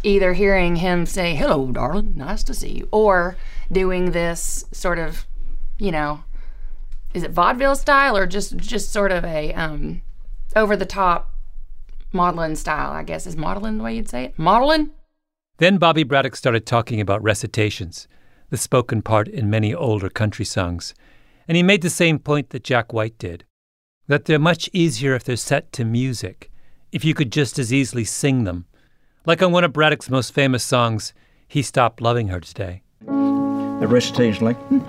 either 0.03 0.33
hearing 0.33 0.77
him 0.77 1.05
say, 1.05 1.35
hello, 1.35 1.71
darling, 1.71 2.13
nice 2.15 2.43
to 2.43 2.53
see 2.53 2.69
you, 2.69 2.87
or 2.91 3.37
doing 3.71 4.11
this 4.11 4.65
sort 4.71 4.97
of, 4.97 5.27
you 5.77 5.91
know, 5.91 6.23
is 7.13 7.23
it 7.23 7.31
vaudeville 7.31 7.75
style 7.75 8.15
or 8.15 8.27
just 8.27 8.55
just 8.57 8.91
sort 8.91 9.11
of 9.11 9.25
a 9.25 9.53
um, 9.53 10.01
over 10.55 10.75
the 10.75 10.85
top 10.85 11.31
modeling 12.11 12.55
style, 12.55 12.91
I 12.91 13.03
guess. 13.03 13.25
Is 13.25 13.35
modeling 13.35 13.77
the 13.77 13.83
way 13.83 13.95
you'd 13.95 14.09
say 14.09 14.25
it? 14.25 14.39
Modeling? 14.39 14.91
Then 15.57 15.77
Bobby 15.77 16.03
Braddock 16.03 16.35
started 16.35 16.65
talking 16.65 17.01
about 17.01 17.21
recitations, 17.21 18.07
the 18.49 18.57
spoken 18.57 19.01
part 19.01 19.27
in 19.27 19.49
many 19.49 19.73
older 19.73 20.09
country 20.09 20.45
songs. 20.45 20.93
And 21.49 21.55
he 21.55 21.63
made 21.63 21.81
the 21.81 21.89
same 21.89 22.19
point 22.19 22.51
that 22.51 22.63
Jack 22.63 22.93
White 22.93 23.17
did 23.17 23.43
that 24.05 24.25
they're 24.25 24.37
much 24.37 24.69
easier 24.71 25.15
if 25.15 25.23
they're 25.23 25.35
set 25.35 25.71
to 25.71 25.83
music, 25.83 26.51
if 26.91 27.03
you 27.03 27.15
could 27.15 27.31
just 27.31 27.57
as 27.57 27.73
easily 27.73 28.03
sing 28.03 28.43
them. 28.43 28.65
Like 29.25 29.41
on 29.41 29.51
one 29.51 29.63
of 29.63 29.73
Braddock's 29.73 30.11
most 30.11 30.31
famous 30.31 30.63
songs, 30.63 31.11
He 31.47 31.63
Stopped 31.63 32.01
Loving 32.01 32.27
Her 32.27 32.39
Today. 32.39 32.83
The 33.05 33.87
recitation, 33.87 34.45
like, 34.45 34.57
hmm. 34.67 34.79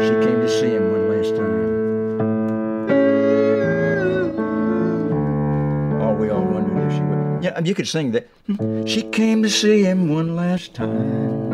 she 0.00 0.14
came 0.24 0.40
to 0.40 0.48
see 0.48 0.70
him 0.70 0.92
one 0.92 1.08
last 1.08 1.34
time. 1.36 1.70
Oh, 6.00 6.12
we 6.14 6.30
all 6.30 6.44
wondered 6.44 6.86
if 6.86 6.92
she 6.92 7.02
would. 7.02 7.44
Yeah, 7.44 7.50
um, 7.50 7.66
you 7.66 7.74
could 7.74 7.88
sing 7.88 8.12
that. 8.12 8.28
Hmm. 8.46 8.86
She 8.86 9.02
came 9.10 9.42
to 9.42 9.50
see 9.50 9.82
him 9.82 10.08
one 10.08 10.36
last 10.36 10.74
time. 10.74 11.49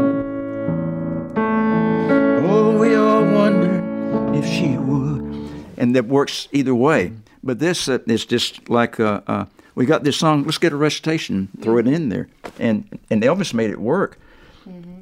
If 4.36 4.46
she 4.46 4.76
would. 4.76 5.50
And 5.76 5.94
that 5.96 6.06
works 6.06 6.48
either 6.52 6.74
way. 6.74 7.12
But 7.42 7.58
this 7.58 7.88
uh, 7.88 7.98
is 8.06 8.24
just 8.24 8.68
like 8.68 8.98
uh, 9.00 9.20
uh, 9.26 9.44
we 9.74 9.86
got 9.86 10.04
this 10.04 10.16
song. 10.16 10.44
Let's 10.44 10.58
get 10.58 10.72
a 10.72 10.76
recitation, 10.76 11.48
throw 11.60 11.78
it 11.78 11.86
in 11.86 12.08
there, 12.08 12.28
and 12.58 12.98
and 13.10 13.22
Elvis 13.22 13.54
made 13.54 13.70
it 13.70 13.80
work. 13.80 14.18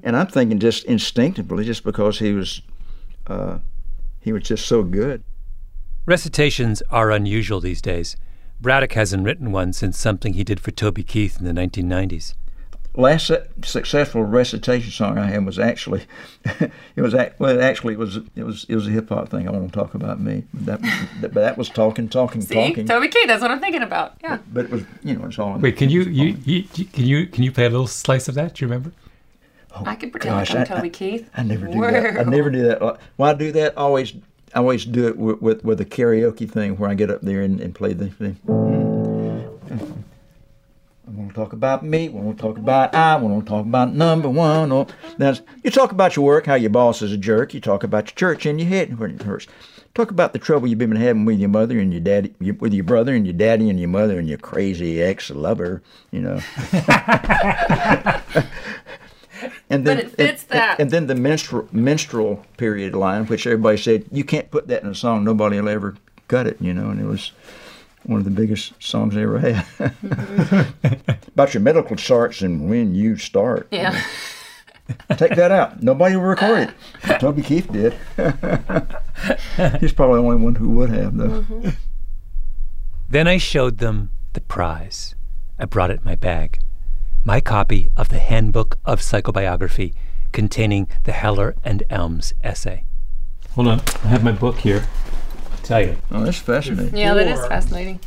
And 0.02 0.14
I'm 0.16 0.26
thinking 0.26 0.58
just 0.58 0.84
instinctively, 0.84 1.64
just 1.64 1.84
because 1.84 2.18
he 2.18 2.32
was 2.32 2.60
uh, 3.26 3.58
he 4.20 4.32
was 4.32 4.42
just 4.42 4.66
so 4.66 4.82
good. 4.82 5.22
Recitations 6.06 6.82
are 6.90 7.10
unusual 7.10 7.60
these 7.60 7.80
days. 7.80 8.16
Braddock 8.60 8.92
hasn't 8.92 9.24
written 9.24 9.52
one 9.52 9.72
since 9.72 9.98
something 9.98 10.34
he 10.34 10.44
did 10.44 10.60
for 10.60 10.70
Toby 10.70 11.02
Keith 11.02 11.38
in 11.38 11.46
the 11.46 11.52
1990s. 11.52 12.34
Last 12.96 13.28
successful 13.64 14.22
recitation 14.22 14.92
song 14.92 15.18
I 15.18 15.26
had 15.26 15.44
was 15.44 15.58
actually 15.58 16.02
it 16.94 17.02
was 17.02 17.12
act- 17.12 17.40
well 17.40 17.60
actually 17.60 17.94
it 17.94 17.98
was 17.98 18.18
it 18.36 18.44
was 18.44 18.66
it 18.68 18.76
was 18.76 18.86
a 18.86 18.90
hip 18.90 19.08
hop 19.08 19.30
thing. 19.30 19.48
I 19.48 19.50
won't 19.50 19.72
talk 19.72 19.94
about 19.94 20.20
me. 20.20 20.44
That, 20.54 20.80
that 21.20 21.32
but 21.32 21.34
that 21.34 21.58
was 21.58 21.68
talking, 21.68 22.08
talking, 22.08 22.40
See, 22.40 22.54
talking. 22.54 22.86
Toby 22.86 23.08
Keith, 23.08 23.26
that's 23.26 23.42
what 23.42 23.50
I'm 23.50 23.58
thinking 23.58 23.82
about. 23.82 24.14
Yeah. 24.22 24.38
But 24.52 24.66
it 24.66 24.70
was 24.70 24.82
you 25.02 25.16
know 25.16 25.26
it's 25.26 25.40
all. 25.40 25.58
Wait, 25.58 25.76
can 25.76 25.90
you, 25.90 26.02
you, 26.02 26.36
you 26.44 26.62
can 26.62 27.04
you 27.04 27.26
can 27.26 27.42
you 27.42 27.50
play 27.50 27.64
a 27.66 27.70
little 27.70 27.88
slice 27.88 28.28
of 28.28 28.36
that? 28.36 28.54
Do 28.54 28.64
you 28.64 28.68
remember? 28.68 28.92
Oh, 29.74 29.82
I 29.86 29.96
could 29.96 30.12
pretend 30.12 30.36
gosh, 30.36 30.50
like 30.54 30.70
I'm 30.70 30.76
I- 30.76 30.76
Toby 30.76 30.90
Keith. 30.90 31.28
I 31.36 31.42
never 31.42 31.66
do 31.66 31.80
that. 31.80 32.18
I 32.20 32.22
never 32.22 32.48
do 32.48 32.62
that. 32.62 32.98
When 33.16 33.28
I 33.28 33.34
do 33.34 33.50
that, 33.52 33.72
I 33.76 33.80
always 33.80 34.12
I 34.54 34.58
always 34.60 34.84
do 34.84 35.08
it 35.08 35.18
with 35.18 35.42
with, 35.42 35.64
with 35.64 35.80
a 35.80 35.84
karaoke 35.84 36.48
thing 36.48 36.76
where 36.78 36.88
I 36.88 36.94
get 36.94 37.10
up 37.10 37.22
there 37.22 37.42
and, 37.42 37.60
and 37.60 37.74
play 37.74 37.92
the 37.92 38.08
thing. 38.08 38.34
Hmm. 38.46 38.93
I 41.06 41.10
want 41.10 41.28
to 41.30 41.34
talk 41.34 41.52
about 41.52 41.84
me. 41.84 42.06
I 42.08 42.12
want 42.12 42.38
to 42.38 42.42
talk 42.42 42.56
about 42.56 42.94
I. 42.94 43.12
I 43.12 43.16
want 43.16 43.44
to 43.44 43.48
talk 43.48 43.66
about 43.66 43.92
number 43.94 44.28
one. 44.28 44.72
Or 44.72 44.86
that's 45.18 45.42
you 45.62 45.70
talk 45.70 45.92
about 45.92 46.16
your 46.16 46.24
work, 46.24 46.46
how 46.46 46.54
your 46.54 46.70
boss 46.70 47.02
is 47.02 47.12
a 47.12 47.18
jerk. 47.18 47.52
You 47.52 47.60
talk 47.60 47.84
about 47.84 48.06
your 48.08 48.14
church 48.16 48.46
and 48.46 48.58
your 48.58 48.68
head 48.68 48.98
when 48.98 49.10
it 49.16 49.22
hurts. 49.22 49.46
Talk 49.94 50.10
about 50.10 50.32
the 50.32 50.38
trouble 50.38 50.66
you've 50.66 50.78
been 50.78 50.96
having 50.96 51.24
with 51.24 51.38
your 51.38 51.50
mother 51.50 51.78
and 51.78 51.92
your 51.92 52.00
daddy, 52.00 52.34
with 52.40 52.72
your 52.72 52.84
brother 52.84 53.14
and 53.14 53.26
your 53.26 53.34
daddy 53.34 53.68
and 53.70 53.78
your 53.78 53.88
mother 53.90 54.18
and 54.18 54.28
your 54.28 54.38
crazy 54.38 55.00
ex-lover. 55.02 55.82
You 56.10 56.20
know. 56.22 56.40
And 59.68 59.86
then, 59.86 59.96
But 59.96 60.04
it 60.06 60.10
fits 60.12 60.42
and- 60.44 60.50
that. 60.52 60.80
And, 60.80 60.90
then 60.90 61.06
the 61.06 61.14
menstrual 61.14 61.68
menstrual 61.72 62.44
period 62.56 62.94
line, 62.94 63.26
which 63.26 63.46
everybody 63.46 63.76
said 63.76 64.04
you 64.12 64.24
can't 64.24 64.50
put 64.50 64.68
that 64.68 64.82
in 64.82 64.88
a 64.88 64.94
song. 64.94 65.24
Nobody 65.24 65.60
will 65.60 65.68
ever 65.68 65.96
cut 66.28 66.46
it, 66.46 66.56
you 66.60 66.72
know. 66.72 66.88
And 66.90 67.00
it 67.00 67.04
was 67.06 67.32
one 68.04 68.18
of 68.18 68.24
the 68.24 68.30
biggest 68.30 68.72
songs 68.82 69.16
I 69.16 69.22
ever 69.22 69.38
had. 69.38 69.66
About 71.28 71.54
your 71.54 71.62
medical 71.62 71.96
charts 71.96 72.42
and 72.42 72.68
when 72.68 72.94
you 72.94 73.16
start. 73.16 73.68
Yeah. 73.70 74.00
Take 75.16 75.34
that 75.36 75.50
out. 75.50 75.82
Nobody 75.82 76.16
will 76.16 76.24
record 76.24 76.68
it. 76.68 77.18
Toby 77.20 77.42
Keith 77.42 77.70
did. 77.72 77.94
He's 79.80 79.92
probably 79.92 80.20
the 80.20 80.26
only 80.26 80.36
one 80.36 80.56
who 80.56 80.70
would 80.70 80.90
have, 80.90 81.16
though. 81.16 81.42
Mm-hmm. 81.42 81.68
Then 83.08 83.26
I 83.26 83.38
showed 83.38 83.78
them 83.78 84.10
the 84.34 84.40
prize. 84.40 85.14
I 85.58 85.64
brought 85.64 85.90
it 85.90 86.00
in 86.00 86.04
my 86.04 86.16
bag. 86.16 86.58
My 87.24 87.40
copy 87.40 87.90
of 87.96 88.10
the 88.10 88.18
Handbook 88.18 88.78
of 88.84 89.00
Psychobiography 89.00 89.94
containing 90.32 90.88
the 91.04 91.12
Heller 91.12 91.54
and 91.64 91.82
Elms 91.88 92.34
essay. 92.42 92.84
Hold 93.52 93.68
on, 93.68 93.80
I 94.04 94.08
have 94.08 94.24
my 94.24 94.32
book 94.32 94.58
here. 94.58 94.84
Tell 95.64 95.80
you. 95.80 95.96
Oh, 96.10 96.24
that's 96.24 96.38
fascinating. 96.38 96.96
Yeah, 96.96 97.14
that 97.14 97.26
is 97.26 97.40
fascinating. 97.46 98.00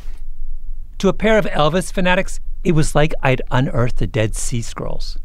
To 0.98 1.08
a 1.08 1.12
pair 1.12 1.38
of 1.38 1.44
Elvis 1.46 1.92
fanatics, 1.92 2.40
it 2.64 2.72
was 2.72 2.94
like 2.94 3.12
I'd 3.22 3.42
unearthed 3.50 3.98
the 3.98 4.06
Dead 4.06 4.34
Sea 4.34 4.62
Scrolls. 4.62 5.18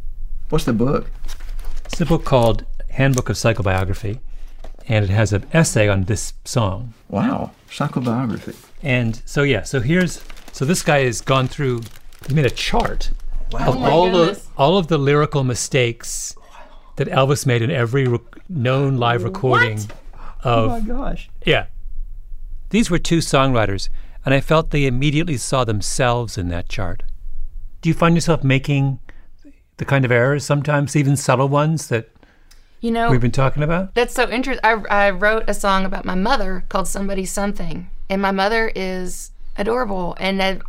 What's 0.50 0.66
the 0.66 0.74
book? 0.74 1.10
It's 1.86 2.00
a 2.02 2.06
book 2.06 2.26
called 2.26 2.66
Handbook 2.90 3.30
of 3.30 3.36
Psychobiography, 3.36 4.20
and 4.88 5.04
it 5.06 5.10
has 5.12 5.34
an 5.34 5.46
essay 5.54 5.88
on 5.88 6.04
this 6.04 6.34
song. 6.46 6.94
Wow, 7.10 7.52
psychobiography. 7.70 8.56
And 8.82 9.22
so 9.26 9.44
yeah, 9.44 9.64
so 9.64 9.80
here's 9.80 10.24
so 10.52 10.66
this 10.66 10.84
guy 10.84 11.00
has 11.06 11.22
gone 11.22 11.48
through. 11.48 11.82
He 12.28 12.34
made 12.34 12.46
a 12.46 12.50
chart 12.52 13.12
Wow. 13.52 13.68
of 13.70 13.76
Oh 13.76 13.80
my 13.80 13.90
all 13.92 14.12
the 14.12 14.42
all 14.58 14.78
of 14.78 14.88
the 14.88 14.98
lyrical 14.98 15.44
mistakes 15.44 16.36
that 16.96 17.08
Elvis 17.08 17.46
made 17.46 17.62
in 17.62 17.70
every 17.72 18.08
rec- 18.08 18.22
known 18.50 18.98
live 18.98 19.24
recording 19.24 19.80
Oh 20.44 20.66
of. 20.66 20.70
my 20.70 20.80
gosh. 20.82 21.30
Yeah, 21.46 21.66
these 22.74 22.90
were 22.90 22.98
two 22.98 23.20
songwriters, 23.20 23.88
and 24.26 24.34
I 24.34 24.42
felt 24.42 24.72
they 24.72 24.88
immediately 24.88 25.38
saw 25.38 25.64
themselves 25.64 26.40
in 26.40 26.48
that 26.50 26.70
chart. 26.70 27.04
Do 27.82 27.90
you 27.90 27.94
find 27.94 28.16
yourself 28.16 28.44
making 28.44 28.98
the 29.78 29.86
kind 29.86 30.04
of 30.04 30.12
errors 30.12 30.44
sometimes, 30.44 30.96
even 30.96 31.16
subtle 31.16 31.48
ones 31.48 31.90
that 31.90 32.10
You 32.82 32.90
know, 32.90 33.12
we've 33.12 33.22
been 33.22 33.30
talking 33.30 33.62
about? 33.62 33.94
That's 33.94 34.16
so 34.16 34.28
interesting. 34.28 34.66
I, 34.66 34.82
I 34.90 35.10
wrote 35.12 35.44
a 35.48 35.54
song 35.54 35.86
about 35.86 36.04
my 36.04 36.16
mother 36.16 36.66
called 36.68 36.88
Somebody 36.88 37.26
Something. 37.26 37.92
And 38.10 38.24
my 38.24 38.32
mother 38.32 38.72
is 38.76 39.30
adorable. 39.56 40.18
And 40.20 40.42
I, 40.42 40.60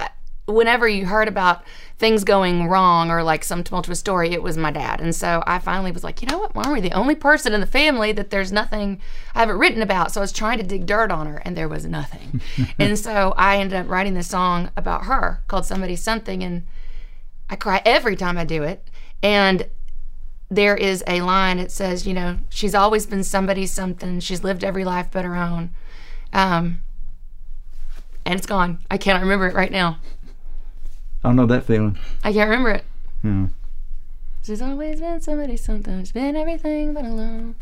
whenever 0.47 0.87
you 0.87 1.07
heard 1.07 1.29
about 1.29 1.65
things 1.99 2.23
going 2.25 2.67
wrong 2.67 3.11
or 3.11 3.23
like 3.23 3.45
some 3.45 3.65
tumultuous 3.65 3.99
story, 3.99 4.33
it 4.33 4.43
was 4.43 4.57
my 4.57 4.71
dad. 4.71 5.01
And 5.01 5.15
so 5.15 5.43
I 5.47 5.59
finally 5.59 5.91
was 5.91 6.05
like, 6.05 6.21
you 6.21 6.29
know 6.29 6.39
what? 6.39 6.55
Why 6.55 6.65
are 6.65 6.73
we 6.73 6.81
the 6.81 6.93
only 6.93 7.15
person 7.15 7.55
in 7.55 7.61
the 7.61 7.67
family 7.67 8.13
that 8.13 8.31
there's 8.31 8.53
nothing 8.53 9.01
I 9.35 9.41
haven't 9.41 9.59
written 9.59 9.81
about? 9.81 10.13
So 10.13 10.21
I 10.21 10.23
was 10.23 10.33
trying 10.33 10.59
to 10.59 10.65
dig 10.65 10.87
dirt 10.87 11.11
on 11.11 11.27
her 11.27 11.39
and 11.45 11.57
there 11.57 11.69
was 11.69 11.87
nothing. 11.87 12.43
and 12.79 12.99
so 12.99 13.33
I 13.37 13.59
ended 13.59 13.79
up 13.79 13.89
writing 13.89 14.15
this 14.15 14.29
song 14.29 14.71
about 14.77 15.05
her 15.05 15.43
called 15.49 15.65
Somebody 15.65 15.97
Something. 15.97 16.43
And 16.43 16.65
I 17.49 17.57
cry 17.57 17.81
every 17.85 18.17
time 18.17 18.37
I 18.37 18.45
do 18.45 18.63
it. 18.63 18.91
And 19.23 19.67
there 20.51 20.77
is 20.77 21.03
a 21.07 21.23
line 21.23 21.59
it 21.59 21.71
says 21.71 22.07
you 22.07 22.13
know 22.13 22.39
she's 22.49 22.75
always 22.75 23.07
been 23.07 23.25
somebody 23.25 23.67
something 23.67 24.21
she's 24.21 24.45
lived 24.45 24.63
every 24.63 24.85
life 24.85 25.09
but 25.11 25.25
her 25.25 25.35
own 25.35 25.71
um 26.33 26.81
and 28.25 28.39
it's 28.39 28.47
gone 28.47 28.79
i 28.91 28.99
can't 28.99 29.23
remember 29.23 29.49
it 29.49 29.55
right 29.55 29.73
now 29.73 29.99
I 31.25 31.29
don't 31.29 31.37
know 31.37 31.47
that 31.47 31.65
feeling. 31.65 31.97
i 32.23 32.33
can't 32.35 32.51
remember 32.51 32.71
it. 32.71 32.85
Yeah. 33.23 33.47
she's 34.45 34.61
always 34.61 35.01
been 35.01 35.23
somebody 35.23 35.57
something 35.57 36.01
she's 36.01 36.13
been 36.13 36.37
everything 36.37 36.93
but 36.93 37.05
alone. 37.07 37.55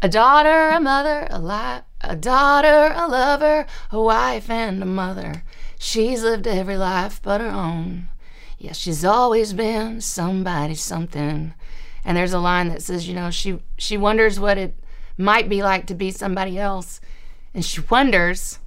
A 0.00 0.08
daughter 0.08 0.68
a 0.68 0.78
mother 0.78 1.26
a 1.28 1.40
li- 1.40 1.82
a 2.02 2.14
daughter 2.14 2.92
a 2.94 3.08
lover 3.08 3.66
a 3.90 4.00
wife 4.00 4.48
and 4.48 4.80
a 4.80 4.86
mother. 4.86 5.42
She's 5.80 6.22
lived 6.22 6.46
every 6.46 6.76
life 6.76 7.20
but 7.20 7.40
her 7.40 7.48
own. 7.48 8.06
Yeah 8.58 8.72
she's 8.72 9.04
always 9.04 9.52
been 9.52 10.00
somebody 10.00 10.76
something. 10.76 11.54
And 12.04 12.16
there's 12.16 12.32
a 12.32 12.38
line 12.38 12.68
that 12.68 12.82
says 12.82 13.08
you 13.08 13.14
know 13.16 13.30
she 13.32 13.58
she 13.76 13.96
wonders 13.96 14.38
what 14.38 14.56
it 14.56 14.78
might 15.16 15.48
be 15.48 15.64
like 15.64 15.88
to 15.88 15.94
be 15.94 16.12
somebody 16.12 16.60
else. 16.60 17.00
And 17.52 17.64
she 17.64 17.80
wonders 17.90 18.60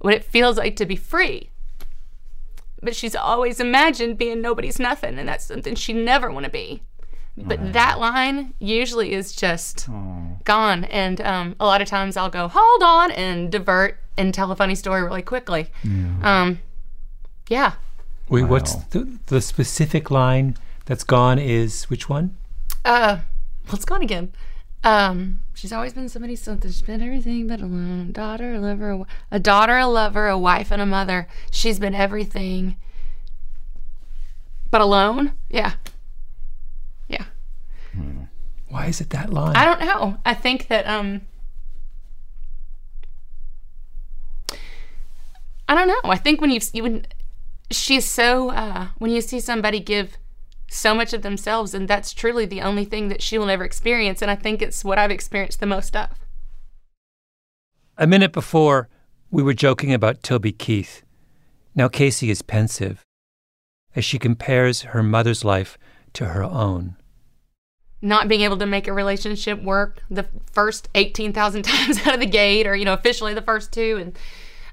what 0.00 0.12
it 0.12 0.22
feels 0.24 0.58
like 0.58 0.76
to 0.76 0.84
be 0.84 0.96
free 0.96 1.48
but 2.82 2.96
she's 2.96 3.14
always 3.14 3.60
imagined 3.60 4.18
being 4.18 4.40
nobody's 4.40 4.78
nothing, 4.78 5.18
and 5.18 5.28
that's 5.28 5.44
something 5.44 5.74
she 5.74 5.92
never 5.92 6.30
want 6.30 6.44
to 6.44 6.50
be. 6.50 6.82
But 7.36 7.72
that 7.72 7.98
line 7.98 8.52
usually 8.58 9.12
is 9.12 9.32
just 9.32 9.88
gone, 10.44 10.84
and 10.84 11.20
um, 11.22 11.56
a 11.58 11.64
lot 11.64 11.80
of 11.80 11.88
times 11.88 12.16
I'll 12.16 12.28
go, 12.30 12.48
"Hold 12.48 12.82
on," 12.82 13.10
and 13.12 13.50
divert 13.50 13.98
and 14.16 14.34
tell 14.34 14.50
a 14.52 14.56
funny 14.56 14.74
story 14.74 15.02
really 15.02 15.22
quickly. 15.22 15.70
Um, 16.22 16.58
yeah. 17.48 17.72
Wait, 18.28 18.44
what's 18.44 18.74
the, 18.74 19.18
the 19.26 19.40
specific 19.40 20.10
line 20.10 20.56
that's 20.84 21.02
gone 21.04 21.38
is 21.38 21.84
which 21.84 22.08
one? 22.08 22.36
Uh, 22.84 23.18
well, 23.66 23.74
it's 23.74 23.84
gone 23.84 24.02
again. 24.02 24.32
Um, 24.82 25.42
she's 25.54 25.72
always 25.72 25.92
been 25.92 26.08
somebody 26.08 26.36
something. 26.36 26.70
She's 26.70 26.82
been 26.82 27.02
everything 27.02 27.46
but 27.46 27.60
alone. 27.60 28.12
Daughter, 28.12 28.54
a 28.54 28.60
lover, 28.60 28.90
a, 28.90 29.06
a 29.30 29.38
daughter, 29.38 29.76
a 29.76 29.86
lover, 29.86 30.28
a 30.28 30.38
wife, 30.38 30.70
and 30.70 30.80
a 30.80 30.86
mother. 30.86 31.28
She's 31.50 31.78
been 31.78 31.94
everything 31.94 32.76
but 34.70 34.80
alone. 34.80 35.32
Yeah. 35.48 35.74
Yeah. 37.08 37.24
Why 38.68 38.86
is 38.86 39.00
it 39.00 39.10
that 39.10 39.32
line? 39.32 39.56
I 39.56 39.64
don't 39.64 39.80
know. 39.80 40.18
I 40.24 40.34
think 40.34 40.68
that 40.68 40.86
um 40.86 41.22
I 45.68 45.74
don't 45.74 45.88
know. 45.88 46.10
I 46.10 46.16
think 46.16 46.40
when 46.40 46.50
you've 46.50 46.68
you 46.72 46.82
when 46.84 47.06
she's 47.70 48.04
so 48.04 48.50
uh 48.50 48.88
when 48.98 49.10
you 49.10 49.20
see 49.20 49.40
somebody 49.40 49.80
give 49.80 50.16
so 50.72 50.94
much 50.94 51.12
of 51.12 51.22
themselves 51.22 51.74
and 51.74 51.88
that's 51.88 52.12
truly 52.12 52.46
the 52.46 52.62
only 52.62 52.84
thing 52.84 53.08
that 53.08 53.20
she 53.20 53.36
will 53.36 53.50
ever 53.50 53.64
experience 53.64 54.22
and 54.22 54.30
I 54.30 54.36
think 54.36 54.62
it's 54.62 54.84
what 54.84 54.98
I've 54.98 55.10
experienced 55.10 55.58
the 55.58 55.66
most 55.66 55.96
of. 55.96 56.10
A 57.98 58.06
minute 58.06 58.32
before, 58.32 58.88
we 59.32 59.42
were 59.42 59.52
joking 59.52 59.92
about 59.92 60.22
Toby 60.22 60.52
Keith. 60.52 61.02
Now 61.74 61.88
Casey 61.88 62.30
is 62.30 62.40
pensive 62.40 63.04
as 63.96 64.04
she 64.04 64.16
compares 64.18 64.82
her 64.82 65.02
mother's 65.02 65.44
life 65.44 65.76
to 66.12 66.26
her 66.26 66.44
own. 66.44 66.94
Not 68.00 68.28
being 68.28 68.42
able 68.42 68.56
to 68.58 68.66
make 68.66 68.86
a 68.86 68.92
relationship 68.92 69.60
work 69.60 69.98
the 70.08 70.26
first 70.52 70.88
18,000 70.94 71.62
times 71.64 72.06
out 72.06 72.14
of 72.14 72.20
the 72.20 72.26
gate 72.26 72.68
or 72.68 72.76
you 72.76 72.84
know 72.84 72.94
officially 72.94 73.34
the 73.34 73.42
first 73.42 73.72
two 73.72 73.98
and 74.00 74.18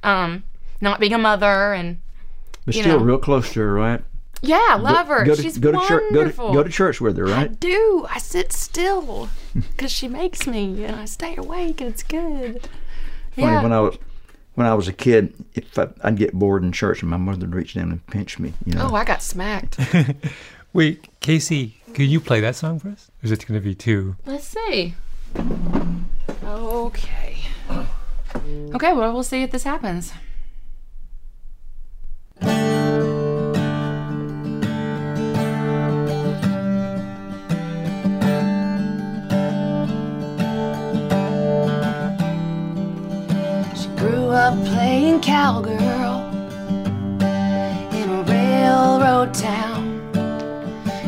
um 0.04 0.44
not 0.80 1.00
being 1.00 1.14
a 1.14 1.18
mother 1.18 1.74
and 1.74 1.98
But 2.66 2.76
you 2.76 2.84
still 2.84 3.00
know. 3.00 3.04
real 3.06 3.18
close 3.18 3.52
to 3.54 3.62
her, 3.62 3.74
right? 3.74 4.04
Yeah, 4.42 4.78
love 4.80 5.08
her. 5.08 5.24
Go 5.26 5.36
to, 5.36 5.42
She's 5.42 5.58
go 5.58 5.72
to 5.72 5.78
church. 5.80 5.90
Go 5.90 6.10
to, 6.10 6.18
wonderful. 6.18 6.54
go 6.54 6.64
to 6.64 6.70
church 6.70 7.02
with 7.02 7.18
her, 7.18 7.26
right? 7.26 7.50
I 7.50 7.54
do. 7.54 8.06
I 8.10 8.20
sit 8.20 8.54
still 8.54 9.30
because 9.56 9.92
she 9.92 10.08
makes 10.08 10.46
me, 10.46 10.84
and 10.84 10.96
I 10.96 11.06
stay 11.06 11.36
awake, 11.36 11.82
and 11.82 11.90
it's 11.90 12.04
good. 12.04 12.70
Funny 13.36 13.48
yeah. 13.48 13.64
when 13.64 13.74
I 13.74 13.80
was 13.80 13.98
when 14.56 14.66
I 14.66 14.74
was 14.74 14.88
a 14.88 14.94
kid, 14.94 15.34
if 15.54 15.78
I, 15.78 15.90
I'd 16.04 16.18
get 16.18 16.34
bored 16.34 16.64
in 16.64 16.72
church, 16.72 17.02
and 17.02 17.12
my 17.12 17.18
mother 17.18 17.42
would 17.42 17.54
reach 17.56 17.76
down 17.76 17.92
and 17.92 18.06
pinch 18.08 18.40
me. 18.40 18.54
You 18.66 18.74
know. 18.74 18.90
Oh, 18.92 18.96
I 18.96 19.04
got 19.04 19.22
smacked. 19.22 19.80
Wait, 20.74 21.08
Casey, 21.20 21.78
can 21.94 22.06
you 22.06 22.20
play 22.20 22.40
that 22.40 22.56
song 22.56 22.80
for 22.80 22.90
us? 22.90 23.10
Or 23.24 23.26
is 23.26 23.32
it 23.32 23.46
going 23.48 23.60
to 23.60 23.64
be 23.64 23.74
two? 23.74 24.16
Let's 24.26 24.48
see. 24.48 24.96
Okay. 26.44 27.38
Okay, 28.74 28.94
well, 28.94 29.14
we'll 29.14 29.24
see 29.24 29.44
if 29.44 29.52
this 29.52 29.64
happens. 29.64 30.12
Playing 44.56 45.22
cowgirl 45.22 46.26
in 47.94 48.10
a 48.10 48.24
railroad 48.24 49.34
town. 49.34 49.98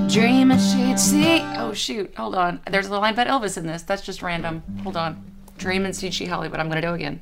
Dreaming 0.10 0.58
she'd 0.58 1.00
see. 1.00 1.42
Oh, 1.58 1.74
shoot. 1.74 2.14
Hold 2.16 2.36
on. 2.36 2.60
There's 2.70 2.88
a 2.88 2.98
line 2.98 3.14
about 3.14 3.28
Elvis 3.28 3.58
in 3.58 3.68
this. 3.68 3.84
That's 3.84 4.02
just 4.02 4.22
random. 4.22 4.64
Hold 4.84 4.98
on. 4.98 5.24
Dreaming 5.58 5.94
she'd 5.94 6.14
see 6.14 6.26
Hollywood. 6.26 6.60
I'm 6.60 6.68
to 6.82 6.88
do 6.88 6.94
again. 6.94 7.22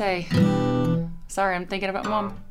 Say? 0.00 0.26
Sorry, 1.28 1.54
I'm 1.54 1.66
thinking 1.66 1.90
about 1.90 2.06
mom. 2.08 2.42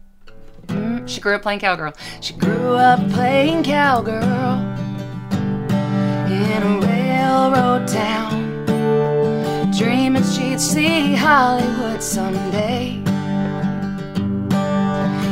Mm, 0.68 1.10
She 1.10 1.20
grew 1.20 1.34
up 1.34 1.42
playing 1.42 1.62
cowgirl. 1.62 1.94
She 2.22 2.34
Grew 2.36 2.76
up 2.76 3.00
playing 3.10 3.64
cowgirl 3.64 4.60
in 6.30 6.62
a 6.72 6.74
railroad 6.88 7.88
town. 7.88 8.38
Dreaming 9.76 10.24
she'd 10.34 10.62
see 10.62 11.16
Hollywood 11.16 12.04
someday. 12.04 13.02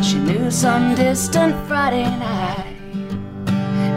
She 0.01 0.17
knew 0.17 0.49
some 0.49 0.95
distant 0.95 1.53
Friday 1.67 2.09
night 2.17 2.77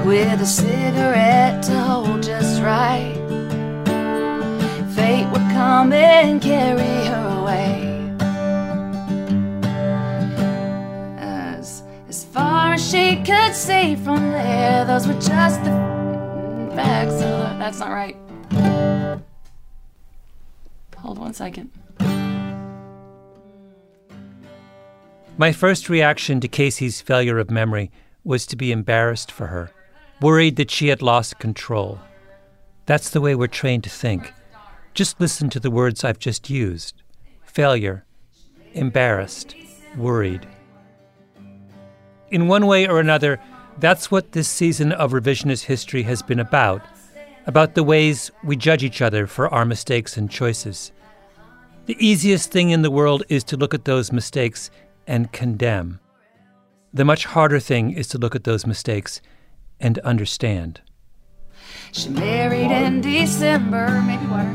with 0.05 0.43
a 0.43 0.47
cigarette 0.47 1.63
to 1.63 1.73
hold 1.89 2.23
just 2.23 2.61
right. 2.61 3.17
Fate 4.95 5.27
would 5.33 5.47
come 5.57 5.95
and 5.95 6.43
carry 6.43 7.07
her 7.07 7.30
far 12.71 12.75
as 12.75 12.89
she 12.89 13.17
could 13.25 13.53
see 13.53 13.97
from 13.97 14.31
there, 14.31 14.85
those 14.85 15.05
were 15.05 15.15
just 15.15 15.59
the 15.65 15.71
facts. 16.77 17.21
That's 17.59 17.81
not 17.81 17.91
right. 17.91 18.17
Hold 20.97 21.19
one 21.19 21.35
second. 21.35 21.73
My 25.37 25.51
first 25.51 25.89
reaction 25.89 26.41
to 26.41 26.47
Casey's 26.47 27.01
failure 27.01 27.41
of 27.41 27.51
memory 27.51 27.91
was 28.23 28.47
to 28.47 28.57
be 28.57 28.71
embarrassed 28.71 29.33
for 29.33 29.49
her, 29.49 29.73
worried 30.21 30.55
that 30.55 30.71
she 30.71 30.89
had 30.89 31.03
lost 31.03 31.41
control. 31.41 31.99
That's 32.87 33.11
the 33.11 33.21
way 33.21 33.35
we're 33.35 33.49
trained 33.49 33.83
to 33.85 33.91
think. 33.91 34.33
Just 34.95 35.21
listen 35.21 35.51
to 35.51 35.59
the 35.59 35.73
words 35.73 36.05
I've 36.05 36.21
just 36.21 36.49
used 36.49 37.03
failure, 37.43 38.05
embarrassed, 38.75 39.57
worried. 39.97 40.47
In 42.31 42.47
one 42.47 42.67
way 42.67 42.87
or 42.87 43.01
another, 43.01 43.41
that's 43.79 44.11
what 44.11 44.33
this 44.33 44.49
season 44.49 44.93
of 44.93 45.13
revisionist 45.13 45.65
history 45.65 46.05
has 46.05 46.23
been 46.23 46.41
about 46.41 46.83
about 47.47 47.75
the 47.75 47.83
ways 47.83 48.31
we 48.45 48.55
judge 48.55 48.85
each 48.85 49.01
other 49.03 49.27
for 49.27 49.49
our 49.49 49.65
mistakes 49.65 50.17
and 50.17 50.31
choices. 50.31 50.93
The 51.87 51.97
easiest 51.99 52.53
thing 52.53 52.71
in 52.71 52.83
the 52.83 52.91
world 52.91 53.25
is 53.29 53.43
to 53.45 53.57
look 53.57 53.75
at 53.75 53.87
those 53.87 54.13
mistakes 54.13 54.71
and 55.07 55.33
condemn. 55.33 55.99
The 56.93 57.05
much 57.05 57.25
harder 57.25 57.59
thing 57.59 57.93
is 57.93 58.07
to 58.09 58.19
look 58.19 58.37
at 58.37 58.45
those 58.45 58.67
mistakes 58.67 59.21
and 59.81 59.99
understand. 60.01 60.83
She 61.93 62.11
married 62.11 62.71
in 62.71 63.01
December, 63.01 64.03
maybe 64.03 64.27
water, 64.27 64.51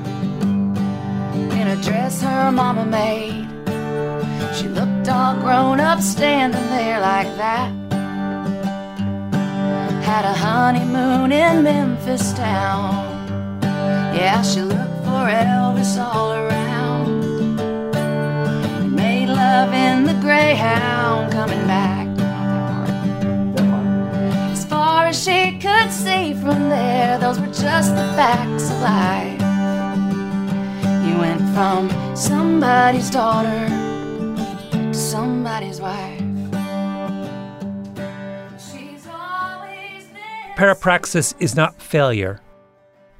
in 1.59 1.67
a 1.67 1.81
dress 1.81 2.21
her 2.21 2.51
mama 2.51 2.85
made. 2.85 3.44
She 4.55 4.69
looked 4.69 5.09
all 5.09 5.35
grown 5.41 5.81
up 5.81 5.99
standing 5.99 6.65
there 6.69 7.01
like 7.01 7.27
that. 7.35 7.69
Had 10.01 10.23
a 10.23 10.33
honeymoon 10.33 11.33
in 11.33 11.63
Memphis 11.63 12.31
town. 12.31 12.93
Yeah, 14.15 14.41
she 14.43 14.61
looked 14.61 15.03
for 15.03 15.27
Elvis 15.27 15.97
all 16.01 16.31
around. 16.31 17.57
Made 18.95 19.27
love 19.27 19.73
in 19.73 20.05
the 20.05 20.13
Greyhound 20.21 21.33
coming 21.33 21.67
back. 21.67 22.07
As 24.53 24.63
far 24.63 25.07
as 25.07 25.21
she 25.21 25.59
could 25.59 25.91
see 25.91 26.33
from 26.33 26.69
there, 26.69 27.17
those 27.19 27.41
were 27.41 27.47
just 27.47 27.93
the 27.93 28.07
facts 28.15 28.69
of 28.71 28.79
life. 28.79 29.41
You 31.05 31.17
went 31.17 31.41
from 31.53 31.89
somebody's 32.15 33.09
daughter 33.09 33.74
somebody's 35.15 35.79
wife. 35.79 36.19
Parapraxis 40.57 41.33
is 41.39 41.55
not 41.55 41.81
failure. 41.81 42.41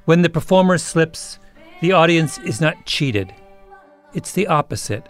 When 0.04 0.20
the 0.20 0.28
performer 0.28 0.76
slips, 0.76 1.38
the 1.80 1.92
audience 1.92 2.36
is 2.36 2.60
not 2.60 2.84
cheated. 2.84 3.34
It's 4.12 4.32
the 4.32 4.46
opposite. 4.46 5.06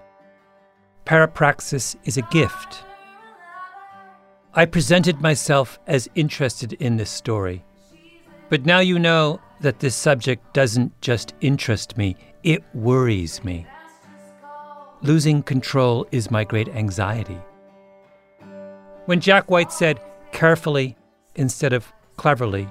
Parapraxis 1.05 1.97
is 2.05 2.19
a 2.19 2.29
gift. 2.31 2.85
I 4.55 4.65
presented 4.65 5.21
myself 5.21 5.81
as 5.89 6.09
interested 6.15 6.75
in 6.75 6.99
this 6.99 7.11
story. 7.11 7.65
But 8.49 8.65
now 8.65 8.79
you 8.79 9.01
know 9.01 9.41
that 9.61 9.81
this 9.81 9.97
subject 9.97 10.55
doesn't 10.55 10.93
just 11.01 11.35
interest 11.41 11.97
me, 11.97 12.15
it 12.45 12.63
worries 12.75 13.43
me. 13.43 13.67
Losing 15.07 15.45
control 15.45 16.05
is 16.11 16.33
my 16.33 16.43
great 16.43 16.69
anxiety. 16.71 17.39
When 19.05 19.21
Jack 19.21 19.49
White 19.49 19.71
said 19.71 20.01
carefully 20.33 20.97
instead 21.37 21.73
of 21.73 21.93
cleverly, 22.17 22.67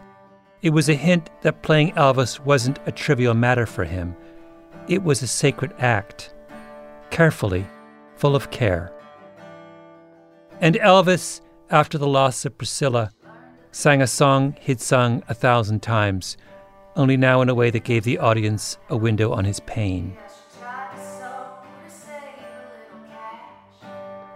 it 0.61 0.71
was 0.71 0.89
a 0.89 0.95
hint 0.95 1.29
that 1.43 1.61
playing 1.61 1.93
Elvis 1.93 2.41
wasn't 2.41 2.79
a 2.87 2.91
trivial 2.91 3.35
matter 3.35 3.65
for 3.65 3.85
him. 3.85 4.17
It 4.89 5.01
was 5.01 5.21
a 5.21 5.27
sacred 5.27 5.73
act, 5.79 6.33
carefully, 7.09 7.65
full 8.17 8.35
of 8.35 8.51
care. 8.51 8.91
And 10.59 10.75
Elvis, 10.75 11.39
after 11.69 11.97
the 11.97 12.05
loss 12.05 12.43
of 12.43 12.57
Priscilla, 12.57 13.11
sang 13.71 14.01
a 14.01 14.07
song 14.07 14.57
he'd 14.59 14.81
sung 14.81 15.23
a 15.29 15.33
thousand 15.33 15.81
times, 15.81 16.35
only 16.97 17.15
now 17.15 17.39
in 17.41 17.47
a 17.47 17.55
way 17.55 17.69
that 17.69 17.85
gave 17.85 18.03
the 18.03 18.17
audience 18.17 18.77
a 18.89 18.97
window 18.97 19.31
on 19.31 19.45
his 19.45 19.61
pain. 19.61 20.17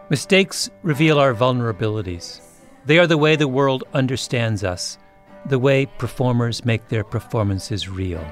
Mistakes 0.09 0.71
reveal 0.81 1.19
our 1.19 1.35
vulnerabilities. 1.35 2.41
They 2.85 2.97
are 2.97 3.05
the 3.05 3.17
way 3.17 3.35
the 3.35 3.47
world 3.47 3.83
understands 3.93 4.63
us, 4.63 4.97
the 5.45 5.59
way 5.59 5.85
performers 5.85 6.65
make 6.65 6.87
their 6.87 7.03
performances 7.03 7.87
real. 7.87 8.25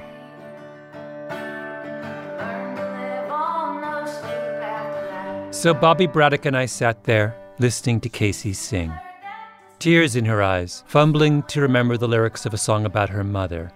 So 5.52 5.72
Bobby 5.72 6.08
Braddock 6.08 6.46
and 6.46 6.56
I 6.56 6.66
sat 6.66 7.04
there, 7.04 7.36
listening 7.60 8.00
to 8.00 8.08
Casey 8.08 8.52
sing. 8.54 8.92
Tears 9.78 10.16
in 10.16 10.24
her 10.24 10.42
eyes, 10.42 10.82
fumbling 10.88 11.44
to 11.44 11.60
remember 11.60 11.96
the 11.96 12.08
lyrics 12.08 12.44
of 12.44 12.52
a 12.52 12.58
song 12.58 12.86
about 12.86 13.08
her 13.10 13.22
mother. 13.22 13.70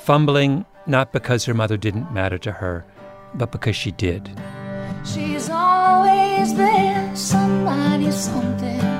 Fumbling 0.00 0.66
not 0.88 1.12
because 1.12 1.44
her 1.44 1.54
mother 1.54 1.76
didn't 1.76 2.12
matter 2.12 2.38
to 2.38 2.50
her, 2.50 2.84
but 3.34 3.52
because 3.52 3.76
she 3.76 3.92
did. 3.92 4.28
She's 5.04 5.50
always 5.50 6.54
been 6.54 7.16
somebody, 7.16 8.10
something. 8.12 8.91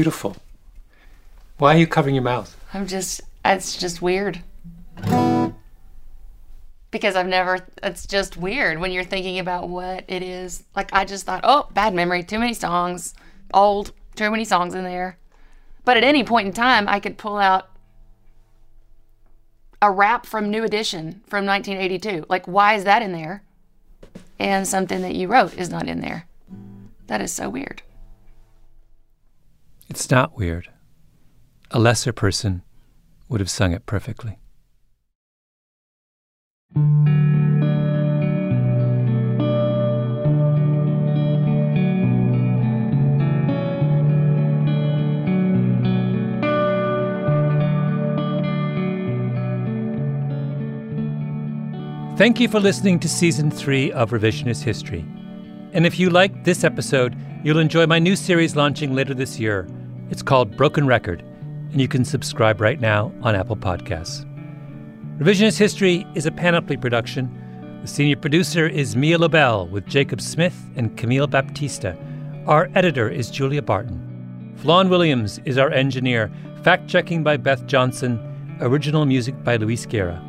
Beautiful. 0.00 0.34
Why 1.58 1.74
are 1.74 1.78
you 1.78 1.86
covering 1.86 2.14
your 2.14 2.24
mouth? 2.24 2.56
I'm 2.72 2.86
just, 2.86 3.20
it's 3.44 3.76
just 3.76 4.00
weird. 4.00 4.40
Because 6.90 7.16
I've 7.16 7.26
never, 7.26 7.58
it's 7.82 8.06
just 8.06 8.38
weird 8.38 8.78
when 8.78 8.92
you're 8.92 9.04
thinking 9.04 9.38
about 9.38 9.68
what 9.68 10.04
it 10.08 10.22
is. 10.22 10.64
Like, 10.74 10.88
I 10.94 11.04
just 11.04 11.26
thought, 11.26 11.42
oh, 11.44 11.68
bad 11.74 11.92
memory, 11.92 12.22
too 12.22 12.38
many 12.38 12.54
songs, 12.54 13.12
old, 13.52 13.92
too 14.16 14.30
many 14.30 14.46
songs 14.46 14.74
in 14.74 14.84
there. 14.84 15.18
But 15.84 15.98
at 15.98 16.04
any 16.04 16.24
point 16.24 16.46
in 16.46 16.54
time, 16.54 16.88
I 16.88 16.98
could 16.98 17.18
pull 17.18 17.36
out 17.36 17.68
a 19.82 19.90
rap 19.90 20.24
from 20.24 20.50
New 20.50 20.64
Edition 20.64 21.20
from 21.26 21.44
1982. 21.44 22.24
Like, 22.30 22.48
why 22.48 22.72
is 22.72 22.84
that 22.84 23.02
in 23.02 23.12
there? 23.12 23.42
And 24.38 24.66
something 24.66 25.02
that 25.02 25.14
you 25.14 25.28
wrote 25.28 25.52
is 25.58 25.68
not 25.68 25.88
in 25.88 26.00
there. 26.00 26.26
That 27.08 27.20
is 27.20 27.34
so 27.34 27.50
weird. 27.50 27.82
It's 29.90 30.08
not 30.08 30.38
weird. 30.38 30.70
A 31.72 31.80
lesser 31.80 32.12
person 32.12 32.62
would 33.28 33.40
have 33.40 33.50
sung 33.50 33.72
it 33.72 33.86
perfectly. 33.86 34.38
Thank 52.16 52.38
you 52.38 52.48
for 52.48 52.60
listening 52.60 53.00
to 53.00 53.08
season 53.08 53.50
three 53.50 53.90
of 53.90 54.10
Revisionist 54.10 54.62
History. 54.62 55.04
And 55.72 55.84
if 55.84 55.98
you 55.98 56.10
liked 56.10 56.44
this 56.44 56.62
episode, 56.62 57.16
you'll 57.42 57.58
enjoy 57.58 57.86
my 57.86 57.98
new 57.98 58.14
series 58.14 58.54
launching 58.54 58.94
later 58.94 59.14
this 59.14 59.40
year. 59.40 59.66
It's 60.10 60.22
called 60.22 60.56
Broken 60.56 60.88
Record, 60.88 61.20
and 61.70 61.80
you 61.80 61.86
can 61.86 62.04
subscribe 62.04 62.60
right 62.60 62.80
now 62.80 63.12
on 63.22 63.36
Apple 63.36 63.56
Podcasts. 63.56 64.26
Revisionist 65.20 65.56
History 65.56 66.04
is 66.16 66.26
a 66.26 66.32
panoply 66.32 66.76
production. 66.76 67.78
The 67.82 67.86
senior 67.86 68.16
producer 68.16 68.66
is 68.66 68.96
Mia 68.96 69.18
Lobel 69.18 69.68
with 69.68 69.86
Jacob 69.86 70.20
Smith 70.20 70.60
and 70.74 70.96
Camille 70.96 71.28
Baptista. 71.28 71.96
Our 72.48 72.68
editor 72.74 73.08
is 73.08 73.30
Julia 73.30 73.62
Barton. 73.62 74.54
Flawn 74.56 74.88
Williams 74.88 75.38
is 75.44 75.58
our 75.58 75.70
engineer, 75.70 76.28
fact 76.64 76.88
checking 76.88 77.22
by 77.22 77.36
Beth 77.36 77.64
Johnson, 77.66 78.18
original 78.60 79.06
music 79.06 79.44
by 79.44 79.56
Luis 79.56 79.86
Guerra. 79.86 80.20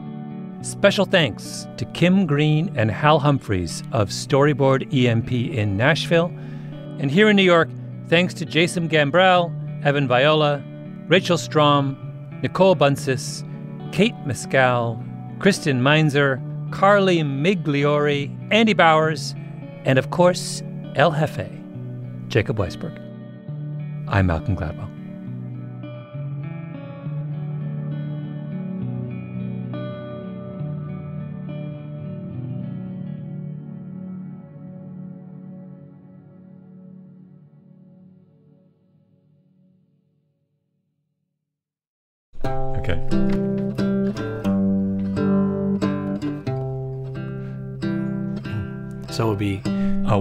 Special 0.61 1.05
thanks 1.05 1.67
to 1.77 1.85
Kim 1.85 2.27
Green 2.27 2.71
and 2.75 2.91
Hal 2.91 3.17
Humphreys 3.17 3.81
of 3.91 4.09
Storyboard 4.09 4.93
EMP 4.93 5.31
in 5.31 5.75
Nashville. 5.75 6.31
And 6.99 7.09
here 7.09 7.31
in 7.31 7.35
New 7.35 7.41
York, 7.41 7.69
thanks 8.09 8.35
to 8.35 8.45
Jason 8.45 8.87
Gambrell, 8.87 9.51
Evan 9.83 10.07
Viola, 10.07 10.63
Rachel 11.07 11.37
Strom, 11.37 11.97
Nicole 12.43 12.75
Buncis, 12.75 13.43
Kate 13.91 14.15
Mescal, 14.25 15.03
Kristen 15.39 15.81
Meinzer, 15.81 16.41
Carly 16.71 17.19
Migliori, 17.19 18.29
Andy 18.51 18.73
Bowers, 18.73 19.33
and 19.85 19.97
of 19.97 20.11
course, 20.11 20.61
El 20.95 21.11
Jefe, 21.11 21.49
Jacob 22.27 22.57
Weisberg. 22.57 22.97
I'm 24.07 24.27
Malcolm 24.27 24.55
Gladwell. 24.55 24.90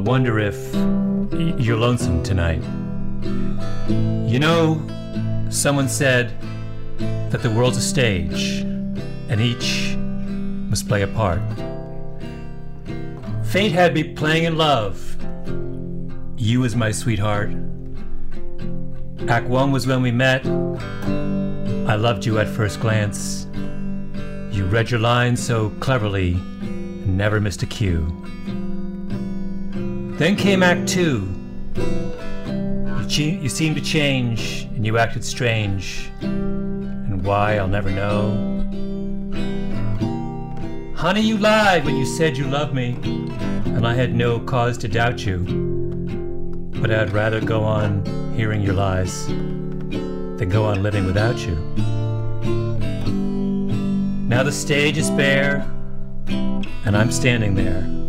Wonder 0.01 0.39
if 0.39 0.75
you're 1.61 1.77
lonesome 1.77 2.23
tonight. 2.23 2.63
You 4.29 4.39
know, 4.39 4.81
someone 5.51 5.89
said 5.89 6.33
that 7.31 7.43
the 7.43 7.51
world's 7.51 7.77
a 7.77 7.83
stage, 7.83 8.61
and 9.29 9.41
each 9.41 9.97
must 10.69 10.89
play 10.89 11.03
a 11.03 11.07
part. 11.09 11.41
Fate 13.45 13.73
had 13.73 13.95
me 13.95 14.05
playing 14.15 14.45
in 14.45 14.57
love. 14.57 15.17
You 16.37 16.61
was 16.61 16.75
my 16.77 16.93
sweetheart. 16.93 17.51
Act 19.29 19.47
one 19.47 19.73
was 19.73 19.87
when 19.87 20.03
we 20.03 20.11
met. 20.11 20.47
I 20.47 21.97
loved 21.97 22.25
you 22.25 22.39
at 22.39 22.49
first 22.49 22.81
glance. 22.81 23.47
You 24.53 24.65
read 24.67 24.91
your 24.91 25.01
lines 25.01 25.43
so 25.43 25.71
cleverly 25.81 26.33
and 26.33 27.17
never 27.19 27.41
missed 27.41 27.63
a 27.63 27.67
cue. 27.67 28.07
Then 30.21 30.37
came 30.37 30.63
Act 30.63 30.87
Two. 30.87 31.35
You, 33.09 33.25
you 33.25 33.49
seemed 33.49 33.77
to 33.77 33.83
change 33.83 34.69
and 34.75 34.85
you 34.85 34.99
acted 34.99 35.25
strange. 35.25 36.11
And 36.21 37.25
why, 37.25 37.57
I'll 37.57 37.67
never 37.67 37.91
know. 37.91 38.29
Honey, 40.95 41.23
you 41.23 41.39
lied 41.39 41.87
when 41.87 41.97
you 41.97 42.05
said 42.05 42.37
you 42.37 42.45
loved 42.45 42.75
me, 42.75 42.99
and 43.65 43.87
I 43.87 43.95
had 43.95 44.15
no 44.15 44.39
cause 44.39 44.77
to 44.79 44.89
doubt 44.89 45.25
you. 45.25 45.39
But 46.83 46.91
I'd 46.91 47.15
rather 47.15 47.41
go 47.41 47.63
on 47.63 48.05
hearing 48.37 48.61
your 48.61 48.75
lies 48.75 49.27
than 49.27 50.51
go 50.51 50.67
on 50.67 50.83
living 50.83 51.07
without 51.07 51.39
you. 51.39 51.55
Now 54.29 54.43
the 54.43 54.53
stage 54.53 54.99
is 54.99 55.09
bare, 55.09 55.67
and 56.29 56.95
I'm 56.95 57.11
standing 57.11 57.55
there 57.55 58.00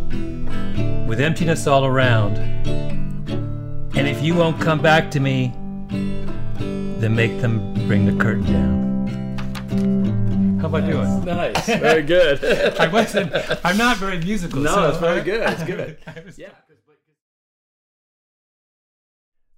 with 1.12 1.20
emptiness 1.20 1.66
all 1.66 1.84
around. 1.84 2.38
And 2.38 4.08
if 4.08 4.22
you 4.22 4.34
won't 4.34 4.58
come 4.62 4.80
back 4.80 5.10
to 5.10 5.20
me, 5.20 5.52
then 5.90 7.14
make 7.14 7.38
them 7.42 7.74
bring 7.86 8.06
the 8.06 8.16
curtain 8.16 8.50
down. 8.50 8.78
How 10.58 10.68
am 10.68 10.74
I 10.74 10.80
doing? 10.80 11.24
Nice. 11.26 11.66
Very 11.66 12.02
good. 12.02 12.42
I 12.78 12.88
wasn't. 12.88 13.30
I'm 13.62 13.76
not 13.76 13.98
very 13.98 14.20
musical. 14.20 14.60
No, 14.60 14.74
so 14.74 14.88
it's 14.88 14.98
very 15.00 15.20
good. 15.20 15.42
It's 15.50 15.64
good. 15.74 15.98
yeah. 16.38 16.48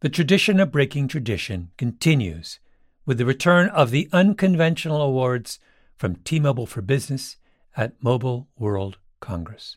The 0.00 0.08
tradition 0.08 0.58
of 0.58 0.72
breaking 0.72 1.06
tradition 1.06 1.70
continues 1.76 2.58
with 3.06 3.18
the 3.18 3.26
return 3.26 3.68
of 3.68 3.92
the 3.92 4.08
unconventional 4.12 5.00
awards 5.00 5.60
from 5.96 6.16
T-Mobile 6.16 6.66
for 6.66 6.82
Business 6.82 7.36
at 7.76 8.02
Mobile 8.02 8.48
World 8.58 8.98
Congress. 9.20 9.76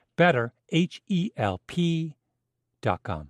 better, 0.21 0.53
H 0.71 1.01
E 1.07 1.31
L 1.35 1.59
P.com. 1.65 3.29